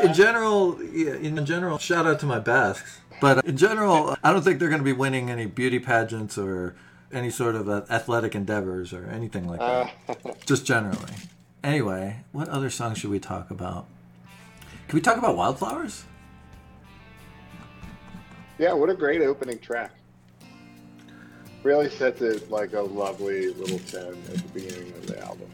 in 0.01 0.15
general, 0.15 0.81
yeah, 0.83 1.13
in 1.13 1.45
general, 1.45 1.77
shout 1.77 2.07
out 2.07 2.19
to 2.21 2.25
my 2.25 2.39
Basques. 2.39 2.99
But 3.21 3.45
in 3.45 3.55
general, 3.55 4.17
I 4.23 4.33
don't 4.33 4.41
think 4.41 4.57
they're 4.59 4.67
going 4.69 4.81
to 4.81 4.83
be 4.85 4.93
winning 4.93 5.29
any 5.29 5.45
beauty 5.45 5.77
pageants 5.77 6.39
or 6.39 6.75
any 7.11 7.29
sort 7.29 7.53
of 7.55 7.69
uh, 7.69 7.83
athletic 7.87 8.33
endeavors 8.33 8.93
or 8.93 9.05
anything 9.05 9.47
like 9.47 9.59
that. 9.59 9.93
Uh, 10.09 10.31
Just 10.47 10.65
generally. 10.65 11.13
Anyway, 11.63 12.21
what 12.31 12.49
other 12.49 12.71
songs 12.71 12.97
should 12.97 13.11
we 13.11 13.19
talk 13.19 13.51
about? 13.51 13.85
Can 14.87 14.97
we 14.97 15.01
talk 15.01 15.17
about 15.17 15.37
wildflowers? 15.37 16.05
Yeah, 18.57 18.73
what 18.73 18.89
a 18.89 18.93
great 18.93 19.21
opening 19.21 19.59
track. 19.59 19.91
Really 21.63 21.89
sets 21.89 22.21
it 22.21 22.51
like 22.51 22.73
a 22.73 22.81
lovely 22.81 23.53
little 23.53 23.79
tone 23.79 24.21
at 24.27 24.35
the 24.35 24.49
beginning 24.53 24.91
of 24.93 25.07
the 25.07 25.23
album. 25.23 25.49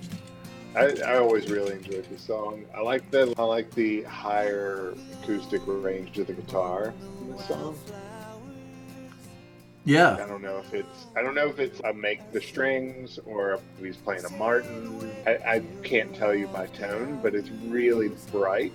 I, 0.76 0.94
I 1.06 1.18
always 1.18 1.50
really 1.50 1.74
enjoyed 1.74 2.08
the 2.10 2.18
song. 2.18 2.66
I 2.76 2.82
like 2.82 3.10
the 3.12 3.34
I 3.38 3.44
like 3.44 3.72
the 3.72 4.04
higher 4.04 4.94
acoustic 5.22 5.62
range 5.66 6.18
of 6.20 6.28
the 6.28 6.34
guitar 6.34 6.94
in 7.22 7.32
the 7.32 7.44
song. 7.44 7.78
Yeah. 9.86 10.14
I 10.24 10.28
don't 10.28 10.44
know 10.44 10.58
if 10.58 10.74
it's 10.74 11.08
I 11.16 11.22
don't 11.22 11.34
know 11.34 11.48
if 11.48 11.60
it's 11.60 11.80
a 11.82 11.94
make 11.94 12.32
the 12.32 12.42
strings 12.42 13.20
or 13.26 13.54
if 13.54 13.62
he's 13.80 13.98
playing 13.98 14.26
a 14.26 14.30
Martin. 14.32 15.12
I, 15.26 15.32
I 15.32 15.64
can't 15.84 16.14
tell 16.14 16.36
you 16.36 16.48
by 16.48 16.68
tone, 16.68 17.20
but 17.24 17.34
it's 17.34 17.50
really 17.50 18.10
bright 18.32 18.74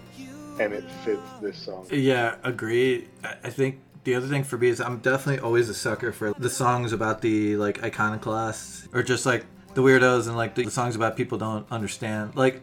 and 0.60 0.72
it 0.72 0.84
fits 1.04 1.20
this 1.40 1.56
song. 1.58 1.86
Yeah, 1.90 2.36
agree. 2.42 3.08
I 3.22 3.50
think 3.50 3.80
the 4.04 4.14
other 4.14 4.26
thing 4.26 4.44
for 4.44 4.58
me 4.58 4.68
is 4.68 4.80
I'm 4.80 4.98
definitely 4.98 5.40
always 5.42 5.68
a 5.68 5.74
sucker 5.74 6.12
for 6.12 6.32
the 6.34 6.50
songs 6.50 6.92
about 6.92 7.22
the 7.22 7.56
like 7.56 7.82
iconoclasts 7.82 8.88
or 8.92 9.02
just 9.02 9.26
like 9.26 9.46
the 9.74 9.82
weirdos 9.82 10.28
and 10.28 10.36
like 10.36 10.54
the 10.54 10.70
songs 10.70 10.94
about 10.94 11.16
people 11.16 11.38
don't 11.38 11.66
understand. 11.70 12.36
Like 12.36 12.60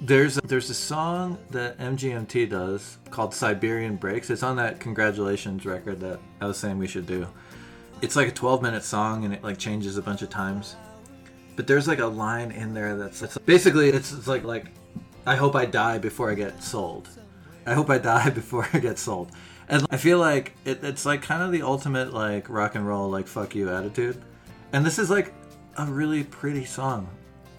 there's 0.00 0.38
a, 0.38 0.40
there's 0.42 0.70
a 0.70 0.74
song 0.74 1.38
that 1.50 1.76
MGMT 1.78 2.48
does 2.48 2.98
called 3.10 3.34
Siberian 3.34 3.96
Breaks. 3.96 4.30
It's 4.30 4.44
on 4.44 4.56
that 4.56 4.80
Congratulations 4.80 5.66
record 5.66 6.00
that 6.00 6.20
I 6.40 6.46
was 6.46 6.56
saying 6.56 6.78
we 6.78 6.88
should 6.88 7.06
do. 7.06 7.26
It's 8.00 8.16
like 8.16 8.28
a 8.28 8.32
12 8.32 8.62
minute 8.62 8.84
song 8.84 9.24
and 9.24 9.34
it 9.34 9.42
like 9.42 9.58
changes 9.58 9.98
a 9.98 10.02
bunch 10.02 10.22
of 10.22 10.30
times. 10.30 10.76
But 11.56 11.66
there's 11.66 11.88
like 11.88 11.98
a 11.98 12.06
line 12.06 12.52
in 12.52 12.72
there 12.72 12.96
that's, 12.96 13.36
basically 13.38 13.90
it's, 13.90 14.12
it's 14.12 14.28
like 14.28 14.44
like 14.44 14.66
I 15.26 15.34
hope 15.36 15.56
I 15.56 15.66
die 15.66 15.98
before 15.98 16.30
I 16.30 16.34
get 16.34 16.62
sold. 16.62 17.08
I 17.66 17.74
hope 17.74 17.90
I 17.90 17.98
die 17.98 18.30
before 18.40 18.68
I 18.72 18.78
get 18.78 18.98
sold. 18.98 19.32
And 19.68 19.86
I 19.90 19.96
feel 19.96 20.18
like 20.18 20.54
it, 20.64 20.82
it's 20.82 21.06
like 21.06 21.22
kind 21.22 21.42
of 21.42 21.52
the 21.52 21.62
ultimate 21.62 22.12
like 22.12 22.48
rock 22.48 22.74
and 22.74 22.86
roll 22.86 23.08
like 23.08 23.26
fuck 23.26 23.54
you 23.54 23.70
attitude. 23.70 24.22
And 24.72 24.84
this 24.84 24.98
is 24.98 25.10
like 25.10 25.32
a 25.76 25.86
really 25.86 26.24
pretty 26.24 26.64
song 26.64 27.08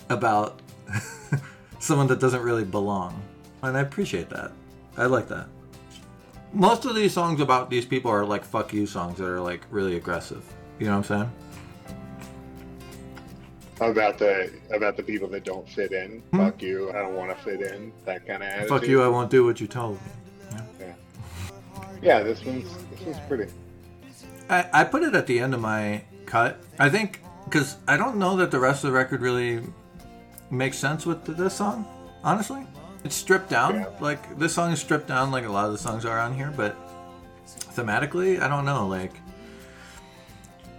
about 0.10 0.62
someone 1.80 2.08
that 2.08 2.20
doesn't 2.20 2.42
really 2.42 2.66
belong. 2.66 3.22
And 3.62 3.78
I 3.78 3.82
appreciate 3.82 4.30
that. 4.30 4.52
I 4.98 5.06
like 5.06 5.28
that. 5.30 5.48
Most 6.52 6.86
of 6.86 6.96
these 6.96 7.14
songs 7.14 7.42
about 7.42 7.70
these 7.70 7.86
people 7.86 8.12
are 8.12 8.26
like 8.26 8.44
fuck 8.44 8.74
you 8.74 8.86
songs 8.86 9.18
that 9.18 9.28
are 9.28 9.40
like 9.40 9.62
really 9.72 9.96
aggressive. 9.96 10.44
You 10.80 10.88
know 10.88 10.98
what 10.98 11.10
I'm 11.10 11.30
saying? 13.80 13.92
About 13.92 14.18
the 14.18 14.52
about 14.72 14.98
the 14.98 15.04
people 15.04 15.28
that 15.30 15.44
don't 15.44 15.68
fit 15.68 15.92
in. 15.94 16.20
Hmm? 16.32 16.38
Fuck 16.38 16.62
you. 16.62 16.90
I 16.92 17.00
don't 17.00 17.16
want 17.16 17.36
to 17.36 17.44
fit 17.44 17.62
in. 17.62 17.92
That 18.06 18.26
kind 18.28 18.44
of 18.44 18.50
attitude. 18.50 18.70
Fuck 18.70 18.88
you, 18.88 19.02
I 19.02 19.08
won't 19.08 19.32
do 19.32 19.46
what 19.46 19.60
you 19.60 19.68
told 19.68 19.96
me. 19.96 20.12
Yeah, 22.04 22.22
this 22.22 22.44
one's 22.44 22.72
this 22.92 23.02
one's 23.02 23.20
pretty. 23.28 23.52
I, 24.50 24.66
I 24.74 24.84
put 24.84 25.04
it 25.04 25.16
at 25.16 25.26
the 25.26 25.40
end 25.40 25.54
of 25.54 25.62
my 25.62 26.04
cut. 26.26 26.62
I 26.78 26.90
think 26.90 27.22
because 27.46 27.78
I 27.88 27.96
don't 27.98 28.18
know 28.18 28.36
that 28.38 28.52
the 28.52 28.60
rest 28.60 28.84
of 28.84 28.92
the 28.92 28.96
record 28.96 29.22
really 29.22 29.62
makes 30.52 30.78
sense 30.78 31.06
with 31.06 31.24
this 31.26 31.54
song. 31.56 31.88
Honestly, 32.24 32.66
it's 33.04 33.16
stripped 33.16 33.50
down. 33.50 33.76
Yeah. 33.76 33.90
Like 34.02 34.38
this 34.38 34.54
song 34.54 34.72
is 34.72 34.80
stripped 34.82 35.08
down, 35.08 35.32
like 35.32 35.46
a 35.46 35.50
lot 35.50 35.66
of 35.66 35.72
the 35.72 35.78
songs 35.78 36.06
are 36.06 36.20
on 36.20 36.34
here. 36.36 36.54
But 36.56 36.76
thematically, 37.48 38.42
I 38.42 38.48
don't 38.50 38.66
know. 38.66 38.86
Like 38.88 39.14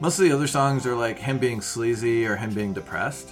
most 0.00 0.18
of 0.18 0.24
the 0.26 0.32
other 0.32 0.46
songs 0.46 0.84
are 0.86 0.94
like 0.94 1.18
him 1.18 1.38
being 1.38 1.60
sleazy 1.62 2.26
or 2.26 2.36
him 2.36 2.52
being 2.52 2.74
depressed, 2.74 3.30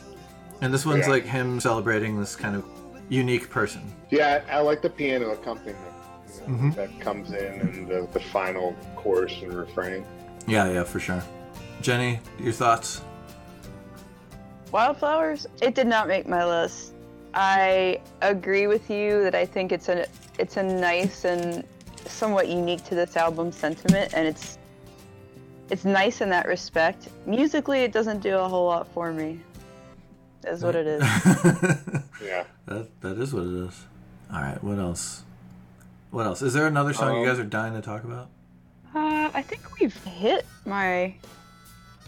and 0.62 0.72
this 0.72 0.86
one's 0.86 1.07
Yeah. 1.07 1.12
like 1.12 1.24
him 1.24 1.61
celebrating 1.61 2.18
this 2.18 2.36
kind 2.36 2.57
of 2.57 2.64
unique 3.11 3.51
person. 3.51 3.93
Yeah, 4.11 4.43
I, 4.49 4.57
I 4.57 4.61
like 4.61 4.80
the 4.80 4.88
piano 4.88 5.30
accompaniment 5.30 5.93
you 6.41 6.53
know, 6.53 6.59
Mhm. 6.59 6.74
that 6.74 7.01
comes 7.01 7.30
in 7.33 7.61
and 7.61 7.89
the, 7.89 8.09
the 8.12 8.20
final 8.20 8.74
chorus 8.97 9.33
and 9.43 9.53
refrain. 9.55 10.05
Yeah, 10.47 10.70
yeah, 10.70 10.85
for 10.85 11.01
sure. 11.01 11.22
Jenny, 11.80 12.20
your 12.39 12.53
thoughts? 12.53 13.03
Wildflowers. 14.70 15.47
It 15.61 15.74
did 15.74 15.87
not 15.87 16.09
make 16.09 16.26
my 16.26 16.45
list. 16.45 16.95
I 17.35 18.01
agree 18.20 18.66
with 18.66 18.91
you 18.91 19.22
that 19.24 19.35
I 19.35 19.45
think 19.47 19.72
it's 19.72 19.89
a 19.89 20.07
it's 20.39 20.57
a 20.57 20.62
nice 20.62 21.24
and 21.24 21.64
somewhat 22.07 22.49
unique 22.49 22.85
to 22.85 22.95
this 22.95 23.16
album 23.16 23.53
sentiment, 23.53 24.12
and 24.14 24.26
it's 24.26 24.59
it's 25.70 25.85
nice 25.85 26.20
in 26.20 26.28
that 26.30 26.47
respect. 26.47 27.09
Musically, 27.26 27.80
it 27.80 27.93
doesn't 27.93 28.20
do 28.20 28.37
a 28.37 28.49
whole 28.49 28.66
lot 28.66 28.87
for 28.93 29.12
me. 29.12 29.41
Is 30.47 30.62
what 30.62 30.74
it 30.74 30.87
is. 30.87 31.03
Yeah. 32.22 32.45
That 32.66 32.89
that 33.01 33.18
is 33.18 33.35
what 33.35 33.43
it 33.45 33.66
is. 33.68 33.85
All 34.33 34.41
right, 34.41 34.62
what 34.62 34.78
else? 34.78 35.24
What 36.13 36.27
else? 36.27 36.43
Is 36.43 36.53
there 36.53 36.67
another 36.67 36.93
song 36.93 37.15
you 37.15 37.21
Um, 37.23 37.27
guys 37.27 37.39
are 37.39 37.45
dying 37.45 37.73
to 37.73 37.81
talk 37.81 38.05
about? 38.05 38.29
Uh, 38.95 39.31
I 39.33 39.41
think 39.41 39.63
we've 39.81 39.97
hit 40.05 40.45
my. 40.67 41.15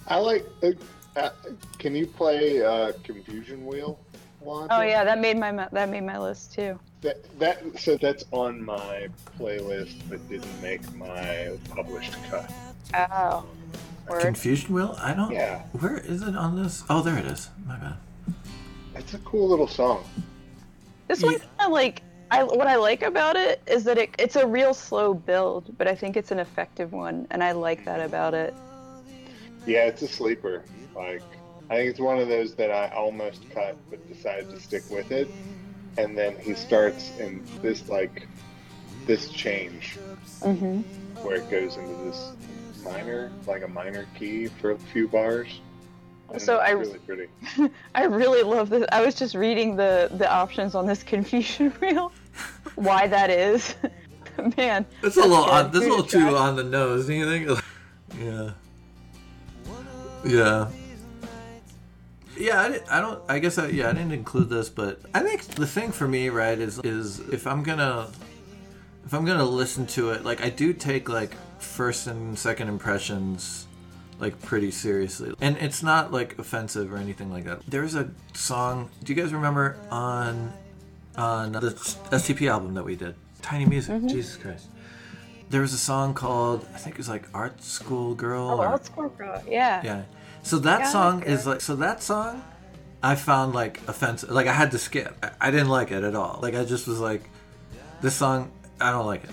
I 0.06 0.18
like. 0.18 0.46
Uh, 0.62 0.72
uh, 1.16 1.30
can 1.78 1.96
you 1.96 2.06
play 2.06 2.62
uh, 2.62 2.92
Confusion 3.02 3.64
Wheel? 3.64 3.98
Wanda? 4.40 4.76
Oh 4.76 4.82
yeah, 4.82 5.04
that 5.04 5.20
made 5.20 5.38
my 5.38 5.52
that 5.72 5.88
made 5.88 6.02
my 6.02 6.18
list 6.18 6.52
too. 6.52 6.78
That, 7.00 7.38
that 7.38 7.62
so 7.78 7.96
that's 7.96 8.26
on 8.30 8.62
my 8.62 9.08
playlist, 9.38 9.94
but 10.10 10.26
didn't 10.28 10.62
make 10.62 10.82
my 10.94 11.56
published 11.70 12.14
cut. 12.30 12.52
Oh. 12.94 13.46
Word. 14.06 14.20
Confusion 14.20 14.74
Wheel? 14.74 14.98
I 15.00 15.14
don't. 15.14 15.32
Yeah. 15.32 15.62
Where 15.80 15.96
is 15.96 16.20
it 16.20 16.36
on 16.36 16.62
this? 16.62 16.84
Oh, 16.90 17.00
there 17.00 17.16
it 17.16 17.24
is. 17.24 17.48
My 17.66 17.76
bad. 17.76 17.96
It's 18.96 19.14
a 19.14 19.18
cool 19.20 19.48
little 19.48 19.66
song. 19.66 20.04
This 21.08 21.22
one 21.22 21.38
kind 21.38 21.50
of 21.60 21.72
like 21.72 22.02
I 22.34 22.42
what 22.44 22.66
I 22.66 22.76
like 22.76 23.02
about 23.02 23.36
it 23.36 23.62
is 23.66 23.84
that 23.84 23.98
it, 23.98 24.14
it's 24.18 24.36
a 24.36 24.46
real 24.46 24.74
slow 24.74 25.14
build, 25.14 25.76
but 25.78 25.86
I 25.88 25.94
think 25.94 26.16
it's 26.16 26.30
an 26.30 26.38
effective 26.38 26.92
one, 26.92 27.26
and 27.30 27.42
I 27.42 27.52
like 27.52 27.84
that 27.84 28.00
about 28.00 28.34
it. 28.34 28.54
Yeah, 29.66 29.86
it's 29.86 30.02
a 30.02 30.08
sleeper. 30.08 30.64
Like, 30.94 31.22
I 31.70 31.76
think 31.76 31.90
it's 31.90 32.00
one 32.00 32.18
of 32.18 32.28
those 32.28 32.54
that 32.56 32.70
I 32.70 32.88
almost 32.94 33.46
cut, 33.54 33.78
but 33.90 34.06
decided 34.08 34.50
to 34.50 34.60
stick 34.60 34.84
with 34.90 35.10
it. 35.10 35.28
And 35.96 36.18
then 36.18 36.36
he 36.42 36.54
starts 36.54 37.12
in 37.18 37.42
this 37.62 37.88
like 37.88 38.28
this 39.06 39.28
change 39.30 39.96
hmm 40.42 40.82
where 41.22 41.36
it 41.36 41.50
goes 41.50 41.76
into 41.76 41.94
this 42.04 42.32
minor, 42.84 43.32
like 43.46 43.62
a 43.62 43.68
minor 43.68 44.06
key 44.18 44.48
for 44.60 44.72
a 44.72 44.78
few 44.92 45.08
bars. 45.08 45.60
And 46.30 46.40
So 46.40 46.58
I- 46.58 46.70
really. 46.72 47.28
I 47.94 48.04
really 48.04 48.42
love 48.42 48.70
this. 48.70 48.84
I 48.92 49.04
was 49.04 49.14
just 49.14 49.34
reading 49.34 49.76
the 49.76 50.08
the 50.12 50.30
options 50.30 50.74
on 50.74 50.86
this 50.86 51.02
confusion 51.14 51.70
wheel. 51.80 52.12
Why 52.74 53.06
that 53.06 53.30
is, 53.30 53.74
man. 54.56 54.86
That's 55.00 55.16
a 55.16 55.20
little 55.20 55.44
on, 55.44 55.70
that's 55.70 55.84
a 55.84 55.88
little 55.88 56.04
too 56.04 56.36
on 56.36 56.56
the 56.56 56.64
nose. 56.64 57.06
Do 57.06 57.14
you 57.14 57.26
think? 57.26 57.60
yeah. 58.18 58.50
Yeah. 60.24 60.70
Yeah, 62.36 62.60
I, 62.60 62.98
I 62.98 63.00
don't. 63.00 63.22
I 63.28 63.38
guess 63.38 63.58
I, 63.58 63.68
yeah, 63.68 63.90
I 63.90 63.92
didn't 63.92 64.12
include 64.12 64.48
this, 64.48 64.68
but 64.68 65.00
I 65.14 65.20
think 65.20 65.42
the 65.42 65.66
thing 65.66 65.92
for 65.92 66.08
me, 66.08 66.30
right, 66.30 66.58
is 66.58 66.80
is 66.80 67.20
if 67.20 67.46
I'm 67.46 67.62
gonna 67.62 68.08
if 69.04 69.14
I'm 69.14 69.24
gonna 69.24 69.44
listen 69.44 69.86
to 69.88 70.10
it, 70.10 70.24
like 70.24 70.42
I 70.42 70.50
do 70.50 70.72
take 70.72 71.08
like 71.08 71.34
first 71.58 72.06
and 72.08 72.36
second 72.36 72.68
impressions 72.68 73.66
like 74.18 74.40
pretty 74.42 74.70
seriously, 74.70 75.34
and 75.40 75.56
it's 75.58 75.82
not 75.82 76.12
like 76.12 76.38
offensive 76.38 76.92
or 76.92 76.96
anything 76.96 77.30
like 77.30 77.44
that. 77.44 77.62
There's 77.68 77.94
a 77.94 78.10
song. 78.32 78.90
Do 79.02 79.12
you 79.12 79.20
guys 79.20 79.32
remember 79.32 79.76
on 79.90 80.52
on 81.16 81.52
the 81.52 81.70
STP 82.10 82.50
album 82.50 82.74
that 82.74 82.84
we 82.84 82.96
did, 82.96 83.14
Tiny 83.42 83.66
Music? 83.66 83.94
Mm-hmm. 83.96 84.08
Jesus 84.08 84.36
Christ. 84.36 84.66
There 85.50 85.60
was 85.60 85.72
a 85.72 85.78
song 85.78 86.14
called 86.14 86.66
I 86.74 86.78
think 86.78 86.94
it 86.96 86.98
was 86.98 87.08
like 87.08 87.24
Art 87.34 87.62
School 87.62 88.14
Girl. 88.14 88.48
Oh, 88.50 88.58
or- 88.58 88.66
Art 88.66 88.84
School 88.86 89.08
Girl. 89.10 89.42
Yeah. 89.48 89.82
yeah. 89.84 90.02
So 90.42 90.58
that 90.60 90.80
Yeah, 90.80 90.88
song 90.90 91.22
is 91.22 91.46
like 91.46 91.60
so 91.60 91.76
that 91.76 92.02
song 92.02 92.42
I 93.02 93.14
found 93.14 93.54
like 93.54 93.80
offensive. 93.86 94.30
Like 94.30 94.46
I 94.46 94.52
had 94.52 94.70
to 94.72 94.78
skip. 94.78 95.14
I, 95.22 95.48
I 95.48 95.50
didn't 95.50 95.68
like 95.68 95.92
it 95.92 96.02
at 96.02 96.14
all. 96.14 96.40
Like 96.42 96.54
I 96.54 96.64
just 96.64 96.86
was 96.88 96.98
like 96.98 97.22
this 98.00 98.14
song 98.16 98.50
I 98.80 98.90
don't 98.90 99.06
like 99.06 99.24
it. 99.24 99.30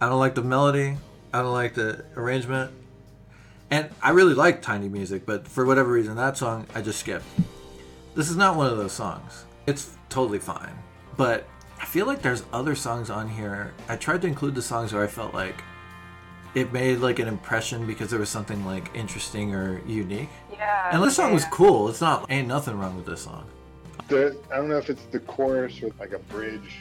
I 0.00 0.08
don't 0.08 0.18
like 0.20 0.34
the 0.34 0.42
melody. 0.42 0.96
I 1.32 1.38
don't 1.42 1.52
like 1.52 1.74
the 1.74 2.04
arrangement. 2.16 2.72
And 3.70 3.88
I 4.02 4.10
really 4.10 4.34
like 4.34 4.60
tiny 4.60 4.88
music, 4.88 5.24
but 5.24 5.48
for 5.48 5.64
whatever 5.64 5.90
reason 5.90 6.16
that 6.16 6.36
song 6.36 6.66
I 6.74 6.82
just 6.82 6.98
skipped. 7.00 7.24
This 8.14 8.28
is 8.30 8.36
not 8.36 8.56
one 8.56 8.70
of 8.70 8.76
those 8.76 8.92
songs. 8.92 9.44
It's 9.66 9.96
totally 10.10 10.38
fine. 10.40 10.74
But 11.16 11.46
I 11.80 11.84
feel 11.86 12.06
like 12.06 12.22
there's 12.22 12.44
other 12.52 12.74
songs 12.74 13.10
on 13.10 13.28
here. 13.28 13.74
I 13.88 13.96
tried 13.96 14.22
to 14.22 14.28
include 14.28 14.54
the 14.54 14.62
songs 14.62 14.92
where 14.92 15.02
I 15.02 15.06
felt 15.06 15.34
like 15.34 15.62
it 16.54 16.72
made 16.72 16.98
like 17.00 17.18
an 17.18 17.28
impression 17.28 17.86
because 17.86 18.10
there 18.10 18.20
was 18.20 18.28
something 18.28 18.64
like 18.64 18.90
interesting 18.94 19.54
or 19.54 19.80
unique. 19.86 20.28
Yeah. 20.52 20.90
And 20.92 21.02
this 21.02 21.16
song 21.16 21.32
was 21.34 21.44
cool. 21.46 21.88
It's 21.88 22.00
not 22.00 22.30
ain't 22.30 22.48
nothing 22.48 22.78
wrong 22.78 22.96
with 22.96 23.06
this 23.06 23.22
song. 23.22 23.46
The, 24.08 24.36
I 24.52 24.56
don't 24.56 24.68
know 24.68 24.78
if 24.78 24.90
it's 24.90 25.04
the 25.06 25.20
chorus 25.20 25.82
or 25.82 25.90
like 25.98 26.12
a 26.12 26.18
bridge, 26.18 26.80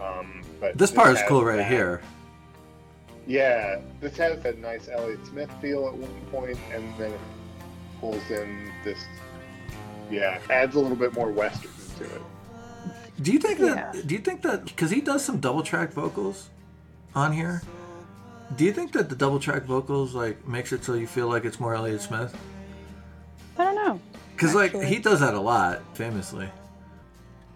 um, 0.00 0.42
but 0.60 0.76
This 0.76 0.90
part 0.90 1.12
is 1.16 1.22
cool 1.26 1.44
right 1.44 1.56
that- 1.56 1.68
here. 1.70 2.02
Yeah, 3.26 3.80
this 4.00 4.16
has 4.16 4.42
that 4.42 4.58
nice 4.58 4.88
Elliott 4.88 5.24
Smith 5.26 5.50
feel 5.60 5.86
at 5.86 5.94
one 5.94 6.20
point, 6.32 6.58
and 6.72 6.92
then 6.98 7.12
it 7.12 7.20
pulls 8.00 8.28
in 8.30 8.72
this. 8.82 8.98
Yeah, 10.10 10.40
adds 10.50 10.74
a 10.74 10.80
little 10.80 10.96
bit 10.96 11.14
more 11.14 11.30
western 11.30 11.70
to 11.98 12.04
it. 12.04 12.22
Do 13.22 13.32
you 13.32 13.38
think 13.38 13.58
that? 13.58 13.94
Yeah. 13.94 14.02
Do 14.06 14.14
you 14.14 14.20
think 14.20 14.42
that? 14.42 14.64
Because 14.64 14.90
he 14.90 15.00
does 15.00 15.24
some 15.24 15.40
double 15.40 15.62
track 15.62 15.92
vocals 15.92 16.48
on 17.14 17.32
here. 17.32 17.62
Do 18.56 18.64
you 18.64 18.72
think 18.72 18.92
that 18.92 19.08
the 19.08 19.14
double 19.16 19.38
track 19.38 19.64
vocals 19.64 20.14
like 20.14 20.46
makes 20.46 20.72
it 20.72 20.82
so 20.84 20.94
you 20.94 21.06
feel 21.06 21.28
like 21.28 21.44
it's 21.44 21.60
more 21.60 21.74
Elliott 21.74 22.00
Smith? 22.00 22.36
I 23.58 23.64
don't 23.64 23.74
know. 23.74 24.00
Because 24.32 24.54
like 24.54 24.72
he 24.74 24.98
does 24.98 25.20
that 25.20 25.34
a 25.34 25.40
lot, 25.40 25.82
famously. 25.94 26.48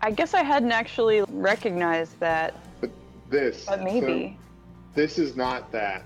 I 0.03 0.11
guess 0.11 0.35
I 0.35 0.43
hadn't 0.43 0.73
actually 0.73 1.23
recognized 1.31 2.21
that, 2.21 2.55
But 2.81 2.91
this, 3.31 3.65
but 3.65 3.83
maybe. 3.83 4.37
so 4.37 5.01
this 5.01 5.19
is 5.19 5.35
not 5.35 5.73
that. 5.73 6.05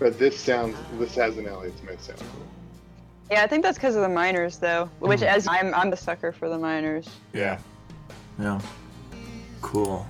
But 0.00 0.18
this 0.18 0.38
sounds. 0.38 0.76
This 0.98 1.14
has 1.14 1.38
an 1.38 1.46
Elliott 1.46 1.78
Smith 1.78 2.02
sound. 2.02 2.22
To 3.30 3.34
it. 3.34 3.38
Yeah, 3.38 3.44
I 3.44 3.46
think 3.46 3.62
that's 3.62 3.78
because 3.78 3.96
of 3.96 4.02
the 4.02 4.08
minors, 4.08 4.58
though. 4.58 4.88
Which, 4.98 5.20
Mhm. 5.20 5.26
as 5.26 5.46
I'm, 5.48 5.74
I'm 5.74 5.92
a 5.92 5.96
sucker 5.96 6.32
for 6.32 6.48
the 6.48 6.58
minors. 6.58 7.08
Yeah, 7.32 7.58
Yeah. 8.38 8.60
Cool. 9.62 10.06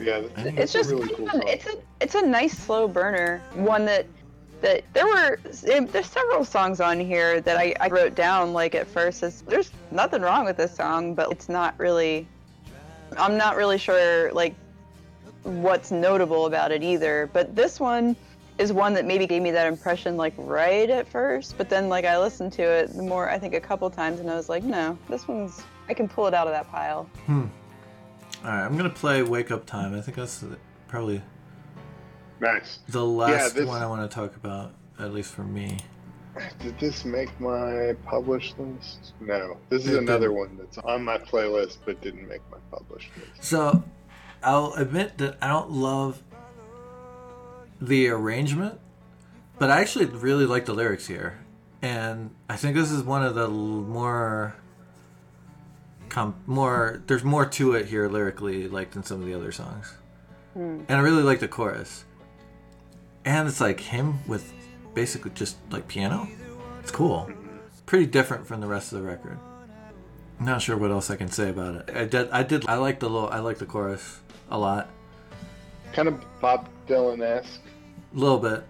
yeah. 0.00 0.22
I 0.36 0.42
think 0.42 0.58
It's 0.58 0.74
a 0.74 0.78
just 0.78 0.90
really 0.90 1.08
cool 1.14 1.26
fun. 1.28 1.42
it's 1.46 1.66
a 1.66 1.72
it's 2.00 2.14
a 2.16 2.22
nice 2.26 2.56
slow 2.58 2.88
burner. 2.88 3.40
One 3.54 3.84
that 3.86 4.06
that 4.62 4.82
there 4.94 5.06
were 5.06 5.38
there's 5.62 6.06
several 6.06 6.44
songs 6.44 6.80
on 6.80 6.98
here 6.98 7.40
that 7.42 7.56
I, 7.56 7.74
I 7.80 7.88
wrote 7.88 8.14
down 8.14 8.52
like 8.52 8.74
at 8.74 8.86
first. 8.86 9.22
As, 9.22 9.42
there's 9.42 9.70
nothing 9.90 10.22
wrong 10.22 10.44
with 10.46 10.56
this 10.56 10.74
song, 10.74 11.14
but 11.14 11.30
it's 11.30 11.48
not 11.48 11.74
really. 11.78 12.26
I'm 13.18 13.36
not 13.36 13.56
really 13.56 13.78
sure 13.78 14.32
like 14.32 14.54
what's 15.44 15.90
notable 15.92 16.46
about 16.46 16.72
it 16.72 16.82
either. 16.82 17.28
But 17.32 17.54
this 17.54 17.78
one 17.78 18.16
is 18.58 18.72
one 18.72 18.94
that 18.94 19.04
maybe 19.04 19.26
gave 19.26 19.42
me 19.42 19.50
that 19.50 19.66
impression 19.66 20.16
like 20.16 20.32
right 20.36 20.88
at 20.90 21.08
first, 21.08 21.56
but 21.58 21.68
then 21.68 21.88
like 21.88 22.04
I 22.04 22.18
listened 22.18 22.52
to 22.54 22.62
it 22.62 22.94
the 22.94 23.02
more 23.02 23.28
I 23.28 23.38
think 23.38 23.54
a 23.54 23.60
couple 23.60 23.88
times 23.90 24.20
and 24.20 24.30
I 24.30 24.34
was 24.36 24.48
like, 24.48 24.62
no, 24.62 24.96
this 25.08 25.26
one's 25.26 25.62
I 25.88 25.94
can 25.94 26.08
pull 26.08 26.26
it 26.26 26.34
out 26.34 26.46
of 26.46 26.52
that 26.52 26.68
pile. 26.70 27.04
Hmm. 27.26 27.46
All 28.44 28.50
right, 28.50 28.64
I'm 28.64 28.76
gonna 28.76 28.90
play 28.90 29.22
"Wake 29.22 29.50
Up 29.50 29.66
Time." 29.66 29.94
I 29.94 30.00
think 30.00 30.16
that's 30.16 30.44
probably 30.88 31.22
nice. 32.40 32.78
the 32.88 33.04
last 33.04 33.54
this- 33.54 33.66
one 33.66 33.82
I 33.82 33.86
want 33.86 34.08
to 34.08 34.14
talk 34.14 34.36
about, 34.36 34.72
at 34.98 35.12
least 35.12 35.32
for 35.32 35.44
me. 35.44 35.78
Did 36.60 36.78
this 36.80 37.04
make 37.04 37.28
my 37.40 37.94
published 38.04 38.58
list? 38.58 39.12
No. 39.20 39.56
This 39.68 39.86
is 39.86 39.92
It 39.94 39.98
another 40.02 40.28
didn't. 40.28 40.36
one 40.38 40.56
that's 40.58 40.78
on 40.78 41.04
my 41.04 41.16
playlist 41.16 41.78
but 41.84 42.00
didn't 42.00 42.28
make 42.28 42.40
my 42.50 42.58
published 42.72 43.10
list. 43.16 43.44
So, 43.44 43.82
I'll 44.42 44.72
admit 44.74 45.16
that 45.18 45.36
I 45.40 45.46
don't 45.48 45.70
love 45.70 46.22
the 47.86 48.08
arrangement, 48.08 48.80
but 49.58 49.70
I 49.70 49.80
actually 49.80 50.06
really 50.06 50.46
like 50.46 50.66
the 50.66 50.74
lyrics 50.74 51.06
here, 51.06 51.38
and 51.82 52.30
I 52.48 52.56
think 52.56 52.76
this 52.76 52.90
is 52.90 53.02
one 53.02 53.24
of 53.24 53.34
the 53.34 53.48
more, 53.48 54.56
com- 56.08 56.36
more. 56.46 57.02
There's 57.06 57.24
more 57.24 57.46
to 57.46 57.74
it 57.74 57.86
here 57.86 58.08
lyrically, 58.08 58.68
like 58.68 58.92
than 58.92 59.02
some 59.02 59.20
of 59.20 59.26
the 59.26 59.34
other 59.34 59.52
songs, 59.52 59.94
hmm. 60.54 60.80
and 60.88 60.90
I 60.90 61.00
really 61.00 61.22
like 61.22 61.40
the 61.40 61.48
chorus, 61.48 62.04
and 63.24 63.48
it's 63.48 63.60
like 63.60 63.80
him 63.80 64.18
with 64.26 64.52
basically 64.94 65.32
just 65.34 65.56
like 65.70 65.88
piano. 65.88 66.28
It's 66.80 66.90
cool, 66.90 67.30
pretty 67.86 68.06
different 68.06 68.46
from 68.46 68.60
the 68.60 68.66
rest 68.66 68.92
of 68.92 69.00
the 69.00 69.06
record. 69.06 69.38
I'm 70.38 70.46
not 70.46 70.62
sure 70.62 70.76
what 70.76 70.90
else 70.90 71.10
I 71.10 71.16
can 71.16 71.28
say 71.28 71.50
about 71.50 71.74
it. 71.76 71.96
I 71.96 72.04
did. 72.04 72.30
I 72.30 72.42
did. 72.42 72.68
I 72.68 72.74
like 72.76 73.00
the 73.00 73.08
little. 73.08 73.28
I 73.28 73.38
like 73.38 73.58
the 73.58 73.66
chorus 73.66 74.20
a 74.50 74.58
lot. 74.58 74.90
Kind 75.92 76.08
of 76.08 76.24
Bob 76.40 76.68
Dylan 76.88 77.22
esque. 77.22 77.60
A 78.14 78.18
little 78.18 78.38
bit. 78.38 78.64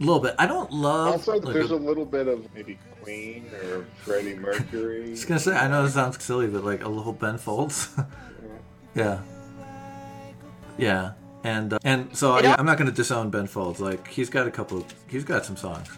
A 0.00 0.04
little 0.04 0.20
bit. 0.20 0.34
I 0.38 0.46
don't 0.46 0.72
love. 0.72 1.12
Also, 1.12 1.38
like, 1.40 1.54
there's 1.54 1.70
a- 1.70 1.74
a 1.74 1.76
little 1.76 2.04
bit 2.04 2.28
of 2.28 2.46
maybe 2.54 2.78
Queen 3.02 3.46
or 3.64 3.86
Freddie 4.02 4.34
Mercury. 4.46 5.06
I 5.06 5.10
was 5.10 5.24
gonna 5.24 5.40
say. 5.40 5.54
I 5.56 5.68
know 5.68 5.84
it 5.84 5.90
sounds 5.90 6.22
silly, 6.22 6.46
but 6.48 6.64
like 6.64 6.82
a 6.84 6.88
little 6.88 7.12
Ben 7.12 7.38
Folds. 7.38 7.88
yeah. 8.94 9.20
Yeah. 10.78 11.12
And 11.44 11.74
uh, 11.74 11.78
and 11.84 12.16
so 12.16 12.36
It 12.36 12.44
yeah, 12.44 12.50
al- 12.52 12.56
I'm 12.60 12.66
not 12.66 12.78
gonna 12.78 12.90
disown 12.90 13.30
Ben 13.30 13.46
Folds. 13.46 13.78
Like 13.80 14.08
he's 14.08 14.30
got 14.30 14.46
a 14.46 14.50
couple. 14.50 14.84
He's 15.08 15.24
got 15.24 15.44
some 15.44 15.56
songs. 15.56 15.88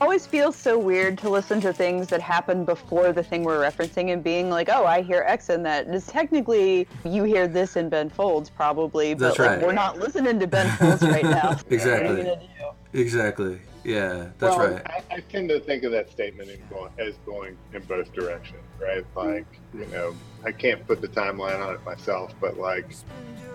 Always 0.00 0.26
feels 0.26 0.56
so 0.56 0.78
weird 0.78 1.18
to 1.18 1.28
listen 1.28 1.60
to 1.60 1.72
things 1.72 2.06
that 2.08 2.20
happened 2.20 2.66
before 2.66 3.12
the 3.12 3.22
thing 3.22 3.42
we're 3.42 3.60
referencing 3.60 4.12
and 4.12 4.22
being 4.22 4.50
like, 4.50 4.68
oh, 4.70 4.86
I 4.86 5.02
hear 5.02 5.24
X 5.26 5.50
in 5.50 5.62
that. 5.64 5.88
It's 5.88 6.06
technically 6.06 6.86
you 7.04 7.24
hear 7.24 7.48
this 7.48 7.76
in 7.76 7.88
Ben 7.88 8.08
Folds 8.08 8.50
probably, 8.50 9.14
but 9.14 9.28
That's 9.28 9.38
like 9.38 9.48
right. 9.50 9.62
we're 9.62 9.72
not 9.72 9.98
listening 9.98 10.38
to 10.40 10.46
Ben 10.46 10.70
Folds 10.78 11.02
right 11.02 11.24
now. 11.24 11.56
Exactly. 11.70 12.18
you 12.18 12.24
gonna 12.24 12.36
do? 12.36 12.98
Exactly. 13.00 13.60
Yeah. 13.84 14.28
That's 14.38 14.56
well, 14.56 14.72
right. 14.72 14.86
I, 14.86 15.16
I 15.16 15.20
tend 15.20 15.48
to 15.50 15.60
think 15.60 15.84
of 15.84 15.92
that 15.92 16.10
statement 16.10 16.50
in 16.50 16.60
going, 16.70 16.92
as 16.98 17.14
going 17.26 17.56
in 17.72 17.82
both 17.82 18.12
directions, 18.12 18.62
right? 18.80 19.04
Like, 19.14 19.46
you 19.74 19.86
know, 19.86 20.14
I 20.44 20.52
can't 20.52 20.86
put 20.86 21.00
the 21.00 21.08
timeline 21.08 21.64
on 21.64 21.74
it 21.74 21.84
myself, 21.84 22.34
but 22.40 22.58
like, 22.58 22.94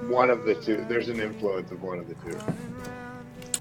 one 0.07 0.29
of 0.29 0.45
the 0.45 0.55
two, 0.55 0.85
there's 0.87 1.09
an 1.09 1.19
influence 1.19 1.71
of 1.71 1.81
one 1.81 1.99
of 1.99 2.07
the 2.07 2.15
two. 2.15 2.37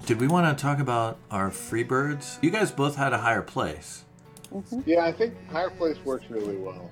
Did 0.05 0.19
we 0.19 0.27
want 0.27 0.57
to 0.57 0.61
talk 0.61 0.79
about 0.79 1.17
our 1.31 1.49
Freebirds? 1.49 2.37
You 2.41 2.51
guys 2.51 2.71
both 2.71 2.97
had 2.97 3.13
a 3.13 3.17
higher 3.17 3.41
place. 3.41 4.03
Mm-hmm. 4.53 4.81
Yeah, 4.85 5.05
I 5.05 5.13
think 5.13 5.33
Higher 5.49 5.69
Place 5.69 5.97
works 6.03 6.25
really 6.29 6.57
well. 6.57 6.91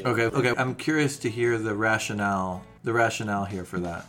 Okay. 0.00 0.24
Okay. 0.24 0.54
I'm 0.56 0.74
curious 0.74 1.18
to 1.20 1.30
hear 1.30 1.56
the 1.56 1.74
rationale. 1.74 2.64
The 2.82 2.92
rationale 2.92 3.44
here 3.44 3.64
for 3.64 3.78
that. 3.80 4.06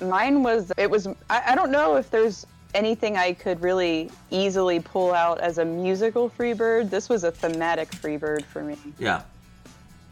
Mine 0.00 0.42
was 0.42 0.72
it 0.76 0.88
was 0.88 1.08
I, 1.28 1.42
I 1.48 1.54
don't 1.54 1.70
know 1.70 1.96
if 1.96 2.10
there's 2.10 2.46
anything 2.74 3.16
I 3.16 3.32
could 3.32 3.60
really 3.60 4.10
easily 4.30 4.78
pull 4.78 5.12
out 5.12 5.40
as 5.40 5.58
a 5.58 5.64
musical 5.64 6.30
Freebird, 6.30 6.90
this 6.90 7.08
was 7.08 7.24
a 7.24 7.32
thematic 7.32 7.90
Freebird 7.90 8.44
for 8.44 8.62
me. 8.62 8.76
Yeah, 8.98 9.22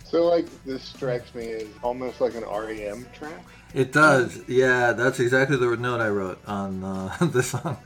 So 0.04 0.26
like 0.26 0.46
this 0.64 0.82
strikes 0.82 1.34
me 1.34 1.50
as 1.52 1.66
almost 1.82 2.20
like 2.20 2.34
an 2.34 2.44
REM 2.44 3.06
track. 3.12 3.44
it 3.74 3.90
does. 3.92 4.40
Yeah, 4.48 4.92
that's 4.92 5.18
exactly 5.18 5.56
the 5.56 5.76
note 5.76 6.00
I 6.00 6.08
wrote 6.08 6.38
on 6.46 6.84
uh, 6.84 7.16
this 7.32 7.48
song. 7.50 7.76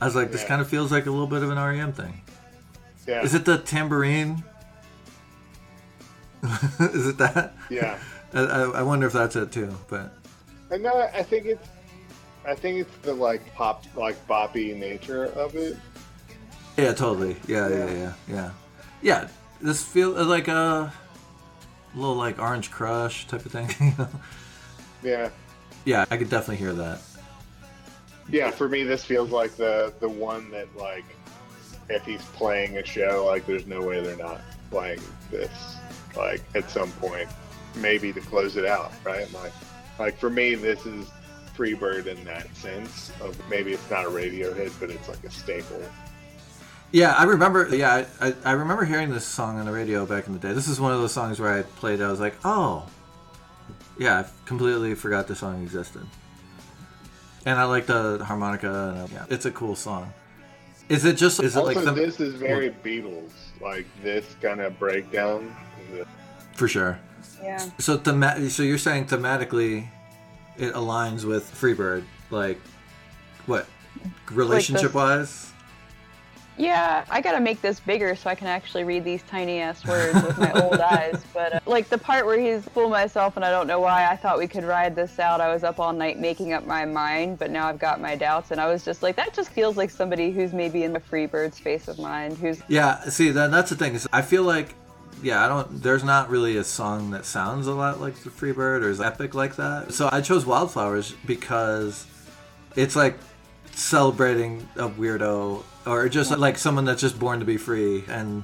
I 0.00 0.04
was 0.06 0.14
like, 0.14 0.30
this 0.32 0.42
Yeah. 0.42 0.48
kind 0.48 0.60
of 0.60 0.68
feels 0.68 0.90
like 0.92 1.06
a 1.06 1.10
little 1.10 1.26
bit 1.26 1.42
of 1.42 1.50
an 1.50 1.58
REM 1.58 1.92
thing. 1.92 2.20
Yeah. 3.06 3.22
Is 3.22 3.34
it 3.34 3.44
the 3.44 3.58
tambourine? 3.58 4.42
Is 6.80 7.06
it 7.08 7.18
that? 7.18 7.54
Yeah. 7.70 7.98
I, 8.34 8.40
I 8.40 8.82
wonder 8.82 9.06
if 9.06 9.12
that's 9.12 9.36
it 9.36 9.52
too. 9.52 9.74
But 9.88 10.12
And 10.70 10.82
no, 10.82 10.94
I 11.14 11.22
think 11.22 11.46
it's 11.46 11.68
I 12.46 12.54
think 12.54 12.78
it's 12.80 12.96
the 12.98 13.12
like 13.14 13.54
pop 13.54 13.84
like 13.96 14.16
boppy 14.28 14.76
nature 14.76 15.24
of 15.26 15.54
it. 15.56 15.76
yeah, 16.76 16.92
totally. 16.92 17.36
Yeah, 17.48 17.68
yeah, 17.68 17.76
Yeah. 17.76 17.90
yeah, 17.94 18.12
yeah. 18.28 18.50
Yeah, 19.02 19.28
this 19.60 19.82
feels 19.84 20.26
like 20.26 20.48
a 20.48 20.92
little 21.96 22.14
like 22.14 22.38
Orange 22.38 22.70
Crush 22.70 23.26
type 23.26 23.44
of 23.46 23.52
thing. 23.52 23.94
Yeah. 25.02 25.28
yeah, 25.84 26.04
I 26.10 26.16
could 26.16 26.30
definitely 26.30 26.56
hear 26.56 26.72
that. 26.72 27.00
Yeah, 28.28 28.50
for 28.50 28.68
me 28.68 28.82
this 28.82 29.04
feels 29.04 29.30
like 29.30 29.54
the 29.54 29.92
the 30.00 30.08
one 30.08 30.50
that 30.50 30.74
like 30.76 31.04
if 31.88 32.04
he's 32.04 32.24
playing 32.24 32.78
a 32.78 32.84
show, 32.84 33.24
like 33.26 33.46
there's 33.46 33.66
no 33.66 33.82
way 33.82 34.00
they're 34.00 34.16
not 34.16 34.40
playing 34.70 35.00
this 35.30 35.76
like 36.16 36.42
at 36.56 36.70
some 36.70 36.90
point, 36.92 37.28
maybe 37.76 38.12
to 38.12 38.20
close 38.20 38.56
it 38.56 38.64
out, 38.64 38.90
right? 39.04 39.30
Like 39.32 39.52
like 39.98 40.18
for 40.18 40.30
me 40.30 40.56
this 40.56 40.86
is 40.86 41.08
Freebird 41.56 42.06
in 42.06 42.24
that 42.24 42.52
sense 42.56 43.12
of 43.20 43.38
maybe 43.48 43.72
it's 43.72 43.88
not 43.88 44.06
a 44.06 44.08
radio 44.08 44.52
hit, 44.52 44.72
but 44.80 44.90
it's 44.90 45.08
like 45.08 45.22
a 45.22 45.30
staple. 45.30 45.82
Yeah, 46.92 47.12
I 47.12 47.24
remember. 47.24 47.68
Yeah, 47.74 48.06
I, 48.20 48.28
I, 48.28 48.34
I 48.44 48.52
remember 48.52 48.84
hearing 48.84 49.10
this 49.10 49.24
song 49.24 49.58
on 49.58 49.66
the 49.66 49.72
radio 49.72 50.06
back 50.06 50.26
in 50.26 50.32
the 50.32 50.38
day. 50.38 50.52
This 50.52 50.68
is 50.68 50.80
one 50.80 50.92
of 50.92 51.00
those 51.00 51.12
songs 51.12 51.38
where 51.40 51.52
I 51.52 51.62
played. 51.62 52.00
it, 52.00 52.04
I 52.04 52.10
was 52.10 52.20
like, 52.20 52.34
oh, 52.44 52.86
yeah, 53.98 54.20
I 54.20 54.24
completely 54.46 54.94
forgot 54.94 55.26
this 55.26 55.40
song 55.40 55.62
existed. 55.62 56.06
And 57.44 57.58
I 57.58 57.64
like 57.64 57.86
the 57.86 58.24
harmonica. 58.24 58.94
And 59.04 59.10
yeah, 59.12 59.26
it's 59.28 59.44
a 59.46 59.50
cool 59.50 59.76
song. 59.76 60.12
Is 60.88 61.04
it 61.04 61.16
just? 61.16 61.42
Is 61.42 61.56
it 61.56 61.60
like 61.60 61.78
some, 61.78 61.96
this 61.96 62.20
is 62.20 62.34
very 62.34 62.70
Beatles, 62.70 63.30
like 63.60 63.86
this 64.02 64.36
kind 64.40 64.60
of 64.60 64.78
breakdown. 64.78 65.54
for 66.54 66.68
sure? 66.68 66.98
Yeah. 67.42 67.58
So 67.78 67.96
thema- 67.98 68.48
So 68.50 68.62
you're 68.62 68.78
saying 68.78 69.06
thematically, 69.06 69.88
it 70.56 70.72
aligns 70.74 71.24
with 71.24 71.52
Freebird, 71.52 72.04
like 72.30 72.60
what 73.46 73.66
relationship 74.30 74.94
wise? 74.94 75.52
Yeah, 76.58 77.04
I 77.10 77.20
gotta 77.20 77.40
make 77.40 77.60
this 77.60 77.80
bigger 77.80 78.16
so 78.16 78.30
I 78.30 78.34
can 78.34 78.46
actually 78.46 78.84
read 78.84 79.04
these 79.04 79.22
tiny 79.24 79.60
ass 79.60 79.84
words 79.86 80.14
with 80.22 80.38
my 80.38 80.52
old 80.52 80.80
eyes. 80.80 81.22
But 81.34 81.54
uh, 81.54 81.60
like 81.66 81.88
the 81.88 81.98
part 81.98 82.24
where 82.24 82.38
he's 82.40 82.64
fool 82.66 82.88
myself 82.88 83.36
and 83.36 83.44
I 83.44 83.50
don't 83.50 83.66
know 83.66 83.80
why 83.80 84.06
I 84.06 84.16
thought 84.16 84.38
we 84.38 84.46
could 84.46 84.64
ride 84.64 84.96
this 84.96 85.18
out. 85.18 85.40
I 85.40 85.52
was 85.52 85.64
up 85.64 85.78
all 85.78 85.92
night 85.92 86.18
making 86.18 86.52
up 86.52 86.66
my 86.66 86.84
mind, 86.84 87.38
but 87.38 87.50
now 87.50 87.66
I've 87.66 87.78
got 87.78 88.00
my 88.00 88.16
doubts, 88.16 88.50
and 88.50 88.60
I 88.60 88.66
was 88.66 88.84
just 88.84 89.02
like, 89.02 89.16
that 89.16 89.34
just 89.34 89.50
feels 89.50 89.76
like 89.76 89.90
somebody 89.90 90.30
who's 90.30 90.52
maybe 90.52 90.84
in 90.84 90.92
the 90.92 91.00
Freebird 91.00 91.52
space 91.52 91.88
of 91.88 91.98
mind, 91.98 92.38
who's 92.38 92.62
Yeah, 92.68 93.00
see 93.08 93.30
that 93.30 93.50
that's 93.50 93.70
the 93.70 93.76
thing. 93.76 93.94
Is 93.94 94.08
I 94.12 94.22
feel 94.22 94.42
like 94.42 94.74
yeah, 95.22 95.44
I 95.44 95.48
don't 95.48 95.82
there's 95.82 96.04
not 96.04 96.30
really 96.30 96.56
a 96.56 96.64
song 96.64 97.10
that 97.10 97.24
sounds 97.24 97.66
a 97.66 97.72
lot 97.72 98.00
like 98.00 98.14
the 98.16 98.30
Freebird 98.30 98.82
or 98.82 98.90
is 98.90 99.00
epic 99.00 99.34
like 99.34 99.56
that. 99.56 99.92
So 99.92 100.08
I 100.12 100.20
chose 100.20 100.46
Wildflowers 100.46 101.14
because 101.26 102.06
it's 102.74 102.96
like 102.96 103.18
celebrating 103.76 104.66
a 104.76 104.88
weirdo 104.88 105.62
or 105.86 106.08
just 106.08 106.36
like 106.38 106.56
someone 106.56 106.86
that's 106.86 107.00
just 107.00 107.18
born 107.18 107.38
to 107.38 107.44
be 107.44 107.58
free 107.58 108.02
and 108.08 108.42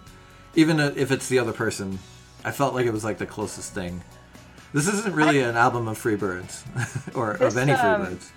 even 0.55 0.79
if 0.79 1.11
it's 1.11 1.29
the 1.29 1.39
other 1.39 1.53
person, 1.53 1.99
I 2.45 2.51
felt 2.51 2.75
like 2.75 2.85
it 2.85 2.93
was 2.93 3.03
like 3.03 3.17
the 3.17 3.27
closest 3.27 3.73
thing. 3.73 4.03
This 4.75 4.87
isn't 4.89 5.15
really 5.15 5.41
an 5.41 5.57
album 5.57 5.89
of 5.89 5.99
Freebirds 5.99 7.15
or 7.17 7.39
This, 7.39 7.55
of 7.55 7.59
any 7.59 7.73
um, 7.73 8.07
Freebirds. 8.07 8.31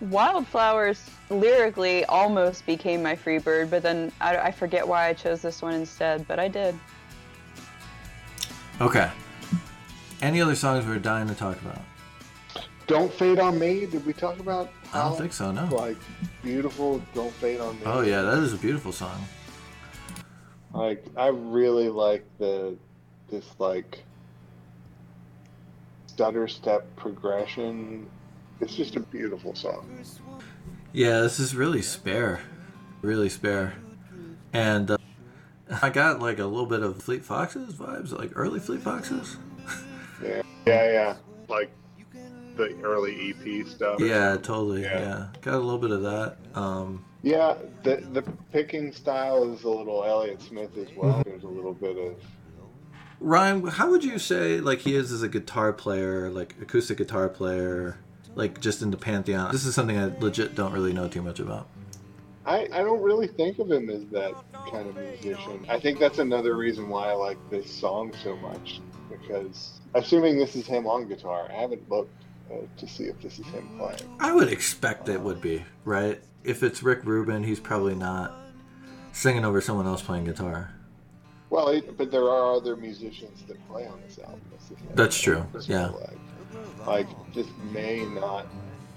Wildflowers 0.00 1.10
lyrically 1.28 2.04
almost 2.06 2.64
became 2.64 3.02
my 3.02 3.14
Freebird, 3.14 3.68
but 3.68 3.82
then 3.82 4.10
I, 4.20 4.38
I 4.38 4.50
forget 4.50 4.86
why 4.86 5.08
I 5.08 5.12
chose 5.12 5.42
this 5.42 5.60
one 5.60 5.74
instead, 5.74 6.26
but 6.26 6.38
I 6.38 6.48
did. 6.48 6.78
Okay. 8.80 9.10
Any 10.22 10.40
other 10.40 10.54
songs 10.54 10.86
we're 10.86 10.98
dying 10.98 11.28
to 11.28 11.34
talk 11.34 11.60
about? 11.60 11.82
Don't 12.86 13.12
fade 13.12 13.38
on 13.38 13.58
me. 13.58 13.84
Did 13.84 14.06
we 14.06 14.14
talk 14.14 14.38
about? 14.38 14.70
I 14.92 15.02
don't 15.02 15.18
think 15.18 15.32
so, 15.32 15.52
no. 15.52 15.66
Like 15.66 15.96
beautiful. 16.42 17.02
Don't 17.14 17.32
fade 17.34 17.60
on 17.60 17.76
me. 17.76 17.82
Oh 17.84 18.00
yeah, 18.00 18.22
that 18.22 18.38
is 18.38 18.54
a 18.54 18.56
beautiful 18.56 18.92
song. 18.92 19.24
Like 20.72 21.04
I 21.16 21.28
really 21.28 21.88
like 21.88 22.24
the 22.38 22.76
this 23.30 23.44
like 23.58 24.02
stutter 26.06 26.48
step 26.48 26.84
progression. 26.96 28.08
It's 28.60 28.74
just 28.74 28.96
a 28.96 29.00
beautiful 29.00 29.54
song. 29.54 29.88
Yeah, 30.92 31.20
this 31.20 31.38
is 31.38 31.54
really 31.54 31.82
spare, 31.82 32.40
really 33.02 33.28
spare, 33.28 33.74
and 34.52 34.90
uh, 34.90 34.98
I 35.82 35.90
got 35.90 36.20
like 36.20 36.38
a 36.38 36.46
little 36.46 36.66
bit 36.66 36.82
of 36.82 37.02
Fleet 37.02 37.22
Foxes 37.22 37.74
vibes, 37.74 38.10
like 38.10 38.32
early 38.34 38.58
Fleet 38.58 38.80
Foxes. 38.80 39.36
Yeah, 40.22 40.42
yeah, 40.66 40.92
yeah. 40.92 41.16
Like 41.48 41.70
the 42.58 42.74
early 42.82 43.30
EP 43.30 43.66
stuff. 43.66 43.98
Yeah, 44.00 44.36
totally. 44.36 44.82
Yeah. 44.82 44.98
Yeah. 45.00 45.26
got 45.40 45.54
a 45.54 45.58
little 45.58 45.78
bit 45.78 45.90
of 45.92 46.02
that. 46.02 46.36
Um, 46.54 47.04
Yeah, 47.22 47.56
the 47.82 47.96
the 48.12 48.22
picking 48.52 48.92
style 48.92 49.50
is 49.52 49.64
a 49.64 49.68
little 49.70 50.04
Elliott 50.04 50.42
Smith 50.42 50.76
as 50.76 50.88
Mm-hmm. 50.88 51.00
well. 51.00 51.22
There's 51.24 51.44
a 51.44 51.48
little 51.48 51.74
bit 51.74 51.96
of 51.96 52.14
Ryan, 53.20 53.66
how 53.66 53.90
would 53.90 54.04
you 54.04 54.18
say 54.18 54.60
like 54.60 54.80
he 54.80 54.94
is 54.94 55.10
as 55.10 55.22
a 55.22 55.28
guitar 55.28 55.72
player, 55.72 56.30
like 56.30 56.54
acoustic 56.62 56.98
guitar 56.98 57.28
player, 57.28 57.98
like 58.36 58.60
just 58.60 58.80
in 58.82 58.90
the 58.92 58.96
pantheon? 58.96 59.50
This 59.50 59.64
is 59.64 59.74
something 59.74 59.98
I 59.98 60.16
legit 60.20 60.54
don't 60.54 60.72
really 60.72 60.92
know 60.92 61.08
too 61.08 61.22
much 61.22 61.40
about. 61.40 61.68
I, 62.46 62.68
I 62.72 62.78
don't 62.82 63.02
really 63.02 63.26
think 63.26 63.58
of 63.58 63.70
him 63.70 63.90
as 63.90 64.04
that 64.06 64.32
kind 64.70 64.88
of 64.88 64.96
musician. 64.96 65.66
I 65.68 65.78
think 65.80 65.98
that's 65.98 66.18
another 66.18 66.54
reason 66.56 66.88
why 66.88 67.08
I 67.10 67.12
like 67.14 67.38
this 67.50 67.68
song 67.70 68.12
so 68.22 68.36
much. 68.36 68.80
Because 69.10 69.80
assuming 69.94 70.38
this 70.38 70.54
is 70.54 70.66
him 70.66 70.86
on 70.86 71.08
guitar, 71.08 71.48
I 71.50 71.54
haven't 71.60 71.90
looked 71.90 72.14
uh, 72.50 72.56
to 72.76 72.86
see 72.86 73.04
if 73.04 73.20
this 73.20 73.38
is 73.38 73.46
him 73.46 73.68
playing. 73.78 74.16
I 74.20 74.32
would 74.32 74.48
expect 74.52 75.08
it 75.08 75.20
would 75.20 75.40
be 75.40 75.64
right. 75.84 76.20
If 76.44 76.62
it's 76.62 76.82
Rick 76.82 77.04
Rubin, 77.04 77.44
he's 77.44 77.60
probably 77.60 77.94
not 77.94 78.34
singing 79.12 79.44
over 79.44 79.60
someone 79.60 79.86
else 79.86 80.02
playing 80.02 80.24
guitar. 80.24 80.70
Well, 81.50 81.68
it, 81.68 81.96
but 81.96 82.10
there 82.10 82.24
are 82.24 82.54
other 82.54 82.76
musicians 82.76 83.42
that 83.48 83.56
play 83.68 83.86
on 83.86 84.00
this 84.06 84.18
album. 84.18 84.40
This 84.52 84.70
is 84.70 84.78
him. 84.78 84.88
That's 84.94 85.20
true, 85.20 85.46
yeah. 85.66 85.86
Like, 85.88 86.18
like, 86.86 87.34
this 87.34 87.46
may 87.72 88.04
not 88.04 88.46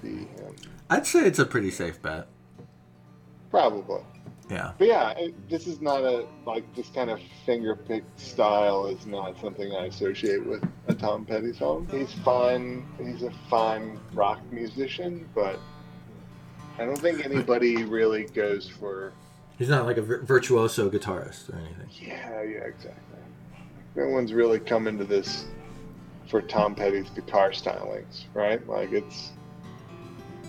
be 0.02 0.16
him. 0.16 0.54
I'd 0.90 1.06
say 1.06 1.20
it's 1.20 1.38
a 1.38 1.46
pretty 1.46 1.70
safe 1.70 2.00
bet. 2.02 2.26
Probably. 3.50 4.02
Yeah. 4.50 4.72
But 4.76 4.88
yeah, 4.88 5.10
it, 5.10 5.48
this 5.48 5.66
is 5.66 5.80
not 5.80 6.02
a 6.02 6.26
like 6.46 6.74
this 6.74 6.88
kind 6.90 7.10
of 7.10 7.20
finger 7.46 7.74
picked 7.76 8.20
style 8.20 8.86
is 8.86 9.06
not 9.06 9.40
something 9.40 9.72
I 9.72 9.86
associate 9.86 10.44
with 10.44 10.62
a 10.88 10.94
Tom 10.94 11.24
Petty 11.24 11.52
song. 11.52 11.88
He's 11.90 12.12
fun. 12.12 12.86
He's 12.98 13.22
a 13.22 13.30
fine 13.48 13.98
rock 14.12 14.40
musician, 14.50 15.28
but 15.34 15.58
I 16.78 16.84
don't 16.84 16.98
think 16.98 17.24
anybody 17.24 17.84
really 17.84 18.24
goes 18.24 18.68
for 18.68 19.12
He's 19.58 19.68
not 19.68 19.86
like 19.86 19.96
a 19.96 20.02
virtuoso 20.02 20.90
guitarist 20.90 21.52
or 21.52 21.58
anything. 21.58 21.88
yeah, 22.00 22.42
yeah, 22.42 22.64
exactly. 22.64 23.00
No 23.94 24.08
one's 24.08 24.32
really 24.32 24.58
come 24.58 24.88
into 24.88 25.04
this 25.04 25.44
for 26.28 26.42
Tom 26.42 26.74
Petty's 26.74 27.10
guitar 27.10 27.50
stylings, 27.50 28.24
right? 28.34 28.66
Like 28.66 28.92
it's 28.92 29.32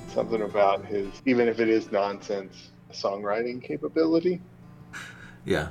something 0.08 0.42
about 0.42 0.86
his 0.86 1.08
even 1.26 1.48
if 1.48 1.60
it 1.60 1.70
is 1.70 1.92
nonsense 1.92 2.70
songwriting 2.94 3.62
capability. 3.62 4.42
Yeah. 5.46 5.70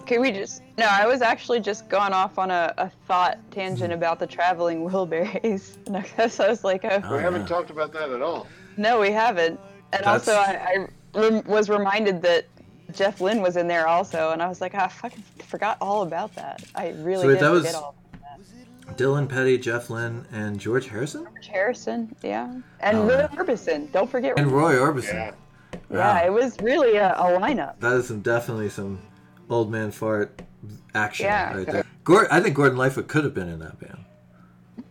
Okay, 0.00 0.18
we 0.18 0.32
just 0.32 0.62
no. 0.78 0.86
I 0.90 1.06
was 1.06 1.22
actually 1.22 1.60
just 1.60 1.88
gone 1.88 2.12
off 2.12 2.38
on 2.38 2.50
a, 2.50 2.72
a 2.78 2.90
thought 3.06 3.38
tangent 3.50 3.92
about 3.92 4.18
the 4.18 4.26
traveling 4.26 4.80
Wilburys, 4.88 5.76
and 5.86 5.96
I 5.96 6.02
guess 6.16 6.40
I 6.40 6.48
was 6.48 6.64
like, 6.64 6.84
oh, 6.84 7.00
Oh, 7.04 7.16
we 7.16 7.22
haven't 7.22 7.42
yeah. 7.42 7.46
talked 7.48 7.70
about 7.70 7.92
that 7.92 8.10
at 8.10 8.22
all. 8.22 8.46
no, 8.76 9.00
we 9.00 9.10
haven't. 9.10 9.60
And 9.92 10.04
That's- 10.04 10.28
also, 10.28 10.32
I, 10.34 10.86
I 11.14 11.20
rem- 11.20 11.44
was 11.46 11.68
reminded 11.68 12.22
that 12.22 12.46
Jeff 12.92 13.20
Lynne 13.20 13.42
was 13.42 13.56
in 13.56 13.68
there 13.68 13.86
also, 13.88 14.30
and 14.30 14.40
I 14.42 14.48
was 14.48 14.60
like, 14.60 14.72
ah, 14.74 14.84
I 14.84 14.88
fucking 14.88 15.22
forgot 15.46 15.76
all 15.80 16.02
about 16.02 16.34
that. 16.36 16.62
I 16.74 16.90
really 16.98 17.22
So 17.22 17.28
wait, 17.28 17.34
did 17.34 17.42
that 17.42 17.50
was- 17.50 17.66
forget 17.66 17.74
all. 17.82 17.94
Dylan 18.96 19.28
Petty, 19.28 19.56
Jeff 19.56 19.88
Lynne, 19.90 20.26
and 20.32 20.58
George 20.58 20.88
Harrison? 20.88 21.22
George 21.24 21.46
Harrison, 21.46 22.14
yeah, 22.22 22.52
and 22.80 22.98
Oh, 22.98 23.06
Roy. 23.06 23.28
Orbison. 23.36 23.90
Don't 23.92 24.10
forget. 24.10 24.36
And 24.38 24.50
Roy 24.50 24.74
Orbison. 24.74 25.12
Yeah. 25.14 25.30
Yeah, 25.90 26.20
Wow. 26.20 26.24
it 26.26 26.32
was 26.32 26.56
really 26.60 26.96
a, 26.96 27.12
a 27.12 27.38
lineup. 27.38 27.78
That 27.80 27.94
is 27.94 28.08
some 28.08 28.20
definitely 28.20 28.68
some 28.70 28.98
old 29.48 29.70
man 29.70 29.90
fart 29.90 30.42
action 30.94 31.26
Yeah. 31.26 31.56
right 31.56 31.66
there. 31.66 31.84
Gord, 32.04 32.28
I 32.30 32.40
think 32.40 32.54
Gordon 32.56 32.78
Lightfoot 32.78 33.08
could 33.08 33.24
have 33.24 33.34
been 33.34 33.48
in 33.48 33.58
that 33.60 33.78
band. 33.78 34.04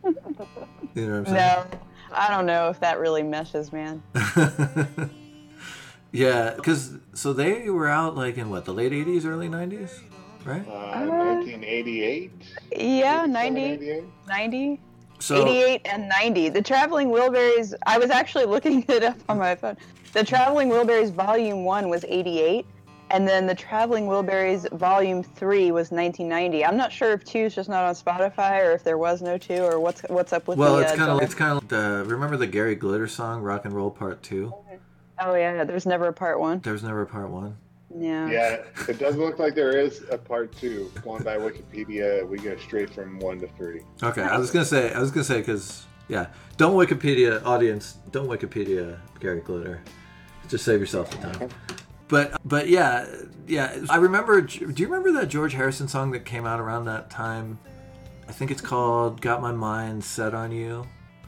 You 0.95 1.05
know 1.05 1.19
what 1.21 1.29
I'm 1.29 1.35
saying? 1.37 1.37
No, 1.37 1.79
I 2.11 2.29
don't 2.29 2.45
know 2.47 2.69
if 2.69 2.79
that 2.79 2.99
really 2.99 3.21
meshes, 3.23 3.71
man. 3.71 4.01
Yeah, 6.11 6.53
because 6.55 6.93
so 7.13 7.33
they 7.33 7.69
were 7.69 7.87
out 7.87 8.15
like 8.15 8.37
in 8.37 8.49
what 8.49 8.65
the 8.65 8.73
late 8.73 8.91
'80s, 8.91 9.25
early 9.25 9.47
'90s, 9.47 9.99
right? 10.43 10.67
Uh, 10.67 11.05
1988. 11.05 12.31
Yeah, 12.71 13.25
87, 13.25 13.31
90, 13.31 14.03
90, 14.27 14.81
So 15.19 15.45
88, 15.47 15.81
and 15.85 16.09
90. 16.09 16.49
The 16.49 16.61
Traveling 16.61 17.09
Wilburys, 17.09 17.73
I 17.85 17.97
was 17.97 18.09
actually 18.09 18.45
looking 18.45 18.83
it 18.87 19.03
up 19.03 19.17
on 19.27 19.37
my 19.37 19.55
phone. 19.55 19.77
The 20.13 20.23
Traveling 20.23 20.69
Wilburys 20.69 21.11
Volume 21.11 21.65
1 21.65 21.89
was 21.89 22.05
88, 22.07 22.65
and 23.11 23.27
then 23.27 23.45
the 23.45 23.55
Traveling 23.55 24.07
Wilburys 24.07 24.69
Volume 24.71 25.21
3 25.23 25.71
was 25.71 25.91
1990. 25.91 26.65
I'm 26.65 26.77
not 26.77 26.91
sure 26.91 27.11
if 27.11 27.23
2 27.25 27.39
is 27.39 27.55
just 27.55 27.69
not 27.69 27.83
on 27.83 27.95
Spotify 27.95 28.65
or 28.65 28.71
if 28.71 28.83
there 28.83 28.97
was 28.97 29.21
no 29.21 29.37
2 29.37 29.55
or 29.55 29.79
what's 29.79 30.01
what's 30.09 30.33
up 30.33 30.47
with 30.47 30.57
well, 30.57 30.77
the 30.77 30.83
it's 30.83 30.93
uh, 30.93 30.95
kind 30.95 31.11
of 31.11 31.21
it's 31.21 31.35
kind 31.35 31.61
of 31.61 31.67
the 31.67 32.03
remember 32.07 32.37
the 32.37 32.47
Gary 32.47 32.75
Glitter 32.75 33.07
song 33.07 33.41
"Rock 33.41 33.65
and 33.65 33.73
Roll 33.73 33.91
Part 33.91 34.23
2? 34.23 34.53
Oh, 35.21 35.35
yeah, 35.35 35.65
there's 35.65 35.85
never 35.85 36.07
a 36.07 36.13
part 36.13 36.39
1. 36.39 36.61
There's 36.61 36.81
never 36.81 37.01
a 37.01 37.05
part 37.05 37.29
one. 37.29 37.57
Yeah. 37.95 38.29
Yeah, 38.29 38.57
it 38.87 38.99
does 38.99 39.15
look 39.15 39.39
like 39.39 39.55
there 39.55 39.77
is 39.77 40.03
a 40.11 40.17
part 40.17 40.55
two. 40.55 40.91
Going 41.03 41.23
by 41.23 41.37
Wikipedia, 41.37 42.27
we 42.27 42.37
go 42.37 42.55
straight 42.57 42.93
from 42.93 43.19
one 43.19 43.39
to 43.39 43.47
three. 43.47 43.81
Okay, 44.03 44.21
I 44.21 44.37
was 44.37 44.51
gonna 44.51 44.65
say 44.65 44.93
I 44.93 44.99
was 44.99 45.11
gonna 45.11 45.23
say 45.23 45.39
because 45.39 45.85
yeah, 46.07 46.27
don't 46.57 46.75
Wikipedia 46.75 47.43
audience, 47.45 47.97
don't 48.11 48.27
Wikipedia 48.27 48.99
Gary 49.19 49.41
Glitter. 49.41 49.81
Just 50.47 50.65
save 50.65 50.79
yourself 50.79 51.09
the 51.11 51.17
time. 51.17 51.49
But 52.07 52.39
but 52.45 52.69
yeah 52.69 53.07
yeah 53.47 53.77
I 53.89 53.97
remember. 53.97 54.41
Do 54.41 54.65
you 54.81 54.87
remember 54.87 55.11
that 55.19 55.29
George 55.29 55.53
Harrison 55.53 55.87
song 55.87 56.11
that 56.11 56.25
came 56.25 56.45
out 56.45 56.59
around 56.59 56.85
that 56.85 57.09
time? 57.09 57.59
I 58.27 58.31
think 58.31 58.51
it's 58.51 58.61
called 58.61 59.21
"Got 59.21 59.41
My 59.41 59.51
Mind 59.51 60.03
Set 60.03 60.33
on 60.35 60.51
You." 60.51 60.85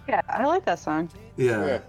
Yeah, 0.07 0.21
I 0.27 0.45
like 0.45 0.65
that 0.65 0.79
song. 0.79 1.09
Yeah, 1.37 1.65
Yeah. 1.65 1.79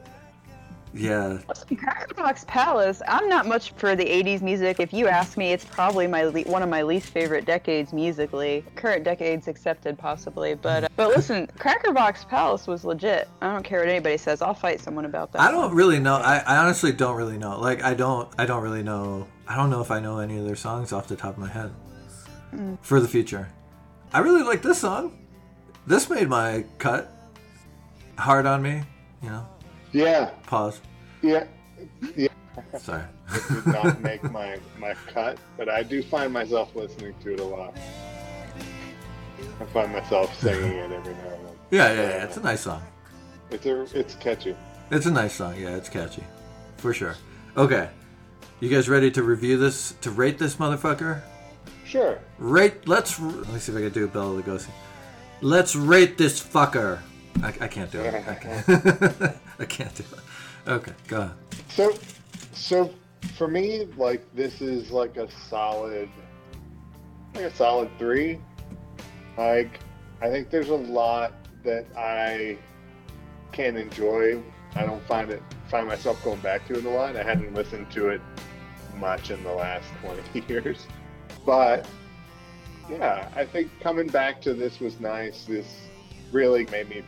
Yeah. 0.94 1.38
Crackerbox 1.48 2.46
Palace. 2.46 3.00
I'm 3.08 3.28
not 3.28 3.46
much 3.46 3.72
for 3.72 3.96
the 3.96 4.04
'80s 4.04 4.42
music. 4.42 4.78
If 4.78 4.92
you 4.92 5.08
ask 5.08 5.38
me, 5.38 5.52
it's 5.52 5.64
probably 5.64 6.06
my 6.06 6.24
le- 6.24 6.42
one 6.42 6.62
of 6.62 6.68
my 6.68 6.82
least 6.82 7.08
favorite 7.08 7.46
decades 7.46 7.92
musically. 7.92 8.64
Current 8.74 9.04
decades 9.04 9.48
accepted, 9.48 9.98
possibly. 9.98 10.54
But 10.54 10.84
uh, 10.84 10.88
but 10.96 11.08
listen, 11.08 11.46
Crackerbox 11.58 12.28
Palace 12.28 12.66
was 12.66 12.84
legit. 12.84 13.28
I 13.40 13.52
don't 13.52 13.62
care 13.62 13.80
what 13.80 13.88
anybody 13.88 14.18
says. 14.18 14.42
I'll 14.42 14.54
fight 14.54 14.80
someone 14.80 15.06
about 15.06 15.32
that. 15.32 15.40
I 15.40 15.50
don't 15.50 15.74
really 15.74 15.98
know. 15.98 16.16
I, 16.16 16.38
I 16.38 16.56
honestly 16.58 16.92
don't 16.92 17.16
really 17.16 17.38
know. 17.38 17.58
Like 17.58 17.82
I 17.82 17.94
don't 17.94 18.28
I 18.38 18.44
don't 18.44 18.62
really 18.62 18.82
know. 18.82 19.26
I 19.48 19.56
don't 19.56 19.70
know 19.70 19.80
if 19.80 19.90
I 19.90 19.98
know 20.00 20.18
any 20.18 20.38
of 20.38 20.44
their 20.44 20.56
songs 20.56 20.92
off 20.92 21.08
the 21.08 21.16
top 21.16 21.34
of 21.34 21.38
my 21.38 21.48
head. 21.48 21.72
For 22.82 23.00
the 23.00 23.08
future, 23.08 23.48
I 24.12 24.18
really 24.18 24.42
like 24.42 24.60
this 24.60 24.78
song. 24.78 25.18
This 25.86 26.10
made 26.10 26.28
my 26.28 26.66
cut. 26.78 27.10
Hard 28.18 28.44
on 28.44 28.60
me, 28.60 28.82
you 29.22 29.30
know. 29.30 29.46
Yeah, 29.92 30.30
Pause. 30.46 30.80
yeah. 31.22 31.44
Yeah, 32.16 32.28
Sorry. 32.78 33.02
did 33.50 33.66
not 33.66 34.00
make 34.00 34.22
my, 34.30 34.58
my 34.78 34.94
cut, 35.12 35.38
but 35.56 35.68
I 35.68 35.82
do 35.82 36.02
find 36.02 36.32
myself 36.32 36.74
listening 36.74 37.14
to 37.22 37.34
it 37.34 37.40
a 37.40 37.44
lot. 37.44 37.76
I 39.60 39.64
find 39.66 39.92
myself 39.92 40.38
singing 40.40 40.72
it 40.72 40.92
every 40.92 41.14
now 41.14 41.20
and 41.30 41.46
then. 41.46 41.52
Yeah, 41.70 41.90
yeah, 41.92 42.00
yeah. 42.02 42.24
It's 42.24 42.36
a 42.36 42.40
nice 42.42 42.60
song. 42.60 42.82
It's 43.50 43.64
a, 43.64 43.82
it's 43.98 44.14
catchy. 44.16 44.54
It's 44.90 45.06
a 45.06 45.10
nice 45.10 45.32
song. 45.32 45.58
Yeah, 45.58 45.76
it's 45.76 45.88
catchy, 45.88 46.22
for 46.76 46.92
sure. 46.92 47.16
Okay, 47.56 47.88
you 48.60 48.68
guys 48.68 48.88
ready 48.90 49.10
to 49.12 49.22
review 49.22 49.56
this? 49.56 49.94
To 50.02 50.10
rate 50.10 50.38
this 50.38 50.56
motherfucker? 50.56 51.22
Sure. 51.84 52.18
Rate. 52.38 52.86
Let's. 52.86 53.18
Let 53.18 53.48
me 53.52 53.58
see 53.58 53.72
if 53.72 53.78
I 53.78 53.80
can 53.82 53.90
do 53.90 54.04
a 54.04 54.08
Bela 54.08 54.42
Lugosi. 54.42 54.68
Let's 55.40 55.74
rate 55.74 56.16
this 56.18 56.40
fucker. 56.42 57.00
I, 57.42 57.48
I 57.48 57.68
can't 57.68 57.90
do 57.90 58.00
it. 58.00 58.14
I 58.14 58.34
can't. 58.34 58.68
I 59.58 59.64
can't 59.64 59.94
do 59.94 60.04
it. 60.04 60.68
Okay, 60.68 60.92
go 61.08 61.16
ahead. 61.18 61.32
So, 61.68 61.94
so 62.52 62.90
for 63.36 63.48
me, 63.48 63.88
like 63.96 64.24
this 64.34 64.60
is 64.60 64.90
like 64.90 65.16
a 65.16 65.30
solid, 65.48 66.08
like 67.34 67.44
a 67.44 67.54
solid 67.54 67.90
three. 67.98 68.38
Like, 69.36 69.80
I 70.20 70.28
think 70.28 70.50
there's 70.50 70.68
a 70.68 70.74
lot 70.74 71.32
that 71.64 71.86
I 71.96 72.58
can 73.50 73.76
enjoy. 73.76 74.42
I 74.74 74.84
don't 74.84 75.04
find 75.06 75.30
it 75.30 75.42
find 75.68 75.86
myself 75.86 76.22
going 76.22 76.40
back 76.40 76.66
to 76.68 76.74
it 76.78 76.84
a 76.84 76.90
lot. 76.90 77.16
I 77.16 77.22
hadn't 77.22 77.54
listened 77.54 77.90
to 77.92 78.08
it 78.08 78.20
much 78.96 79.30
in 79.30 79.42
the 79.42 79.52
last 79.52 79.86
20 80.02 80.52
years, 80.52 80.86
but 81.46 81.86
yeah, 82.90 83.28
I 83.34 83.44
think 83.44 83.70
coming 83.80 84.08
back 84.08 84.40
to 84.42 84.54
this 84.54 84.80
was 84.80 85.00
nice. 85.00 85.44
This 85.44 85.66
really 86.30 86.66
made 86.66 86.88
me 86.88 87.02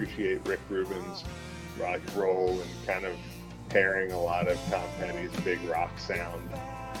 appreciate 0.00 0.46
Rick 0.46 0.60
Rubin's 0.68 1.24
rock 1.80 2.00
roll 2.14 2.50
and 2.60 2.86
kind 2.86 3.06
of 3.06 3.16
paring 3.70 4.12
a 4.12 4.20
lot 4.20 4.46
of 4.46 4.58
Tom 4.70 4.84
Petty's 4.98 5.30
big 5.40 5.58
rock 5.64 5.90
sound 5.98 6.42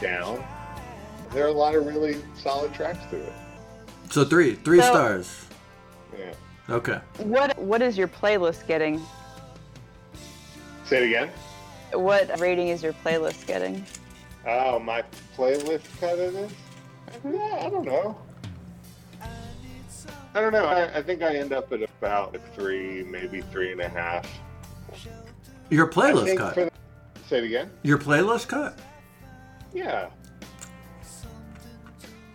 down. 0.00 0.42
There 1.32 1.44
are 1.44 1.48
a 1.48 1.52
lot 1.52 1.74
of 1.74 1.84
really 1.84 2.16
solid 2.34 2.72
tracks 2.72 3.04
to 3.10 3.16
it. 3.18 3.32
So 4.10 4.24
three, 4.24 4.54
three 4.54 4.80
So- 4.80 4.86
stars. 4.86 5.46
Yeah. 6.18 6.32
Okay. 6.70 6.98
What 7.18 7.58
what 7.58 7.82
is 7.82 7.98
your 7.98 8.08
playlist 8.08 8.66
getting? 8.66 9.02
Say 10.86 11.02
it 11.02 11.06
again. 11.08 11.30
What 11.92 12.40
rating 12.40 12.68
is 12.68 12.82
your 12.82 12.94
playlist 12.94 13.46
getting? 13.46 13.84
Oh, 14.46 14.78
my 14.78 15.04
playlist 15.36 15.82
cut 16.00 16.18
of 16.18 16.32
this? 16.32 16.52
Mm-hmm. 17.10 17.34
Yeah, 17.34 17.66
I 17.66 17.68
don't 17.70 17.84
know. 17.84 18.16
I 20.36 20.40
don't 20.42 20.52
know. 20.52 20.66
I, 20.66 20.98
I 20.98 21.02
think 21.02 21.22
I 21.22 21.34
end 21.36 21.54
up 21.54 21.72
at 21.72 21.80
about 21.82 22.36
three, 22.54 23.02
maybe 23.04 23.40
three 23.40 23.72
and 23.72 23.80
a 23.80 23.88
half. 23.88 24.28
Your 25.70 25.86
playlist 25.88 26.36
cut. 26.36 26.54
the- 26.54 26.70
say 27.26 27.38
it 27.38 27.44
again. 27.44 27.70
Your 27.82 27.96
playlist 27.96 28.46
cut. 28.48 28.78
Yeah. 29.72 30.10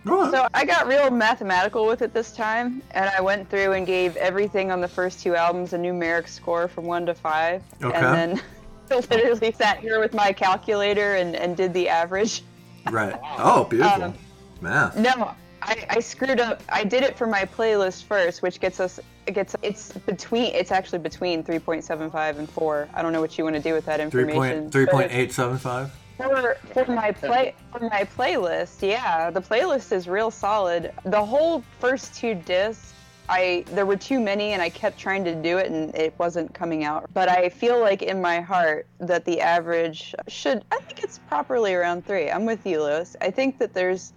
So 0.04 0.48
I 0.52 0.64
got 0.64 0.88
real 0.88 1.10
mathematical 1.12 1.86
with 1.86 2.02
it 2.02 2.12
this 2.12 2.32
time, 2.32 2.82
and 2.90 3.08
I 3.16 3.20
went 3.20 3.48
through 3.48 3.72
and 3.74 3.86
gave 3.86 4.16
everything 4.16 4.72
on 4.72 4.80
the 4.80 4.88
first 4.88 5.20
two 5.20 5.36
albums 5.36 5.72
a 5.74 5.78
numeric 5.78 6.26
score 6.26 6.66
from 6.66 6.86
one 6.86 7.06
to 7.06 7.14
five, 7.14 7.62
Okay. 7.84 7.96
and 7.96 8.36
then 8.40 8.42
literally 9.10 9.52
sat 9.52 9.78
here 9.78 10.00
with 10.00 10.12
my 10.12 10.32
calculator 10.32 11.14
and, 11.14 11.36
and 11.36 11.56
did 11.56 11.72
the 11.72 11.88
average. 11.88 12.42
right. 12.90 13.14
Oh, 13.38 13.62
beautiful. 13.62 14.02
Um, 14.02 14.14
Math. 14.60 14.96
No, 14.96 15.34
I, 15.62 15.86
I 15.90 16.00
screwed 16.00 16.40
up. 16.40 16.62
I 16.68 16.84
did 16.84 17.02
it 17.02 17.16
for 17.16 17.26
my 17.26 17.44
playlist 17.44 18.04
first, 18.04 18.42
which 18.42 18.60
gets 18.60 18.80
us 18.80 18.98
it 19.26 19.34
gets 19.34 19.54
it's 19.62 19.92
between 19.92 20.54
it's 20.54 20.72
actually 20.72 20.98
between 20.98 21.42
3.75 21.44 22.38
and 22.38 22.50
4. 22.50 22.88
I 22.92 23.02
don't 23.02 23.12
know 23.12 23.20
what 23.20 23.38
you 23.38 23.44
want 23.44 23.56
to 23.56 23.62
do 23.62 23.72
with 23.72 23.86
that 23.86 24.00
information. 24.00 24.34
point 24.34 24.72
three 24.72 24.84
but 24.86 24.92
point 24.92 25.12
eight 25.12 25.32
seven 25.32 25.58
five. 25.58 25.92
For, 26.16 26.56
for 26.72 26.92
my 26.92 27.12
play 27.12 27.54
for 27.72 27.80
my 27.80 28.04
playlist, 28.16 28.86
yeah, 28.86 29.30
the 29.30 29.40
playlist 29.40 29.92
is 29.92 30.08
real 30.08 30.30
solid. 30.30 30.92
The 31.04 31.24
whole 31.24 31.64
first 31.80 32.14
two 32.14 32.34
discs, 32.34 32.92
I 33.28 33.64
there 33.68 33.86
were 33.86 33.96
too 33.96 34.20
many, 34.20 34.52
and 34.52 34.60
I 34.60 34.68
kept 34.68 34.98
trying 34.98 35.24
to 35.24 35.34
do 35.34 35.58
it, 35.58 35.70
and 35.70 35.94
it 35.94 36.14
wasn't 36.18 36.52
coming 36.54 36.84
out. 36.84 37.08
But 37.14 37.28
I 37.28 37.48
feel 37.48 37.80
like 37.80 38.02
in 38.02 38.20
my 38.20 38.40
heart 38.40 38.86
that 39.00 39.24
the 39.24 39.40
average 39.40 40.14
should. 40.28 40.64
I 40.70 40.78
think 40.80 41.02
it's 41.02 41.18
properly 41.18 41.74
around 41.74 42.04
three. 42.04 42.30
I'm 42.30 42.44
with 42.44 42.66
you, 42.66 42.82
Lewis. 42.82 43.16
I 43.20 43.30
think 43.30 43.58
that 43.58 43.72
there's 43.72 44.12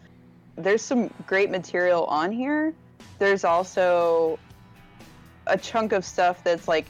there's 0.58 0.82
some 0.82 1.10
great 1.28 1.50
material 1.50 2.06
on 2.06 2.32
here. 2.32 2.74
There's 3.20 3.44
also 3.44 4.40
a 5.48 5.58
chunk 5.58 5.92
of 5.92 6.04
stuff 6.06 6.44
that's 6.44 6.68
like 6.68 6.88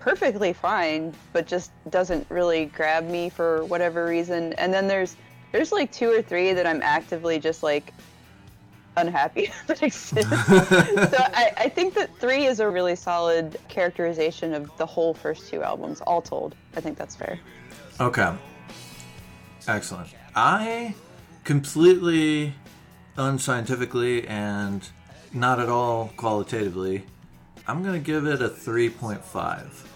perfectly 0.00 0.52
fine, 0.52 1.14
but 1.32 1.46
just 1.46 1.70
doesn't 1.90 2.26
really 2.28 2.66
grab 2.66 3.08
me 3.08 3.28
for 3.28 3.64
whatever 3.64 4.04
reason. 4.06 4.52
And 4.54 4.72
then 4.72 4.86
there's 4.88 5.16
there's 5.52 5.72
like 5.72 5.92
two 5.92 6.10
or 6.10 6.20
three 6.20 6.52
that 6.52 6.66
I'm 6.66 6.82
actively 6.82 7.38
just 7.38 7.62
like 7.62 7.92
unhappy 8.96 9.50
that 9.66 9.82
exist. 9.82 10.28
so 10.28 11.16
I, 11.18 11.52
I 11.56 11.68
think 11.68 11.94
that 11.94 12.16
three 12.18 12.46
is 12.46 12.60
a 12.60 12.68
really 12.68 12.96
solid 12.96 13.56
characterization 13.68 14.54
of 14.54 14.76
the 14.76 14.86
whole 14.86 15.14
first 15.14 15.48
two 15.48 15.62
albums, 15.62 16.00
all 16.02 16.22
told. 16.22 16.54
I 16.76 16.80
think 16.80 16.98
that's 16.98 17.14
fair. 17.14 17.38
Okay. 18.00 18.32
Excellent. 19.66 20.08
I 20.34 20.94
completely 21.44 22.54
unscientifically 23.16 24.26
and 24.26 24.88
not 25.32 25.60
at 25.60 25.68
all 25.68 26.12
qualitatively, 26.16 27.04
I'm 27.66 27.82
going 27.82 27.94
to 27.94 28.04
give 28.04 28.26
it 28.26 28.42
a 28.42 28.48
3.5. 28.48 29.86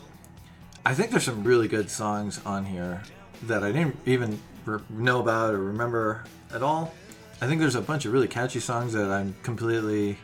I 0.87 0.95
think 0.95 1.11
there's 1.11 1.25
some 1.25 1.45
really 1.45 1.69
good 1.69 1.91
songs 1.91 2.41
on 2.47 2.65
here 2.65 3.03
that 3.43 3.63
I 3.63 3.73
didn't 3.73 3.97
even 4.07 4.41
re- 4.65 4.81
know 4.89 5.21
about 5.21 5.55
or 5.55 5.59
remember 5.59 6.25
at 6.53 6.63
all. 6.63 6.95
I 7.41 7.47
think 7.47 7.61
there's 7.61 7.75
a 7.75 7.81
bunch 7.81 8.05
of 8.05 8.13
really 8.13 8.29
catchy 8.29 8.61
songs 8.61 8.95
that 8.95 9.11
I'm 9.11 9.35
completely 9.43 10.19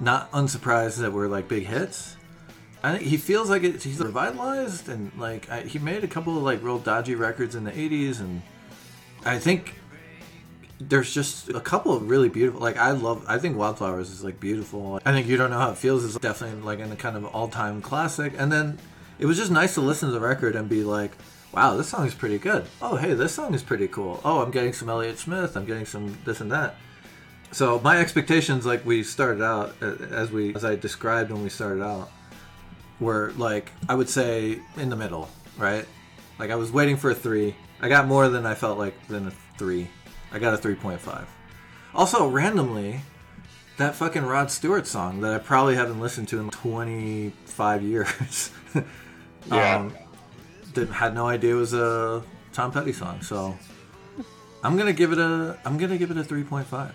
not 0.00 0.30
unsurprised 0.32 0.98
that 0.98 1.12
were 1.12 1.28
like 1.28 1.48
big 1.48 1.66
hits. 1.66 2.16
I 2.82 2.96
think 2.96 3.04
he 3.04 3.16
feels 3.16 3.50
like 3.50 3.62
it, 3.62 3.82
he's 3.82 4.00
revitalized 4.00 4.88
and 4.88 5.12
like 5.18 5.50
I, 5.50 5.62
he 5.62 5.78
made 5.78 6.02
a 6.02 6.08
couple 6.08 6.36
of 6.36 6.42
like 6.42 6.62
real 6.62 6.78
dodgy 6.78 7.14
records 7.14 7.54
in 7.54 7.64
the 7.64 7.72
80s 7.72 8.20
and 8.20 8.42
I 9.24 9.38
think 9.38 9.74
there's 10.80 11.12
just 11.12 11.50
a 11.50 11.60
couple 11.60 11.94
of 11.94 12.08
really 12.08 12.28
beautiful 12.28 12.60
like 12.60 12.76
I 12.76 12.92
love 12.92 13.24
I 13.28 13.38
think 13.38 13.56
Wildflowers 13.56 14.10
is 14.10 14.24
like 14.24 14.40
beautiful. 14.40 15.00
I 15.04 15.12
think 15.12 15.26
You 15.26 15.36
Don't 15.36 15.50
Know 15.50 15.58
How 15.58 15.72
It 15.72 15.78
Feels 15.78 16.04
is 16.04 16.16
definitely 16.16 16.62
like 16.62 16.78
in 16.78 16.90
a 16.90 16.96
kind 16.96 17.16
of 17.16 17.26
all-time 17.26 17.82
classic 17.82 18.32
and 18.36 18.50
then 18.50 18.78
it 19.18 19.26
was 19.26 19.36
just 19.36 19.50
nice 19.50 19.74
to 19.74 19.82
listen 19.82 20.08
to 20.08 20.12
the 20.12 20.20
record 20.20 20.56
and 20.56 20.68
be 20.68 20.82
like 20.82 21.12
wow, 21.52 21.76
this 21.76 21.88
song 21.88 22.06
is 22.06 22.14
pretty 22.14 22.38
good. 22.38 22.64
Oh, 22.80 22.96
hey, 22.96 23.14
this 23.14 23.34
song 23.34 23.54
is 23.54 23.62
pretty 23.62 23.88
cool. 23.88 24.20
Oh, 24.24 24.40
I'm 24.40 24.50
getting 24.50 24.72
some 24.72 24.88
Elliott 24.88 25.18
Smith. 25.18 25.56
I'm 25.56 25.64
getting 25.64 25.84
some 25.84 26.16
this 26.24 26.40
and 26.40 26.52
that. 26.52 26.76
So 27.52 27.80
my 27.80 27.98
expectations, 27.98 28.64
like 28.64 28.86
we 28.86 29.02
started 29.02 29.42
out, 29.42 29.74
uh, 29.82 29.96
as 30.10 30.30
we 30.30 30.54
as 30.54 30.64
I 30.64 30.76
described 30.76 31.32
when 31.32 31.42
we 31.42 31.48
started 31.48 31.82
out, 31.82 32.10
were 33.00 33.32
like 33.36 33.72
I 33.88 33.94
would 33.94 34.08
say 34.08 34.60
in 34.76 34.90
the 34.90 34.96
middle, 34.96 35.28
right? 35.58 35.86
Like 36.38 36.50
I 36.50 36.54
was 36.54 36.70
waiting 36.70 36.96
for 36.96 37.10
a 37.10 37.14
three. 37.14 37.56
I 37.80 37.88
got 37.88 38.06
more 38.06 38.28
than 38.28 38.46
I 38.46 38.54
felt 38.54 38.78
like 38.78 38.94
than 39.08 39.26
a 39.26 39.32
three. 39.58 39.88
I 40.32 40.38
got 40.38 40.54
a 40.54 40.56
three 40.56 40.74
point 40.74 41.00
five. 41.00 41.28
Also, 41.94 42.28
randomly, 42.28 43.00
that 43.78 43.94
fucking 43.94 44.24
Rod 44.24 44.50
Stewart 44.50 44.86
song 44.86 45.20
that 45.22 45.32
I 45.34 45.38
probably 45.38 45.74
haven't 45.74 46.00
listened 46.00 46.28
to 46.28 46.38
in 46.40 46.50
25 46.50 47.82
years. 47.82 48.50
Yeah. 49.46 49.76
um, 49.76 49.94
didn't 50.74 50.92
had 50.92 51.14
no 51.14 51.26
idea 51.26 51.54
it 51.54 51.58
was 51.58 51.72
a 51.72 52.22
Tom 52.52 52.70
Petty 52.72 52.92
song. 52.92 53.22
So 53.22 53.56
I'm 54.62 54.76
gonna 54.76 54.92
give 54.92 55.12
it 55.12 55.18
a 55.18 55.58
I'm 55.64 55.78
gonna 55.78 55.96
give 55.96 56.10
it 56.10 56.18
a 56.18 56.22
3.5. 56.22 56.92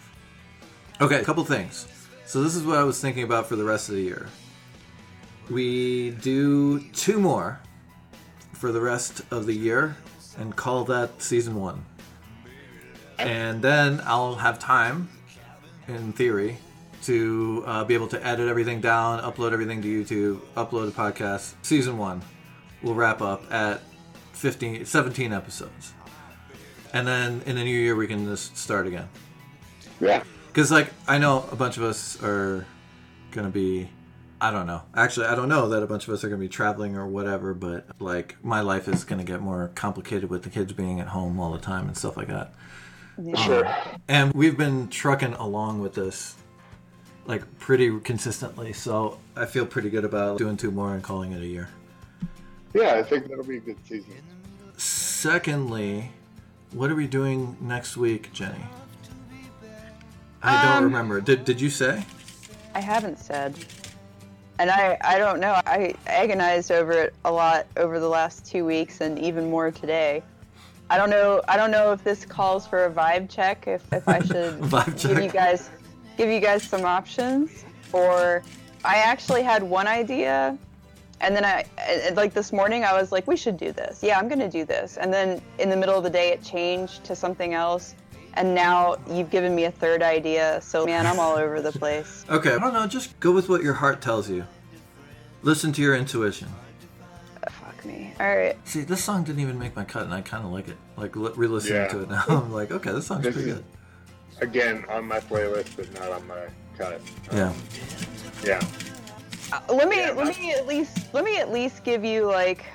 Okay, 1.01 1.19
a 1.19 1.23
couple 1.23 1.43
things. 1.43 1.87
So 2.27 2.43
this 2.43 2.55
is 2.55 2.63
what 2.63 2.77
I 2.77 2.83
was 2.83 3.01
thinking 3.01 3.23
about 3.23 3.47
for 3.47 3.55
the 3.55 3.63
rest 3.63 3.89
of 3.89 3.95
the 3.95 4.01
year. 4.03 4.27
We 5.49 6.11
do 6.11 6.79
two 6.91 7.19
more 7.19 7.59
for 8.53 8.71
the 8.71 8.79
rest 8.79 9.23
of 9.31 9.47
the 9.47 9.53
year 9.53 9.97
and 10.37 10.55
call 10.55 10.83
that 10.85 11.21
season 11.21 11.55
one. 11.55 11.83
And 13.17 13.61
then 13.61 14.01
I'll 14.05 14.35
have 14.35 14.59
time, 14.59 15.09
in 15.87 16.13
theory, 16.13 16.57
to 17.03 17.63
uh, 17.65 17.83
be 17.83 17.93
able 17.93 18.07
to 18.07 18.25
edit 18.25 18.47
everything 18.47 18.81
down, 18.81 19.19
upload 19.21 19.53
everything 19.53 19.81
to 19.81 19.87
YouTube, 19.87 20.39
upload 20.55 20.87
a 20.87 20.91
podcast. 20.91 21.53
Season 21.61 21.97
one 21.97 22.21
will 22.81 22.95
wrap 22.95 23.21
up 23.21 23.51
at 23.53 23.81
15, 24.33 24.85
17 24.85 25.31
episodes. 25.31 25.93
And 26.93 27.07
then 27.07 27.41
in 27.45 27.55
the 27.55 27.63
new 27.63 27.77
year, 27.77 27.95
we 27.95 28.07
can 28.07 28.25
just 28.25 28.57
start 28.57 28.87
again. 28.87 29.09
Yeah. 29.99 30.23
Because, 30.47 30.71
like, 30.71 30.91
I 31.07 31.17
know 31.17 31.45
a 31.51 31.55
bunch 31.55 31.77
of 31.77 31.83
us 31.83 32.21
are 32.23 32.65
going 33.31 33.45
to 33.45 33.51
be. 33.51 33.89
I 34.39 34.51
don't 34.51 34.67
know. 34.67 34.81
Actually, 34.95 35.27
I 35.27 35.35
don't 35.35 35.49
know 35.49 35.69
that 35.69 35.81
a 35.81 35.87
bunch 35.87 36.07
of 36.07 36.13
us 36.13 36.23
are 36.23 36.29
going 36.29 36.39
to 36.39 36.45
be 36.45 36.49
traveling 36.49 36.97
or 36.97 37.07
whatever, 37.07 37.53
but, 37.53 37.85
like, 37.99 38.35
my 38.43 38.61
life 38.61 38.87
is 38.87 39.03
going 39.03 39.19
to 39.19 39.25
get 39.25 39.41
more 39.41 39.71
complicated 39.75 40.29
with 40.29 40.43
the 40.43 40.49
kids 40.49 40.73
being 40.73 40.99
at 40.99 41.07
home 41.07 41.39
all 41.39 41.51
the 41.51 41.59
time 41.59 41.87
and 41.87 41.97
stuff 41.97 42.17
like 42.17 42.27
that. 42.27 42.53
Sure. 43.45 43.73
And 44.07 44.33
we've 44.33 44.57
been 44.57 44.89
trucking 44.89 45.33
along 45.33 45.79
with 45.79 45.93
this, 45.95 46.35
like, 47.25 47.43
pretty 47.59 47.99
consistently. 48.01 48.73
So 48.73 49.19
I 49.35 49.45
feel 49.45 49.65
pretty 49.65 49.89
good 49.89 50.05
about 50.05 50.37
doing 50.37 50.57
two 50.57 50.71
more 50.71 50.93
and 50.93 51.03
calling 51.03 51.31
it 51.31 51.41
a 51.41 51.45
year. 51.45 51.69
Yeah, 52.73 52.95
I 52.95 53.03
think 53.03 53.27
that'll 53.29 53.45
be 53.45 53.57
a 53.57 53.61
good 53.61 53.77
season. 53.87 54.15
Secondly, 54.77 56.11
what 56.71 56.91
are 56.91 56.95
we 56.95 57.07
doing 57.07 57.55
next 57.61 57.95
week, 57.95 58.33
Jenny? 58.33 58.65
I 60.43 60.65
don't 60.65 60.77
Um, 60.77 60.83
remember. 60.83 61.21
Did, 61.21 61.45
did 61.45 61.61
you 61.61 61.69
say? 61.69 62.05
I 62.73 62.81
haven't 62.81 63.17
said. 63.17 63.55
And 64.59 64.69
I, 64.69 64.97
I 65.01 65.17
don't 65.17 65.39
know. 65.39 65.59
I 65.65 65.95
agonized 66.07 66.71
over 66.71 66.91
it 66.91 67.15
a 67.25 67.31
lot 67.31 67.65
over 67.77 67.99
the 67.99 68.07
last 68.07 68.45
two 68.45 68.65
weeks 68.65 69.01
and 69.01 69.17
even 69.17 69.49
more 69.49 69.71
today. 69.71 70.21
I 70.89 70.97
don't 70.97 71.09
know. 71.09 71.41
I 71.47 71.57
don't 71.57 71.71
know 71.71 71.91
if 71.91 72.03
this 72.03 72.25
calls 72.25 72.67
for 72.67 72.85
a 72.85 72.91
vibe 72.91 73.29
check. 73.29 73.67
If, 73.67 73.81
if 73.91 74.07
I 74.07 74.19
should 74.19 74.61
give 74.97 75.23
you 75.23 75.29
guys 75.29 75.69
give 76.17 76.29
you 76.29 76.39
guys 76.39 76.63
some 76.63 76.85
options, 76.85 77.65
or 77.91 78.43
I 78.83 78.97
actually 78.97 79.41
had 79.41 79.63
one 79.63 79.87
idea, 79.87 80.57
and 81.21 81.35
then 81.35 81.43
I 81.43 81.65
like 82.13 82.33
this 82.33 82.53
morning 82.53 82.83
I 82.83 82.93
was 82.93 83.11
like, 83.11 83.27
we 83.27 83.35
should 83.35 83.57
do 83.57 83.71
this. 83.71 84.03
Yeah, 84.03 84.19
I'm 84.19 84.27
gonna 84.27 84.49
do 84.49 84.63
this. 84.63 84.97
And 84.97 85.11
then 85.11 85.41
in 85.57 85.69
the 85.69 85.75
middle 85.75 85.97
of 85.97 86.03
the 86.03 86.09
day 86.09 86.29
it 86.29 86.43
changed 86.43 87.03
to 87.05 87.15
something 87.15 87.53
else, 87.53 87.95
and 88.35 88.53
now 88.53 88.97
you've 89.09 89.31
given 89.31 89.55
me 89.55 89.65
a 89.65 89.71
third 89.71 90.03
idea. 90.03 90.61
So 90.61 90.85
man, 90.85 91.07
I'm 91.07 91.19
all 91.19 91.35
over 91.37 91.61
the 91.61 91.71
place. 91.71 92.25
Okay, 92.29 92.53
I 92.53 92.59
don't 92.59 92.73
know. 92.73 92.85
Just 92.85 93.19
go 93.19 93.31
with 93.31 93.49
what 93.49 93.63
your 93.63 93.73
heart 93.73 94.01
tells 94.01 94.29
you. 94.29 94.45
Listen 95.41 95.71
to 95.73 95.81
your 95.81 95.95
intuition. 95.95 96.47
Fuck 97.85 97.93
me. 97.99 98.13
All 98.19 98.35
right. 98.35 98.55
See, 98.67 98.81
this 98.81 99.03
song 99.03 99.23
didn't 99.23 99.41
even 99.41 99.57
make 99.59 99.75
my 99.75 99.83
cut, 99.83 100.03
and 100.03 100.13
I 100.13 100.21
kind 100.21 100.45
of 100.45 100.51
like 100.51 100.67
it. 100.67 100.77
Like 100.97 101.15
re-listening 101.15 101.73
Yeah. 101.75 101.87
to 101.89 102.01
it 102.03 102.09
now, 102.09 102.23
I'm 102.29 102.51
like, 102.51 102.71
okay, 102.71 102.91
this 102.91 103.07
song's 103.07 103.23
This 103.23 103.35
pretty 103.35 103.49
is- 103.51 103.55
good. 103.57 103.65
Again, 104.41 104.83
on 104.89 105.05
my 105.05 105.21
playlist, 105.21 105.77
but 105.77 105.93
not 105.93 106.11
on 106.11 106.27
my 106.27 106.47
cut. 106.77 106.99
Yeah. 107.31 107.53
Yeah. 108.43 108.61
Uh, 109.53 109.61
let 109.73 109.87
me 109.87 109.97
Yeah, 109.97 110.11
let 110.11 110.25
my- 110.27 110.31
me 110.33 110.51
at 110.53 110.67
least 110.67 111.13
let 111.13 111.23
me 111.23 111.37
at 111.39 111.51
least 111.51 111.83
give 111.83 112.03
you 112.03 112.25
like 112.25 112.65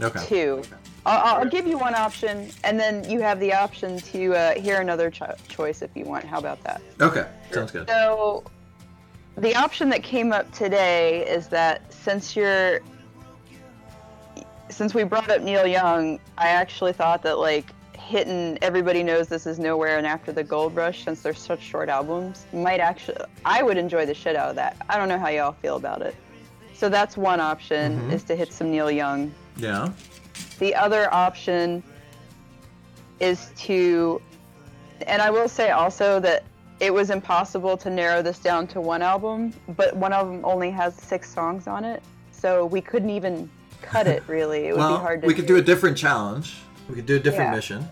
Okay. 0.00 0.24
two. 0.26 0.62
I'll, 1.06 1.38
I'll 1.38 1.48
give 1.48 1.66
you 1.66 1.78
one 1.78 1.94
option, 1.94 2.50
and 2.64 2.78
then 2.78 3.08
you 3.08 3.20
have 3.22 3.40
the 3.40 3.54
option 3.54 3.98
to 3.98 4.34
uh, 4.34 4.54
hear 4.60 4.80
another 4.82 5.10
cho- 5.10 5.34
choice 5.48 5.80
if 5.80 5.90
you 5.94 6.04
want. 6.04 6.24
How 6.24 6.38
about 6.38 6.62
that? 6.64 6.82
Okay. 7.00 7.26
Sounds 7.52 7.70
good. 7.70 7.88
So, 7.88 8.44
the 9.38 9.54
option 9.56 9.88
that 9.88 10.02
came 10.02 10.32
up 10.32 10.50
today 10.52 11.24
is 11.26 11.48
that 11.48 11.90
since 11.92 12.36
you're, 12.36 12.80
since 14.70 14.94
we 14.94 15.04
brought 15.04 15.30
up 15.30 15.42
Neil 15.42 15.66
Young, 15.66 16.18
I 16.36 16.48
actually 16.48 16.92
thought 16.92 17.22
that 17.22 17.38
like 17.38 17.72
hitting 17.96 18.58
"Everybody 18.62 19.02
Knows 19.02 19.28
This 19.28 19.46
Is 19.46 19.58
Nowhere" 19.58 19.98
and 19.98 20.06
"After 20.06 20.32
the 20.32 20.44
Gold 20.44 20.74
Rush," 20.74 21.04
since 21.04 21.22
they're 21.22 21.34
such 21.34 21.60
short 21.62 21.88
albums, 21.88 22.46
might 22.52 22.80
actually 22.80 23.18
I 23.44 23.62
would 23.62 23.76
enjoy 23.76 24.06
the 24.06 24.14
shit 24.14 24.36
out 24.36 24.50
of 24.50 24.56
that. 24.56 24.76
I 24.88 24.96
don't 24.96 25.08
know 25.08 25.18
how 25.18 25.28
y'all 25.28 25.52
feel 25.52 25.76
about 25.76 26.02
it. 26.02 26.14
So 26.74 26.88
that's 26.88 27.16
one 27.16 27.40
option 27.40 27.98
Mhm. 28.08 28.12
is 28.12 28.22
to 28.24 28.36
hit 28.36 28.52
some 28.52 28.70
Neil 28.70 28.90
Young. 28.90 29.32
Yeah. 29.56 29.88
The 30.58 30.74
other 30.74 31.12
option 31.12 31.82
is 33.20 33.50
to, 33.56 34.22
and 35.06 35.20
I 35.20 35.30
will 35.30 35.48
say 35.48 35.70
also 35.70 36.20
that 36.20 36.44
it 36.78 36.94
was 36.94 37.10
impossible 37.10 37.76
to 37.78 37.90
narrow 37.90 38.22
this 38.22 38.38
down 38.38 38.68
to 38.68 38.80
one 38.80 39.02
album, 39.02 39.52
but 39.70 39.96
one 39.96 40.12
album 40.12 40.44
only 40.44 40.70
has 40.70 40.94
six 40.94 41.28
songs 41.32 41.66
on 41.66 41.84
it, 41.84 42.00
so 42.30 42.64
we 42.64 42.80
couldn't 42.80 43.10
even 43.10 43.50
cut 43.82 44.06
it 44.06 44.22
really. 44.26 44.66
It 44.66 44.72
would 44.72 44.78
well, 44.78 44.98
be 44.98 45.02
hard 45.02 45.22
to 45.22 45.26
we 45.26 45.34
could 45.34 45.46
do 45.46 45.56
a 45.56 45.62
different 45.62 45.96
challenge. 45.96 46.56
We 46.88 46.94
could 46.96 47.06
do 47.06 47.16
a 47.16 47.20
different 47.20 47.50
Yeah. 47.50 47.56
mission. 47.56 47.88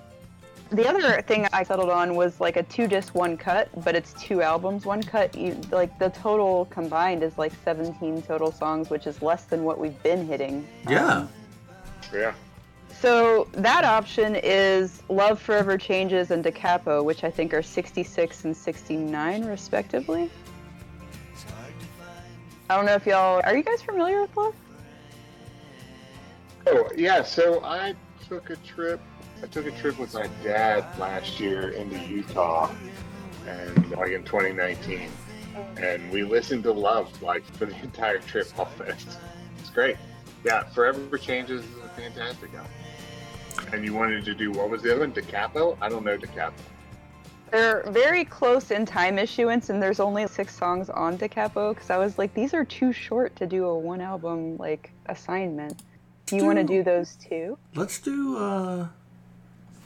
The 0.71 0.89
other 0.89 1.23
thing 1.23 1.47
I 1.53 1.63
settled 1.63 1.91
on 1.91 2.17
was 2.17 2.41
like 2.41 2.57
a 2.57 2.63
two 2.65 2.89
disc 2.89 3.15
one 3.15 3.37
cut, 3.37 3.69
but 3.85 3.95
it's 3.95 4.13
two 4.15 4.43
albums 4.43 4.85
one 4.85 5.03
cut. 5.03 5.35
You, 5.37 5.61
like 5.71 5.97
the 5.99 6.11
total 6.11 6.65
combined 6.67 7.23
is 7.23 7.39
like 7.39 7.53
17 7.65 8.23
total 8.23 8.51
songs, 8.51 8.91
which 8.91 9.07
is 9.07 9.23
less 9.23 9.45
than 9.45 9.63
what 9.63 9.79
we've 9.79 10.01
been 10.03 10.27
hitting. 10.27 10.67
Yeah. 10.89 11.07
Um, 11.07 11.29
Yeah. 12.13 12.33
So 13.01 13.47
that 13.53 13.85
option 13.85 14.37
is 14.37 15.03
Love 15.09 15.41
Forever 15.41 15.77
Changes 15.77 16.31
and 16.31 16.43
Da 16.43 16.51
Capo, 16.51 17.03
which 17.03 17.25
I 17.25 17.31
think 17.31 17.53
are 17.53 17.63
66 17.63 18.45
and 18.45 18.57
69 18.57 19.45
respectively. 19.45 20.31
I 22.69 22.75
don't 22.75 22.87
know 22.87 22.95
if 22.95 23.07
y'all 23.07 23.41
are 23.45 23.57
you 23.57 23.63
guys 23.63 23.83
familiar 23.83 24.23
with 24.23 24.37
Love? 24.37 24.55
Oh, 26.67 26.89
yeah. 26.97 27.23
So 27.23 27.65
I 27.65 27.95
took 28.29 28.51
a 28.51 28.57
trip. 28.57 29.01
I 29.43 29.47
took 29.47 29.67
a 29.67 29.71
trip 29.73 29.99
with 29.99 30.15
my 30.15 30.29
dad 30.43 30.85
last 30.99 31.39
year 31.39 31.71
into 31.71 31.99
Utah, 31.99 32.75
and 33.47 33.91
like 33.91 34.13
in 34.13 34.25
2019, 34.25 35.11
and 35.77 36.11
we 36.11 36.23
listened 36.23 36.63
to 36.65 36.73
Love 36.73 37.23
like 37.23 37.45
for 37.57 37.67
the 37.67 37.79
entire 37.83 38.19
trip 38.19 38.49
all 38.59 38.65
fest. 38.65 39.19
It's 39.59 39.71
great. 39.71 39.97
Yeah, 40.45 40.65
Forever 40.65 41.19
Changes 41.19 41.65
is 41.65 41.77
a 41.85 41.89
fantastic 41.91 42.55
album. 42.55 42.71
And 43.73 43.85
you 43.85 43.95
wanted 43.95 44.25
to 44.25 44.35
do 44.35 44.53
what 44.53 44.71
was 44.71 44.83
the 44.83 44.93
other 44.93 45.01
one? 45.01 45.13
Da 45.13 45.23
Capo? 45.23 45.77
I 45.81 45.89
don't 45.89 46.05
know 46.05 46.17
Da 46.17 46.29
Capo. 46.29 46.63
They're 47.51 47.85
very 47.89 48.25
close 48.25 48.71
in 48.71 48.87
time 48.87 49.19
issuance, 49.19 49.71
and 49.71 49.83
there's 49.83 50.01
only 50.01 50.27
six 50.27 50.57
songs 50.57 50.91
on 50.91 51.17
Da 51.17 51.29
Capo 51.29 51.75
because 51.75 51.91
I 51.91 51.99
was 51.99 52.19
like, 52.19 52.35
these 52.35 52.55
are 52.55 52.65
too 52.65 52.93
short 52.93 53.37
to 53.37 53.47
do 53.47 53.67
a 53.67 53.79
one 53.79 54.01
album 54.01 54.57
like 54.57 54.93
assignment. 55.07 55.83
Do 56.27 56.37
you 56.37 56.45
want 56.45 56.59
to 56.59 56.65
Do- 56.65 56.83
those 56.83 57.17
two? 57.17 57.57
Let's 57.75 57.99
do. 58.01 58.37
uh 58.39 58.89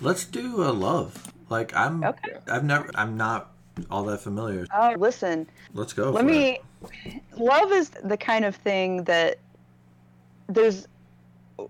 Let's 0.01 0.25
do 0.25 0.63
a 0.63 0.73
love. 0.73 1.33
Like 1.51 1.75
I'm. 1.77 2.03
Okay. 2.03 2.37
I've 2.49 2.65
never. 2.65 2.91
I'm 2.95 3.17
not 3.17 3.51
all 3.91 4.05
that 4.05 4.21
familiar. 4.21 4.67
Oh, 4.75 4.95
listen, 4.99 5.47
Let's 5.75 5.93
go. 5.93 6.11
let 6.11 6.25
me 6.25 6.59
it. 7.05 7.23
love 7.37 7.71
is 7.73 7.91
the 7.91 8.17
kind 8.17 8.45
of 8.45 8.57
thing 8.57 9.05
that 9.05 9.39
there's 10.49 10.87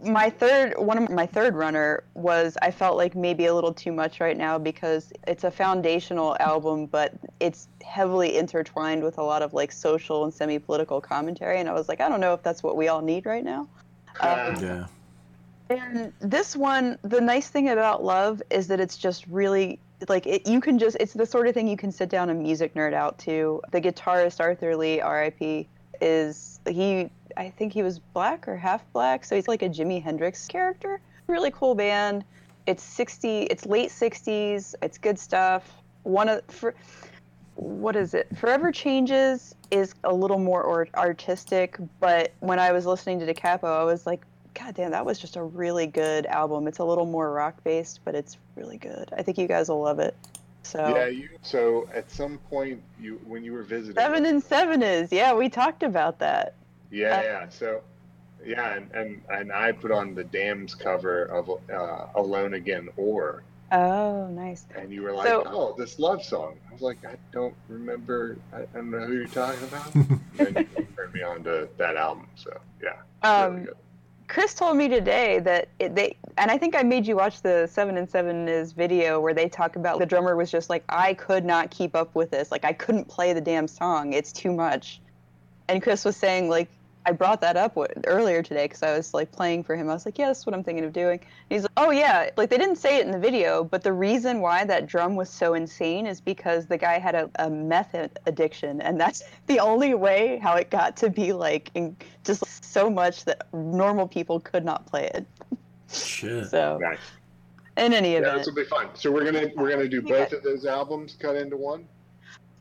my 0.04 0.30
third 0.30 0.74
one 0.78 0.96
of 1.02 1.10
my 1.10 1.26
third 1.26 1.54
runner 1.56 2.04
was 2.14 2.56
i 2.62 2.70
felt 2.70 2.96
like 2.96 3.16
maybe 3.16 3.46
a 3.46 3.54
little 3.54 3.74
too 3.74 3.90
much 3.90 4.20
right 4.20 4.36
now 4.36 4.56
because 4.56 5.12
it's 5.26 5.42
a 5.42 5.50
foundational 5.50 6.36
album 6.38 6.86
but 6.86 7.12
it's 7.40 7.66
heavily 7.82 8.36
intertwined 8.36 9.02
with 9.02 9.18
a 9.18 9.22
lot 9.22 9.42
of 9.42 9.52
like 9.52 9.72
social 9.72 10.22
and 10.22 10.32
semi-political 10.32 11.00
commentary 11.00 11.58
and 11.58 11.68
i 11.68 11.72
was 11.72 11.88
like 11.88 12.00
i 12.00 12.08
don't 12.08 12.20
know 12.20 12.32
if 12.32 12.40
that's 12.40 12.62
what 12.62 12.76
we 12.76 12.86
all 12.86 13.02
need 13.02 13.26
right 13.26 13.42
now 13.42 13.66
um, 14.20 14.56
Yeah. 14.62 14.86
and 15.68 16.12
this 16.20 16.56
one, 16.56 16.98
the 17.02 17.20
nice 17.20 17.48
thing 17.48 17.68
about 17.68 18.02
Love 18.02 18.42
is 18.50 18.66
that 18.68 18.80
it's 18.80 18.96
just 18.96 19.26
really 19.28 19.78
like 20.08 20.26
it, 20.26 20.46
you 20.48 20.61
can 20.61 20.78
just 20.78 20.96
it's 20.98 21.12
the 21.12 21.26
sort 21.26 21.46
of 21.46 21.54
thing 21.54 21.68
you 21.68 21.76
can 21.76 21.92
sit 21.92 22.08
down 22.08 22.30
and 22.30 22.42
music 22.42 22.74
nerd 22.74 22.94
out 22.94 23.18
to. 23.20 23.61
The 23.70 23.80
guitarist 23.80 24.40
Arthur 24.40 24.74
Lee, 24.76 25.00
R.I.P., 25.00 25.68
is 26.00 26.61
he? 26.68 27.11
I 27.36 27.50
think 27.50 27.72
he 27.72 27.82
was 27.82 27.98
black 27.98 28.48
or 28.48 28.56
half 28.56 28.82
black, 28.92 29.24
so 29.24 29.36
he's 29.36 29.46
like 29.48 29.62
a 29.62 29.68
Jimi 29.68 30.02
Hendrix 30.02 30.46
character. 30.48 31.00
really 31.26 31.50
cool 31.52 31.74
band. 31.74 32.24
It's 32.66 32.82
60, 32.82 33.44
it's 33.44 33.66
late 33.66 33.90
60s. 33.90 34.74
It's 34.82 34.98
good 34.98 35.18
stuff. 35.18 35.70
One 36.02 36.28
of 36.28 36.42
for 36.48 36.74
what 37.61 37.94
is 37.94 38.14
it? 38.14 38.26
Forever 38.38 38.72
Changes 38.72 39.54
is 39.70 39.94
a 40.04 40.14
little 40.14 40.38
more 40.38 40.62
or, 40.62 40.88
artistic, 40.94 41.76
but 42.00 42.32
when 42.40 42.58
I 42.58 42.72
was 42.72 42.86
listening 42.86 43.20
to 43.20 43.26
Da 43.26 43.34
Capo, 43.34 43.66
I 43.66 43.84
was 43.84 44.06
like, 44.06 44.24
God 44.54 44.74
damn, 44.74 44.90
that 44.92 45.04
was 45.04 45.18
just 45.18 45.36
a 45.36 45.42
really 45.42 45.86
good 45.86 46.24
album. 46.26 46.66
It's 46.66 46.78
a 46.78 46.84
little 46.84 47.04
more 47.04 47.30
rock 47.30 47.62
based, 47.62 48.00
but 48.04 48.14
it's 48.14 48.38
really 48.56 48.78
good. 48.78 49.11
I 49.16 49.22
think 49.22 49.36
you 49.36 49.46
guys 49.46 49.68
will 49.68 49.82
love 49.82 49.98
it. 49.98 50.16
So 50.62 50.96
Yeah, 50.96 51.06
you. 51.06 51.28
So 51.42 51.88
at 51.94 52.11
some 52.11 52.38
point, 52.50 52.82
you 52.98 53.20
when 53.26 53.44
you 53.44 53.52
were 53.52 53.62
visiting, 53.62 53.94
seven 53.94 54.26
and 54.26 54.42
seven 54.42 54.82
is 54.82 55.12
yeah. 55.12 55.34
We 55.34 55.48
talked 55.48 55.82
about 55.82 56.18
that. 56.18 56.54
Yeah, 56.90 57.16
Uh, 57.16 57.22
yeah. 57.22 57.48
So, 57.48 57.82
yeah, 58.44 58.74
and, 58.74 58.90
and 58.92 59.22
and 59.30 59.52
I 59.52 59.72
put 59.72 59.90
on 59.90 60.14
the 60.14 60.24
Damned's 60.24 60.74
cover 60.74 61.24
of 61.24 61.50
uh, 61.72 62.06
"Alone 62.14 62.54
Again" 62.54 62.88
or, 62.96 63.42
Oh, 63.72 64.26
nice. 64.28 64.66
and 64.76 64.90
you 64.90 65.02
were 65.02 65.12
like, 65.12 65.26
So- 65.28 65.44
"Oh, 65.46 65.74
this 65.78 65.98
love 65.98 66.24
song." 66.24 66.56
I 66.68 66.72
was 66.72 66.82
like, 66.82 67.04
"I 67.04 67.16
don't 67.32 67.54
remember. 67.68 68.36
I, 68.52 68.62
I 68.62 68.64
don't 68.74 68.90
know 68.90 69.00
who 69.06 69.14
you're 69.14 69.26
talking 69.26 69.62
about." 69.64 69.94
and 69.94 70.18
then 70.56 70.68
you 70.76 70.86
turned 70.96 71.14
me 71.14 71.22
on 71.22 71.44
to 71.44 71.68
that 71.76 71.96
album. 71.96 72.26
So 72.36 72.50
yeah, 72.82 72.96
Um, 73.22 73.52
really 73.54 73.66
good. 73.66 73.76
Chris 74.28 74.54
told 74.54 74.76
me 74.76 74.86
today 74.88 75.40
that 75.40 75.68
it, 75.80 75.96
they, 75.96 76.16
and 76.38 76.52
I 76.52 76.56
think 76.58 76.76
I 76.76 76.84
made 76.84 77.04
you 77.04 77.16
watch 77.16 77.42
the 77.42 77.66
Seven 77.66 77.96
and 77.96 78.08
Seven 78.08 78.46
is 78.48 78.70
video 78.70 79.18
where 79.20 79.34
they 79.34 79.48
talk 79.48 79.74
about 79.74 79.98
the 79.98 80.06
drummer 80.06 80.36
was 80.36 80.52
just 80.52 80.70
like, 80.70 80.84
I 80.88 81.14
could 81.14 81.44
not 81.44 81.72
keep 81.72 81.96
up 81.96 82.14
with 82.14 82.30
this. 82.30 82.52
Like, 82.52 82.64
I 82.64 82.72
couldn't 82.72 83.08
play 83.08 83.32
the 83.32 83.40
damn 83.40 83.66
song. 83.66 84.12
It's 84.12 84.30
too 84.30 84.52
much. 84.52 85.00
And 85.68 85.82
Chris 85.82 86.04
was 86.04 86.16
saying, 86.16 86.48
like, 86.48 86.68
I 87.07 87.12
brought 87.12 87.40
that 87.40 87.57
up 87.57 87.74
w- 87.74 87.88
earlier 88.07 88.42
today 88.42 88.66
because 88.66 88.82
I 88.82 88.94
was 88.96 89.14
like 89.14 89.32
playing 89.32 89.64
for 89.64 89.74
him. 89.74 89.88
I 89.88 89.94
was 89.94 90.05
like, 90.05 90.18
yeah, 90.18 90.26
that's 90.26 90.44
what 90.46 90.55
I'm 90.55 90.62
thinking 90.62 90.84
of 90.84 90.92
doing. 90.92 91.18
And 91.18 91.28
he's 91.48 91.62
like, 91.62 91.72
oh 91.78 91.90
yeah, 91.90 92.28
like 92.36 92.51
they 92.51 92.59
didn't 92.59 92.76
say 92.76 92.98
it 92.98 93.07
in 93.07 93.12
the 93.12 93.18
video, 93.18 93.64
but 93.64 93.82
the 93.82 93.92
reason 93.92 94.40
why 94.40 94.64
that 94.64 94.86
drum 94.86 95.16
was 95.16 95.30
so 95.30 95.55
insane 95.55 96.07
is 96.07 96.20
because 96.20 96.66
the 96.66 96.76
guy 96.76 96.98
had 96.98 97.14
a, 97.14 97.30
a 97.38 97.48
meth 97.48 97.94
addiction, 98.26 98.80
and 98.82 99.01
that's 99.01 99.22
the 99.46 99.59
only 99.61 99.94
way 99.94 100.38
how 100.42 100.55
it 100.57 100.70
got 100.70 100.96
to 100.98 101.09
be 101.11 101.32
like 101.32 101.70
in, 101.74 101.96
just 102.24 102.44
so 102.64 102.90
much 102.90 103.24
that 103.24 103.48
normal 103.53 104.07
people 104.07 104.38
could 104.40 104.64
not 104.64 104.86
play 104.86 105.11
it. 105.14 105.26
Shit. 105.90 106.48
So 106.51 106.78
Nice. 106.80 106.98
in 107.76 107.92
any 107.94 108.12
Yeah, 108.12 108.18
event, 108.18 108.38
this 108.38 108.46
will 108.46 108.55
be 108.55 108.64
fun. 108.64 108.88
So 108.94 109.11
we're 109.11 109.24
gonna 109.24 109.48
we're 109.57 109.70
gonna 109.70 109.88
do 109.88 110.03
both 110.03 110.32
of 110.32 110.42
those 110.42 110.66
albums 110.66 111.16
cut 111.18 111.34
into 111.36 111.57
one. 111.57 111.88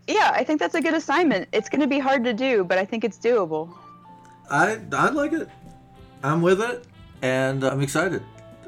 yeah, 0.07 0.31
I 0.33 0.43
think 0.43 0.59
that's 0.59 0.75
a 0.75 0.81
good 0.81 0.95
assignment. 0.95 1.49
It's 1.51 1.69
going 1.69 1.81
to 1.81 1.87
be 1.87 1.99
hard 1.99 2.23
to 2.23 2.33
do, 2.33 2.63
but 2.63 2.77
I 2.79 2.85
think 2.85 3.03
it's 3.03 3.19
doable. 3.19 3.71
I 4.49 4.79
I 4.91 5.09
like 5.09 5.33
it. 5.33 5.49
I'm 6.23 6.41
with 6.41 6.61
it, 6.61 6.85
and 7.21 7.63
I'm 7.63 7.81
excited. 7.81 8.23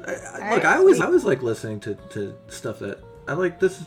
I, 0.06 0.12
I, 0.12 0.54
look, 0.54 0.64
I 0.64 0.76
always. 0.78 1.00
I 1.00 1.06
always 1.06 1.24
like 1.24 1.42
listening 1.42 1.80
to, 1.80 1.94
to 2.10 2.34
stuff 2.48 2.80
that 2.80 3.02
I 3.28 3.34
like. 3.34 3.60
This 3.60 3.84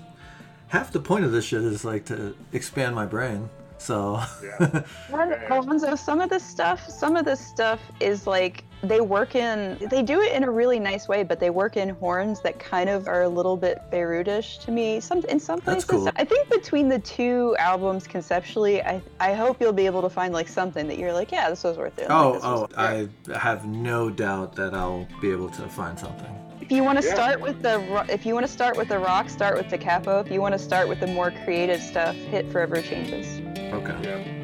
half 0.68 0.92
the 0.92 1.00
point 1.00 1.26
of 1.26 1.32
this 1.32 1.46
shit 1.46 1.62
is 1.64 1.86
like 1.86 2.06
to 2.06 2.36
expand 2.54 2.96
my 2.96 3.06
brain. 3.06 3.50
So 3.78 4.22
Yeah. 4.44 4.84
Alonso, 5.50 5.96
some 5.96 6.22
of 6.22 6.30
this 6.30 6.44
stuff, 6.44 6.88
some 6.90 7.16
of 7.16 7.26
this 7.26 7.46
stuff 7.46 7.82
is 8.00 8.26
like 8.28 8.64
they 8.84 9.02
work 9.02 9.36
in, 9.36 9.78
they 9.90 10.04
do 10.04 10.22
it 10.22 10.34
in 10.34 10.44
a 10.44 10.52
really 10.52 10.80
nice 10.80 11.08
way, 11.08 11.24
but 11.24 11.40
they 11.40 11.50
work 11.50 11.78
in 11.78 11.90
horns 11.90 12.42
that 12.42 12.60
kind 12.60 12.90
of 12.90 13.08
are 13.08 13.24
a 13.24 13.30
little 13.30 13.58
bit 13.58 13.82
Beirutish 13.92 14.64
to 14.66 14.72
me. 14.72 15.00
Some 15.00 15.20
in 15.30 15.40
some 15.40 15.60
That's 15.66 15.86
places, 15.86 16.06
cool. 16.06 16.12
I 16.18 16.24
think 16.26 16.50
between 16.50 16.90
the 16.90 17.00
two 17.00 17.56
albums 17.58 18.06
conceptually, 18.08 18.84
I 18.84 19.02
I 19.20 19.34
hope 19.34 19.60
you'll 19.60 19.74
be 19.74 19.86
able 19.86 20.02
to 20.04 20.10
find 20.10 20.34
like 20.34 20.48
something 20.48 20.88
that 20.88 20.98
you're 21.00 21.14
like, 21.14 21.32
yeah, 21.32 21.50
this 21.50 21.64
was 21.64 21.78
worth 21.78 21.98
it. 21.98 22.08
Oh 22.10 22.34
this 22.34 22.44
was 22.44 22.70
oh, 22.78 22.82
I 22.82 23.08
have 23.38 23.66
no 23.66 24.10
doubt 24.10 24.56
that 24.56 24.74
I'll 24.74 25.08
be 25.22 25.32
able 25.32 25.50
to 25.50 25.68
find 25.68 25.98
something. 25.98 26.32
If 26.62 26.72
you 26.72 26.84
want 26.84 27.00
to 27.00 27.06
Yeah. 27.06 27.14
start 27.14 27.42
with 27.42 27.62
the 27.62 28.06
if 28.10 28.26
you 28.26 28.34
want 28.34 28.46
to 28.46 28.52
start 28.52 28.78
with 28.78 28.90
the 28.90 29.00
rock, 29.00 29.30
start 29.30 29.56
with 29.58 29.70
Da 29.70 29.78
Capo. 29.78 30.20
If 30.20 30.32
you 30.32 30.42
want 30.42 30.54
to 30.54 30.60
start 30.60 30.88
with 30.88 31.00
the 31.00 31.08
more 31.08 31.32
creative 31.32 31.82
stuff, 31.82 32.16
hit 32.16 32.52
Forever 32.52 32.82
Changes. 32.82 33.26
Okay. 33.74 33.96
Yeah. 34.04 34.35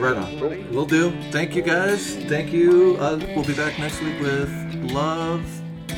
Right 0.00 0.16
on. 0.16 0.72
We'll 0.72 0.86
do. 0.86 1.10
Thank 1.30 1.54
you 1.54 1.60
guys. 1.60 2.16
Thank 2.24 2.52
you. 2.52 2.96
Uh, 2.98 3.18
we'll 3.36 3.44
be 3.44 3.54
back 3.54 3.78
next 3.78 4.00
week 4.00 4.18
with 4.18 4.50
Love, 4.90 5.44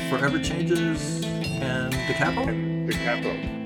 Forever 0.09 0.39
Changes, 0.39 1.23
and 1.23 1.93
Da 1.93 2.13
Capo. 2.13 2.45
Da 2.45 2.97
Capo. 2.97 3.62